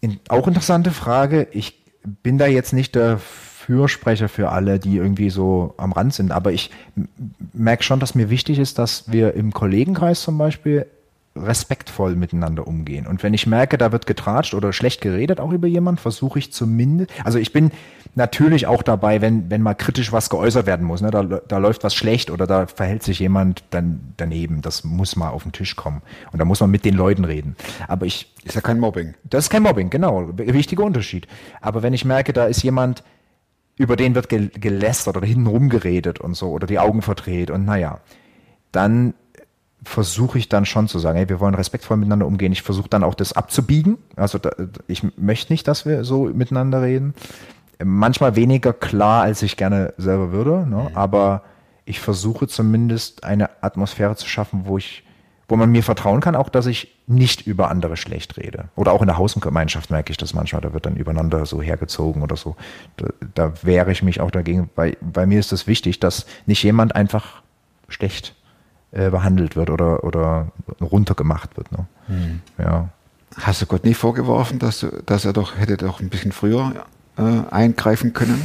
In, 0.00 0.20
auch 0.28 0.46
interessante 0.46 0.92
Frage. 0.92 1.48
Ich 1.50 1.84
bin 2.22 2.38
da 2.38 2.46
jetzt 2.46 2.72
nicht 2.72 2.94
der 2.94 3.20
Fürsprecher 3.70 4.28
für 4.28 4.50
alle, 4.50 4.80
die 4.80 4.96
irgendwie 4.96 5.30
so 5.30 5.74
am 5.76 5.92
Rand 5.92 6.12
sind, 6.12 6.32
aber 6.32 6.50
ich 6.50 6.72
merke 7.52 7.84
schon, 7.84 8.00
dass 8.00 8.16
mir 8.16 8.28
wichtig 8.28 8.58
ist, 8.58 8.80
dass 8.80 9.12
wir 9.12 9.34
im 9.34 9.52
Kollegenkreis 9.52 10.22
zum 10.22 10.38
Beispiel 10.38 10.86
respektvoll 11.36 12.16
miteinander 12.16 12.66
umgehen. 12.66 13.06
Und 13.06 13.22
wenn 13.22 13.32
ich 13.32 13.46
merke, 13.46 13.78
da 13.78 13.92
wird 13.92 14.08
getratscht 14.08 14.54
oder 14.54 14.72
schlecht 14.72 15.00
geredet 15.00 15.38
auch 15.38 15.52
über 15.52 15.68
jemand, 15.68 16.00
versuche 16.00 16.40
ich 16.40 16.52
zumindest, 16.52 17.12
also 17.24 17.38
ich 17.38 17.52
bin 17.52 17.70
natürlich 18.16 18.66
auch 18.66 18.82
dabei, 18.82 19.20
wenn, 19.20 19.48
wenn 19.48 19.62
mal 19.62 19.74
kritisch 19.74 20.10
was 20.10 20.30
geäußert 20.30 20.66
werden 20.66 20.84
muss, 20.84 21.00
ne, 21.00 21.12
da, 21.12 21.22
da 21.22 21.58
läuft 21.58 21.84
was 21.84 21.94
schlecht 21.94 22.32
oder 22.32 22.48
da 22.48 22.66
verhält 22.66 23.04
sich 23.04 23.20
jemand 23.20 23.62
dann 23.70 24.00
daneben, 24.16 24.62
das 24.62 24.82
muss 24.82 25.14
mal 25.14 25.28
auf 25.28 25.44
den 25.44 25.52
Tisch 25.52 25.76
kommen. 25.76 26.02
Und 26.32 26.40
da 26.40 26.44
muss 26.44 26.58
man 26.58 26.72
mit 26.72 26.84
den 26.84 26.94
Leuten 26.94 27.24
reden. 27.24 27.54
Aber 27.86 28.06
ich. 28.06 28.34
Ist 28.42 28.56
ja 28.56 28.62
kein 28.62 28.80
Mobbing. 28.80 29.14
Das 29.22 29.44
ist 29.44 29.50
kein 29.50 29.62
Mobbing, 29.62 29.90
genau. 29.90 30.30
Wichtiger 30.36 30.82
Unterschied. 30.82 31.28
Aber 31.60 31.84
wenn 31.84 31.92
ich 31.92 32.04
merke, 32.04 32.32
da 32.32 32.46
ist 32.46 32.62
jemand, 32.62 33.04
über 33.80 33.96
den 33.96 34.14
wird 34.14 34.28
gelästert 34.28 35.16
oder 35.16 35.26
hintenrum 35.26 35.70
geredet 35.70 36.20
und 36.20 36.34
so 36.34 36.50
oder 36.50 36.66
die 36.66 36.78
Augen 36.78 37.00
verdreht 37.00 37.50
und 37.50 37.64
naja, 37.64 38.00
dann 38.72 39.14
versuche 39.82 40.36
ich 40.36 40.50
dann 40.50 40.66
schon 40.66 40.86
zu 40.86 40.98
sagen, 40.98 41.16
hey, 41.16 41.30
wir 41.30 41.40
wollen 41.40 41.54
respektvoll 41.54 41.96
miteinander 41.96 42.26
umgehen. 42.26 42.52
Ich 42.52 42.60
versuche 42.60 42.90
dann 42.90 43.02
auch 43.02 43.14
das 43.14 43.32
abzubiegen. 43.32 43.96
Also 44.16 44.36
da, 44.36 44.50
ich 44.86 45.02
möchte 45.16 45.50
nicht, 45.50 45.66
dass 45.66 45.86
wir 45.86 46.04
so 46.04 46.24
miteinander 46.24 46.82
reden. 46.82 47.14
Manchmal 47.82 48.36
weniger 48.36 48.74
klar, 48.74 49.22
als 49.22 49.42
ich 49.42 49.56
gerne 49.56 49.94
selber 49.96 50.30
würde, 50.30 50.66
ne? 50.68 50.88
Mhm. 50.90 50.96
aber 50.96 51.42
ich 51.86 52.00
versuche 52.00 52.48
zumindest 52.48 53.24
eine 53.24 53.48
Atmosphäre 53.62 54.14
zu 54.14 54.28
schaffen, 54.28 54.66
wo 54.66 54.76
ich, 54.76 55.04
wo 55.50 55.56
man 55.56 55.70
mir 55.70 55.82
vertrauen 55.82 56.20
kann, 56.20 56.36
auch 56.36 56.48
dass 56.48 56.66
ich 56.66 56.96
nicht 57.08 57.46
über 57.46 57.70
andere 57.70 57.96
schlecht 57.96 58.36
rede. 58.36 58.68
Oder 58.76 58.92
auch 58.92 59.00
in 59.00 59.08
der 59.08 59.18
Hausgemeinschaft 59.18 59.90
merke 59.90 60.12
ich 60.12 60.16
das 60.16 60.32
manchmal, 60.32 60.62
da 60.62 60.72
wird 60.72 60.86
dann 60.86 60.94
übereinander 60.94 61.44
so 61.44 61.60
hergezogen 61.60 62.22
oder 62.22 62.36
so. 62.36 62.54
Da, 62.96 63.08
da 63.34 63.52
wehre 63.62 63.90
ich 63.90 64.02
mich 64.02 64.20
auch 64.20 64.30
dagegen, 64.30 64.70
weil 64.76 64.96
bei 65.00 65.26
mir 65.26 65.40
ist 65.40 65.52
es 65.52 65.66
wichtig, 65.66 65.98
dass 65.98 66.26
nicht 66.46 66.62
jemand 66.62 66.94
einfach 66.94 67.42
schlecht 67.88 68.36
äh, 68.92 69.10
behandelt 69.10 69.56
wird 69.56 69.70
oder, 69.70 70.04
oder 70.04 70.52
runtergemacht 70.80 71.56
wird. 71.56 71.72
Ne? 71.72 71.86
Mhm. 72.06 72.40
Ja. 72.58 72.88
Hast 73.36 73.60
du 73.60 73.66
Gott 73.66 73.84
nie 73.84 73.94
vorgeworfen, 73.94 74.60
dass, 74.60 74.80
du, 74.80 75.02
dass 75.04 75.24
er 75.24 75.32
doch 75.32 75.58
hätte 75.58 75.76
doch 75.76 76.00
ein 76.00 76.10
bisschen 76.10 76.30
früher 76.30 76.86
äh, 77.18 77.22
eingreifen 77.50 78.12
können? 78.12 78.40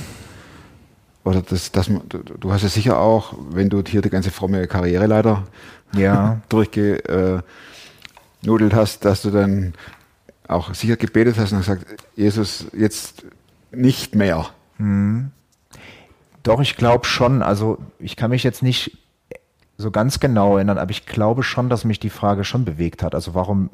Oder 1.26 1.42
das, 1.42 1.72
das, 1.72 1.90
du, 1.90 2.54
hast 2.54 2.62
ja 2.62 2.70
sicher 2.70 3.00
auch, 3.00 3.34
wenn 3.50 3.70
du 3.70 3.84
hier 3.86 4.04
die 4.04 4.12
ganze 4.12 4.30
fromme 4.30 4.68
Karriere 4.68 5.08
leider 5.08 5.44
ja. 5.96 6.40
durchgenudelt 6.50 7.44
hast, 8.74 9.04
dass 9.06 9.24
du 9.24 9.32
dann 9.32 9.74
auch 10.48 10.76
sicher 10.76 10.98
gebetet 10.98 11.38
hast 11.40 11.52
und 11.52 11.58
gesagt, 11.58 11.86
Jesus, 12.16 12.68
jetzt 12.78 13.26
nicht 13.72 14.14
mehr. 14.14 14.46
Hm. 14.78 15.32
Doch, 16.44 16.62
ich 16.62 16.78
glaube 16.78 17.06
schon. 17.06 17.42
Also 17.42 17.80
ich 17.98 18.16
kann 18.16 18.30
mich 18.30 18.44
jetzt 18.44 18.62
nicht 18.62 19.00
so 19.78 19.90
ganz 19.90 20.20
genau 20.20 20.58
erinnern, 20.58 20.78
aber 20.78 20.92
ich 20.92 21.08
glaube 21.08 21.42
schon, 21.42 21.70
dass 21.70 21.86
mich 21.86 22.00
die 22.00 22.12
Frage 22.12 22.44
schon 22.44 22.66
bewegt 22.66 23.02
hat. 23.02 23.16
Also 23.16 23.34
warum, 23.34 23.72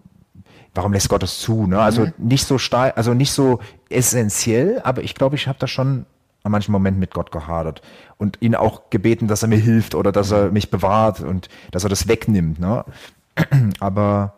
warum 0.74 0.94
lässt 0.94 1.10
Gott 1.10 1.22
das 1.22 1.40
zu? 1.40 1.68
Ne? 1.68 1.82
Also 1.82 2.06
mhm. 2.06 2.14
nicht 2.18 2.48
so 2.48 2.58
stark, 2.58 2.96
also 2.96 3.14
nicht 3.14 3.34
so 3.34 3.60
essentiell, 3.90 4.80
aber 4.86 5.04
ich 5.04 5.16
glaube, 5.16 5.36
ich 5.36 5.50
habe 5.50 5.60
da 5.60 5.68
schon 5.68 6.06
an 6.44 6.52
manchen 6.52 6.72
Momenten 6.72 7.00
mit 7.00 7.14
Gott 7.14 7.32
gehadert 7.32 7.82
und 8.18 8.42
ihn 8.42 8.56
auch 8.56 8.90
gebeten, 8.90 9.28
dass 9.28 9.44
er 9.44 9.50
mir 9.50 9.58
hilft 9.58 9.96
oder 9.96 10.12
dass 10.12 10.32
er 10.32 10.52
mich 10.52 10.72
bewahrt 10.72 11.22
und 11.22 11.50
dass 11.72 11.84
er 11.84 11.90
das 11.90 12.08
wegnimmt. 12.08 12.60
Ne? 12.60 12.84
Aber 13.80 14.34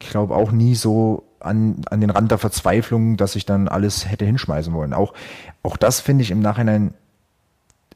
ich 0.00 0.10
glaube 0.10 0.34
auch 0.34 0.52
nie 0.52 0.74
so 0.74 1.24
an, 1.40 1.82
an 1.90 2.00
den 2.00 2.10
Rand 2.10 2.30
der 2.30 2.38
Verzweiflung, 2.38 3.16
dass 3.16 3.36
ich 3.36 3.46
dann 3.46 3.68
alles 3.68 4.08
hätte 4.10 4.24
hinschmeißen 4.24 4.72
wollen. 4.72 4.92
Auch, 4.92 5.12
auch 5.62 5.76
das 5.76 6.00
finde 6.00 6.22
ich 6.22 6.30
im 6.30 6.40
Nachhinein 6.40 6.94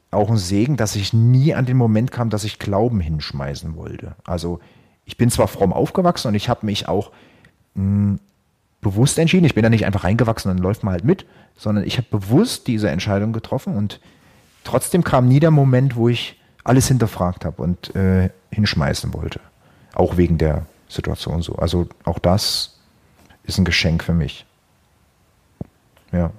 auch 0.09 0.29
ein 0.29 0.37
Segen, 0.37 0.75
dass 0.75 0.95
ich 0.95 1.13
nie 1.13 1.53
an 1.53 1.65
den 1.65 1.77
Moment 1.77 2.11
kam, 2.11 2.29
dass 2.29 2.43
ich 2.43 2.59
Glauben 2.59 2.99
hinschmeißen 2.99 3.75
wollte. 3.77 4.15
Also 4.25 4.59
ich 5.05 5.17
bin 5.17 5.29
zwar 5.29 5.47
fromm 5.47 5.71
aufgewachsen 5.71 6.29
und 6.29 6.35
ich 6.35 6.49
habe 6.49 6.65
mich 6.65 6.87
auch 6.87 7.11
mh, 7.75 7.83
hm, 7.83 8.19
bewusst 8.81 9.17
entschieden. 9.19 9.45
Ich 9.45 9.55
bin 9.55 9.63
da 9.63 9.69
nicht 9.69 9.85
einfach 9.85 10.03
reingewachsen 10.03 10.51
und 10.51 10.59
läuft 10.59 10.83
mal 10.83 10.91
halt 10.91 11.05
mit, 11.05 11.25
sondern 11.55 11.85
ich 11.85 11.97
habe 11.97 12.07
bewusst 12.09 12.67
diese 12.67 12.89
Entscheidung 12.89 13.31
getroffen 13.31 13.75
und 13.75 13.99
trotzdem 14.63 15.03
kam 15.03 15.27
nie 15.27 15.39
der 15.39 15.51
Moment, 15.51 15.95
wo 15.95 16.09
ich 16.09 16.39
alles 16.63 16.87
hinterfragt 16.87 17.45
habe 17.45 17.61
und 17.61 17.95
äh, 17.95 18.29
hinschmeißen 18.51 19.13
wollte. 19.13 19.39
Auch 19.93 20.17
wegen 20.17 20.37
der 20.37 20.65
Situation 20.87 21.41
so. 21.41 21.55
Also 21.55 21.87
auch 22.03 22.19
das 22.19 22.79
ist 23.43 23.57
ein 23.57 23.65
Geschenk 23.65 24.03
für 24.03 24.13
mich. 24.13 24.45
Ja. 26.11 26.31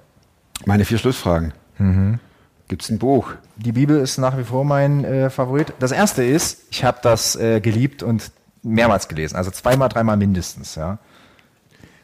Meine 0.65 0.85
vier 0.85 0.97
Schlussfragen. 0.97 1.53
Mhm. 1.77 2.19
Gibt 2.67 2.83
es 2.83 2.89
ein 2.89 2.99
Buch? 2.99 3.33
Die 3.57 3.73
Bibel 3.73 3.99
ist 3.99 4.17
nach 4.17 4.37
wie 4.37 4.43
vor 4.43 4.63
mein 4.63 5.03
äh, 5.03 5.29
Favorit. 5.29 5.73
Das 5.79 5.91
erste 5.91 6.23
ist, 6.23 6.63
ich 6.71 6.83
habe 6.83 6.99
das 7.01 7.35
äh, 7.35 7.59
geliebt 7.59 8.03
und 8.03 8.31
mehrmals 8.61 9.07
gelesen, 9.07 9.35
also 9.35 9.51
zweimal, 9.51 9.89
dreimal 9.89 10.15
mindestens. 10.15 10.75
Ja. 10.75 10.99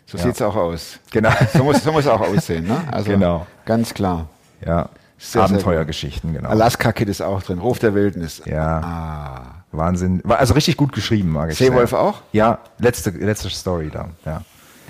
So 0.09 0.17
ja. 0.17 0.23
sieht 0.23 0.35
es 0.35 0.41
auch 0.41 0.55
aus. 0.55 0.99
Genau. 1.11 1.29
So 1.53 1.63
muss, 1.63 1.83
so 1.83 1.91
muss 1.91 2.05
es 2.05 2.11
auch 2.11 2.21
aussehen. 2.21 2.67
Ne? 2.67 2.81
Also 2.91 3.11
genau. 3.11 3.45
Ganz 3.65 3.93
klar. 3.93 4.27
Ja. 4.65 4.89
Sehr, 5.19 5.43
Abenteuergeschichten, 5.43 6.33
genau. 6.33 6.49
Alaska 6.49 6.93
Kid 6.93 7.09
ist 7.09 7.21
auch 7.21 7.43
drin. 7.43 7.59
Ruf 7.59 7.77
der 7.77 7.93
Wildnis. 7.93 8.41
Ja. 8.45 8.79
Ah. 8.79 9.63
Wahnsinn. 9.71 10.23
Also 10.27 10.53
richtig 10.53 10.77
gut 10.77 10.93
geschrieben, 10.93 11.29
mag 11.29 11.51
ich 11.51 11.57
Seewolf 11.57 11.93
auch? 11.93 12.21
Ja, 12.31 12.59
letzte, 12.79 13.11
letzte 13.11 13.49
Story 13.49 13.89
da. 13.91 14.09
Ja. 14.25 14.41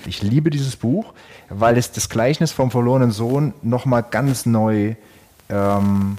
Ich 0.06 0.22
liebe 0.22 0.48
dieses 0.48 0.76
Buch, 0.76 1.12
weil 1.50 1.76
es 1.76 1.92
das 1.92 2.08
Gleichnis 2.08 2.52
vom 2.52 2.70
verlorenen 2.70 3.10
Sohn 3.10 3.52
nochmal 3.62 4.04
ganz 4.08 4.46
neu 4.46 4.94
ähm, 5.50 6.16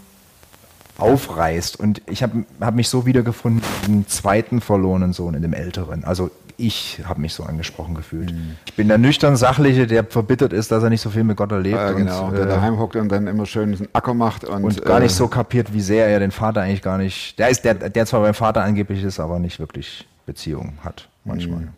aufreißt. 0.97 1.79
Und 1.79 2.01
ich 2.07 2.21
habe 2.21 2.45
hab 2.59 2.75
mich 2.75 2.89
so 2.89 3.05
wiedergefunden 3.05 3.63
im 3.87 4.07
zweiten 4.07 4.61
verlorenen 4.61 5.13
Sohn, 5.13 5.33
in 5.33 5.41
dem 5.41 5.53
älteren. 5.53 6.03
Also 6.03 6.29
ich 6.61 7.01
habe 7.05 7.19
mich 7.21 7.33
so 7.33 7.43
angesprochen 7.43 7.95
gefühlt. 7.95 8.31
Mhm. 8.31 8.57
Ich 8.65 8.73
bin 8.75 8.87
der 8.87 8.97
nüchtern 8.97 9.35
Sachliche, 9.35 9.87
der 9.87 10.03
verbittert 10.05 10.53
ist, 10.53 10.71
dass 10.71 10.83
er 10.83 10.89
nicht 10.89 11.01
so 11.01 11.09
viel 11.09 11.23
mit 11.23 11.37
Gott 11.37 11.51
erlebt. 11.51 11.75
Ja, 11.75 11.91
genau, 11.91 12.27
und, 12.27 12.33
der 12.33 12.43
äh, 12.43 12.47
daheim 12.47 12.79
hockt 12.79 12.95
und 12.95 13.09
dann 13.09 13.27
immer 13.27 13.45
schön 13.45 13.73
einen 13.73 13.87
Acker 13.93 14.13
macht 14.13 14.43
und, 14.43 14.63
und 14.63 14.85
gar 14.85 14.99
nicht 14.99 15.11
äh, 15.11 15.15
so 15.15 15.27
kapiert, 15.27 15.73
wie 15.73 15.81
sehr 15.81 16.07
er 16.07 16.19
den 16.19 16.31
Vater 16.31 16.61
eigentlich 16.61 16.81
gar 16.81 16.97
nicht. 16.97 17.37
Der 17.39 17.49
ist, 17.49 17.65
der, 17.65 17.73
der 17.73 18.05
zwar 18.05 18.21
beim 18.21 18.33
Vater 18.33 18.63
angeblich 18.63 19.03
ist, 19.03 19.19
aber 19.19 19.39
nicht 19.39 19.59
wirklich 19.59 20.07
Beziehung 20.25 20.73
hat 20.83 21.09
manchmal. 21.25 21.69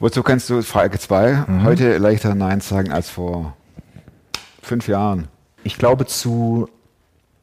Wozu 0.00 0.22
kannst 0.22 0.50
du, 0.50 0.62
Frage 0.62 0.98
2, 0.98 1.44
Mhm. 1.46 1.64
heute 1.64 1.98
leichter 1.98 2.34
Nein 2.34 2.60
sagen 2.60 2.92
als 2.92 3.08
vor 3.08 3.56
fünf 4.62 4.88
Jahren? 4.88 5.28
Ich 5.62 5.78
glaube 5.78 6.06
zu 6.06 6.68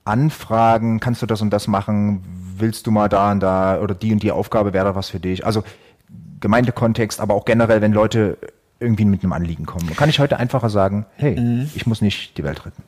Anfragen, 0.04 1.00
kannst 1.00 1.22
du 1.22 1.26
das 1.26 1.42
und 1.42 1.52
das 1.52 1.68
machen, 1.68 2.24
willst 2.58 2.88
du 2.88 2.92
mal 2.92 3.10
da 3.10 3.32
und 3.32 3.40
da 3.40 3.80
oder 3.80 3.96
die 3.96 4.14
und 4.14 4.24
die 4.24 4.32
Aufgabe 4.32 4.74
wäre 4.74 4.86
da 4.86 4.96
was 4.96 5.10
für 5.10 5.20
dich. 5.20 5.46
Also 5.46 5.64
Gemeindekontext, 6.42 7.20
aber 7.22 7.34
auch 7.34 7.46
generell, 7.46 7.82
wenn 7.82 7.94
Leute 7.94 8.38
irgendwie 8.80 9.06
mit 9.06 9.24
einem 9.24 9.34
Anliegen 9.34 9.66
kommen. 9.66 9.96
Kann 9.96 10.10
ich 10.10 10.20
heute 10.20 10.38
einfacher 10.38 10.70
sagen, 10.70 11.06
hey, 11.16 11.40
Mhm. 11.40 11.70
ich 11.76 11.86
muss 11.86 12.02
nicht 12.02 12.38
die 12.38 12.44
Welt 12.44 12.66
retten. 12.66 12.84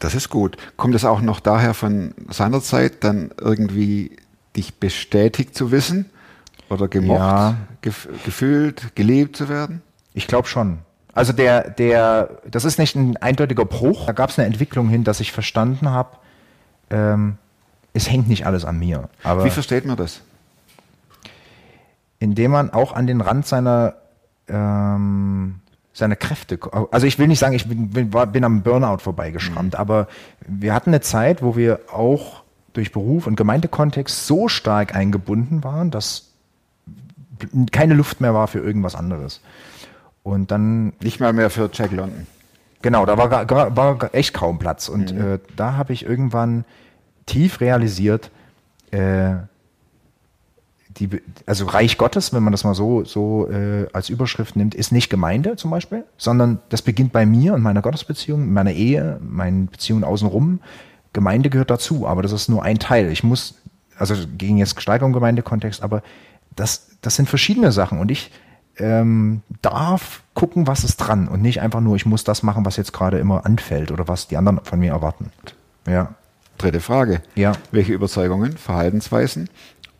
Das 0.00 0.14
ist 0.14 0.30
gut. 0.30 0.56
Kommt 0.76 0.94
es 0.94 1.04
auch 1.04 1.20
noch 1.20 1.38
daher 1.38 1.74
von 1.74 2.14
seiner 2.30 2.60
Zeit, 2.60 3.04
dann 3.04 3.30
irgendwie 3.40 4.16
dich 4.56 4.74
bestätigt 4.80 5.54
zu 5.54 5.70
wissen 5.70 6.06
oder 6.70 6.88
gemocht, 6.88 7.18
Ja. 7.20 7.56
gef 7.82 8.08
gefühlt, 8.24 8.96
geliebt 8.96 9.36
zu 9.36 9.48
werden? 9.48 9.82
Ich 10.14 10.26
glaube 10.26 10.48
schon. 10.48 10.78
Also 11.14 11.32
der, 11.34 11.68
der, 11.70 12.30
das 12.50 12.64
ist 12.64 12.78
nicht 12.78 12.96
ein 12.96 13.16
eindeutiger 13.18 13.66
Bruch. 13.66 14.06
Da 14.06 14.12
gab 14.12 14.30
es 14.30 14.38
eine 14.38 14.46
Entwicklung 14.46 14.88
hin, 14.88 15.04
dass 15.04 15.20
ich 15.20 15.30
verstanden 15.30 15.90
habe, 15.90 16.16
ähm, 16.90 17.36
es 17.92 18.10
hängt 18.10 18.28
nicht 18.28 18.46
alles 18.46 18.64
an 18.64 18.78
mir. 18.78 19.08
Aber 19.22 19.44
Wie 19.44 19.50
versteht 19.50 19.84
man 19.84 19.96
das? 19.98 20.22
Indem 22.22 22.52
man 22.52 22.70
auch 22.70 22.92
an 22.92 23.08
den 23.08 23.20
Rand 23.20 23.46
seiner, 23.46 23.94
ähm, 24.48 25.56
seiner 25.92 26.14
Kräfte, 26.14 26.56
also 26.92 27.04
ich 27.06 27.18
will 27.18 27.26
nicht 27.26 27.40
sagen, 27.40 27.54
ich 27.54 27.66
bin, 27.68 27.90
bin, 27.90 28.12
war- 28.12 28.28
bin 28.28 28.44
am 28.44 28.62
Burnout 28.62 28.98
vorbeigeschrammt, 28.98 29.74
aber 29.74 30.06
wir 30.46 30.72
hatten 30.72 30.90
eine 30.90 31.00
Zeit, 31.00 31.42
wo 31.42 31.56
wir 31.56 31.80
auch 31.92 32.44
durch 32.74 32.92
Beruf 32.92 33.26
und 33.26 33.34
Gemeindekontext 33.36 34.26
so 34.26 34.46
stark 34.48 34.94
eingebunden 34.94 35.64
waren, 35.64 35.90
dass 35.90 36.28
keine 37.72 37.94
Luft 37.94 38.20
mehr 38.20 38.34
war 38.34 38.46
für 38.46 38.60
irgendwas 38.60 38.94
anderes. 38.94 39.40
Und 40.22 40.52
dann 40.52 40.92
Nicht 41.00 41.18
mal 41.18 41.32
mehr 41.32 41.50
für 41.50 41.68
Jack 41.72 41.90
London. 41.90 42.26
Genau, 42.82 43.04
da 43.04 43.18
war, 43.18 43.76
war 43.76 44.14
echt 44.14 44.32
kaum 44.32 44.60
Platz. 44.60 44.88
Und 44.88 45.10
äh, 45.10 45.40
da 45.56 45.74
habe 45.76 45.92
ich 45.92 46.04
irgendwann 46.06 46.64
tief 47.26 47.60
realisiert, 47.60 48.30
äh, 48.92 49.34
die, 50.98 51.22
also 51.46 51.66
Reich 51.66 51.98
Gottes, 51.98 52.32
wenn 52.32 52.42
man 52.42 52.52
das 52.52 52.64
mal 52.64 52.74
so, 52.74 53.04
so 53.04 53.48
äh, 53.50 53.86
als 53.92 54.08
Überschrift 54.08 54.56
nimmt, 54.56 54.74
ist 54.74 54.92
nicht 54.92 55.10
Gemeinde 55.10 55.56
zum 55.56 55.70
Beispiel, 55.70 56.04
sondern 56.16 56.60
das 56.68 56.82
beginnt 56.82 57.12
bei 57.12 57.26
mir 57.26 57.54
und 57.54 57.62
meiner 57.62 57.82
Gottesbeziehung, 57.82 58.52
meiner 58.52 58.72
Ehe, 58.72 59.18
meinen 59.22 59.66
Beziehungen 59.68 60.04
außenrum. 60.04 60.60
Gemeinde 61.12 61.50
gehört 61.50 61.70
dazu, 61.70 62.06
aber 62.06 62.22
das 62.22 62.32
ist 62.32 62.48
nur 62.48 62.62
ein 62.62 62.78
Teil. 62.78 63.10
Ich 63.10 63.22
muss, 63.22 63.54
also 63.96 64.14
gegen 64.36 64.58
jetzt 64.58 64.80
Steigerung 64.80 65.12
Gemeindekontext, 65.12 65.82
aber 65.82 66.02
das, 66.56 66.88
das 67.00 67.16
sind 67.16 67.28
verschiedene 67.28 67.72
Sachen 67.72 67.98
und 67.98 68.10
ich 68.10 68.30
ähm, 68.78 69.42
darf 69.60 70.22
gucken, 70.34 70.66
was 70.66 70.84
ist 70.84 70.96
dran 70.96 71.28
und 71.28 71.42
nicht 71.42 71.60
einfach 71.60 71.80
nur, 71.80 71.96
ich 71.96 72.06
muss 72.06 72.24
das 72.24 72.42
machen, 72.42 72.64
was 72.64 72.76
jetzt 72.76 72.92
gerade 72.92 73.18
immer 73.18 73.44
anfällt 73.44 73.90
oder 73.92 74.08
was 74.08 74.28
die 74.28 74.36
anderen 74.36 74.60
von 74.64 74.78
mir 74.78 74.92
erwarten. 74.92 75.30
Ja. 75.86 76.14
Dritte 76.58 76.80
Frage. 76.80 77.22
Ja. 77.34 77.52
Welche 77.70 77.92
Überzeugungen, 77.92 78.56
Verhaltensweisen 78.56 79.48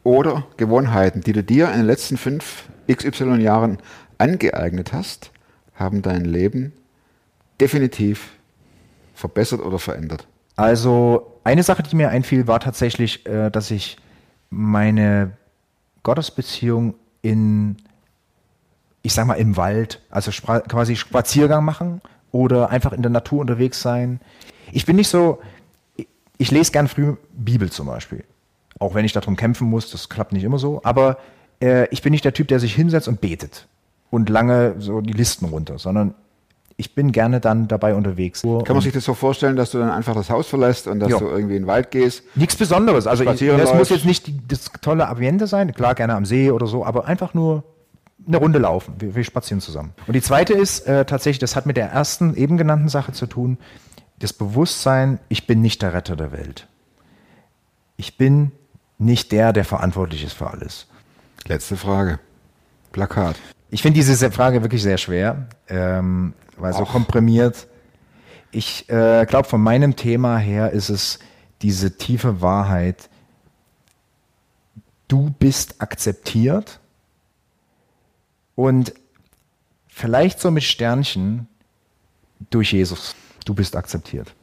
oder 0.04 0.46
Gewohnheiten, 0.56 1.20
die 1.20 1.32
du 1.32 1.42
dir 1.42 1.68
in 1.70 1.78
den 1.78 1.86
letzten 1.86 2.16
fünf 2.16 2.64
XY 2.90 3.36
Jahren 3.40 3.78
angeeignet 4.18 4.92
hast, 4.92 5.30
haben 5.74 6.02
dein 6.02 6.24
Leben 6.24 6.72
definitiv 7.60 8.30
verbessert 9.14 9.60
oder 9.60 9.78
verändert? 9.78 10.26
Also 10.56 11.38
eine 11.44 11.62
Sache, 11.62 11.82
die 11.82 11.96
mir 11.96 12.10
einfiel, 12.10 12.46
war 12.46 12.60
tatsächlich, 12.60 13.26
äh, 13.26 13.50
dass 13.50 13.70
ich 13.70 13.96
meine 14.50 15.32
Gottesbeziehung 16.02 16.94
in, 17.22 17.76
ich 19.02 19.14
sag 19.14 19.26
mal, 19.26 19.34
im 19.34 19.56
Wald, 19.56 20.02
also 20.10 20.30
quasi 20.42 20.96
Spaziergang 20.96 21.64
machen 21.64 22.00
oder 22.32 22.70
einfach 22.70 22.92
in 22.92 23.02
der 23.02 23.10
Natur 23.10 23.40
unterwegs 23.40 23.80
sein. 23.80 24.20
Ich 24.72 24.84
bin 24.84 24.96
nicht 24.96 25.08
so, 25.08 25.40
ich 26.38 26.50
lese 26.50 26.72
gern 26.72 26.88
früh 26.88 27.16
Bibel 27.32 27.70
zum 27.70 27.86
Beispiel. 27.86 28.24
Auch 28.82 28.94
wenn 28.94 29.04
ich 29.04 29.12
darum 29.12 29.36
kämpfen 29.36 29.70
muss, 29.70 29.90
das 29.90 30.08
klappt 30.08 30.32
nicht 30.32 30.42
immer 30.44 30.58
so. 30.58 30.80
Aber 30.84 31.18
äh, 31.62 31.86
ich 31.90 32.02
bin 32.02 32.10
nicht 32.10 32.24
der 32.24 32.34
Typ, 32.34 32.48
der 32.48 32.58
sich 32.58 32.74
hinsetzt 32.74 33.06
und 33.08 33.20
betet 33.20 33.68
und 34.10 34.28
lange 34.28 34.74
so 34.78 35.00
die 35.00 35.12
Listen 35.12 35.44
runter, 35.46 35.78
sondern 35.78 36.14
ich 36.76 36.94
bin 36.94 37.12
gerne 37.12 37.38
dann 37.38 37.68
dabei 37.68 37.94
unterwegs. 37.94 38.42
Kann 38.42 38.64
man 38.68 38.80
sich 38.80 38.92
das 38.92 39.04
so 39.04 39.14
vorstellen, 39.14 39.54
dass 39.56 39.70
du 39.70 39.78
dann 39.78 39.90
einfach 39.90 40.14
das 40.14 40.30
Haus 40.30 40.48
verlässt 40.48 40.88
und 40.88 40.98
dass 41.00 41.10
Ja. 41.10 41.18
du 41.18 41.26
irgendwie 41.26 41.54
in 41.56 41.62
den 41.62 41.66
Wald 41.68 41.90
gehst? 41.92 42.24
Nichts 42.34 42.56
Besonderes. 42.56 43.06
Also 43.06 43.22
ich, 43.22 43.38
das 43.38 43.40
muss 43.68 43.72
läufst. 43.72 43.90
jetzt 43.92 44.04
nicht 44.04 44.26
die, 44.26 44.40
das 44.48 44.70
tolle 44.80 45.06
Ambiente 45.08 45.46
sein, 45.46 45.72
klar 45.74 45.94
gerne 45.94 46.14
am 46.16 46.24
See 46.24 46.50
oder 46.50 46.66
so, 46.66 46.84
aber 46.84 47.06
einfach 47.06 47.34
nur 47.34 47.62
eine 48.26 48.38
Runde 48.38 48.58
laufen. 48.58 48.94
Wir, 48.98 49.14
wir 49.14 49.22
spazieren 49.22 49.60
zusammen. 49.60 49.92
Und 50.08 50.14
die 50.14 50.22
zweite 50.22 50.54
ist 50.54 50.80
äh, 50.88 51.04
tatsächlich, 51.04 51.38
das 51.38 51.54
hat 51.54 51.66
mit 51.66 51.76
der 51.76 51.88
ersten 51.90 52.34
eben 52.34 52.56
genannten 52.56 52.88
Sache 52.88 53.12
zu 53.12 53.26
tun, 53.26 53.58
das 54.18 54.32
Bewusstsein, 54.32 55.18
ich 55.28 55.46
bin 55.46 55.60
nicht 55.62 55.82
der 55.82 55.92
Retter 55.94 56.16
der 56.16 56.32
Welt. 56.32 56.66
Ich 57.96 58.16
bin 58.16 58.50
nicht 59.04 59.32
der, 59.32 59.52
der 59.52 59.64
verantwortlich 59.64 60.24
ist 60.24 60.34
für 60.34 60.50
alles. 60.50 60.86
Letzte 61.46 61.76
Frage. 61.76 62.18
Plakat. 62.92 63.36
Ich 63.70 63.82
finde 63.82 64.00
diese 64.00 64.30
Frage 64.30 64.62
wirklich 64.62 64.82
sehr 64.82 64.98
schwer, 64.98 65.48
ähm, 65.68 66.34
weil 66.56 66.72
so 66.74 66.84
komprimiert. 66.84 67.66
Ich 68.50 68.88
äh, 68.90 69.24
glaube, 69.26 69.48
von 69.48 69.62
meinem 69.62 69.96
Thema 69.96 70.36
her 70.36 70.70
ist 70.72 70.90
es 70.90 71.18
diese 71.62 71.96
tiefe 71.96 72.42
Wahrheit, 72.42 73.08
du 75.08 75.30
bist 75.38 75.80
akzeptiert 75.80 76.80
und 78.54 78.92
vielleicht 79.88 80.40
so 80.40 80.50
mit 80.50 80.64
Sternchen 80.64 81.48
durch 82.50 82.72
Jesus. 82.72 83.14
Du 83.44 83.54
bist 83.54 83.74
akzeptiert. 83.74 84.34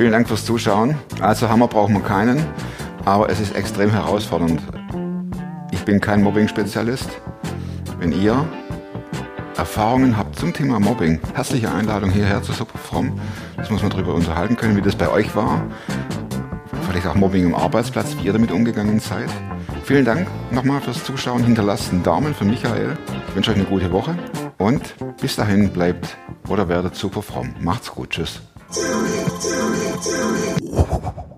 Vielen 0.00 0.12
Dank 0.12 0.28
fürs 0.28 0.46
Zuschauen. 0.46 0.94
Also 1.20 1.50
Hammer 1.50 1.68
brauchen 1.68 1.92
wir 1.92 2.00
keinen, 2.00 2.42
aber 3.04 3.28
es 3.28 3.38
ist 3.38 3.54
extrem 3.54 3.90
herausfordernd. 3.90 4.58
Ich 5.72 5.84
bin 5.84 6.00
kein 6.00 6.22
Mobbing-Spezialist. 6.22 7.10
Wenn 7.98 8.10
ihr 8.12 8.48
Erfahrungen 9.58 10.16
habt 10.16 10.38
zum 10.38 10.54
Thema 10.54 10.80
Mobbing, 10.80 11.20
herzliche 11.34 11.70
Einladung 11.70 12.08
hierher 12.08 12.42
zu 12.42 12.52
Superfrom. 12.52 13.20
Das 13.58 13.68
muss 13.68 13.82
man 13.82 13.90
darüber 13.90 14.14
unterhalten 14.14 14.56
können, 14.56 14.74
wie 14.74 14.80
das 14.80 14.96
bei 14.96 15.10
euch 15.10 15.36
war. 15.36 15.60
Vielleicht 16.88 17.06
auch 17.06 17.14
Mobbing 17.14 17.44
am 17.44 17.54
Arbeitsplatz, 17.54 18.16
wie 18.16 18.24
ihr 18.24 18.32
damit 18.32 18.52
umgegangen 18.52 19.00
seid. 19.00 19.28
Vielen 19.84 20.06
Dank 20.06 20.28
nochmal 20.50 20.80
fürs 20.80 21.04
Zuschauen. 21.04 21.44
Hinterlasst 21.44 21.92
einen 21.92 22.02
Daumen 22.02 22.34
für 22.34 22.46
Michael. 22.46 22.96
Ich 23.28 23.36
wünsche 23.36 23.50
euch 23.50 23.58
eine 23.58 23.66
gute 23.66 23.92
Woche 23.92 24.16
und 24.56 24.94
bis 25.20 25.36
dahin 25.36 25.68
bleibt 25.68 26.16
oder 26.48 26.70
werdet 26.70 26.94
super 26.94 27.20
fromm. 27.20 27.54
Macht's 27.60 27.90
gut. 27.92 28.08
Tschüss. 28.08 28.40
Tell 30.02 30.32
me. 30.32 31.29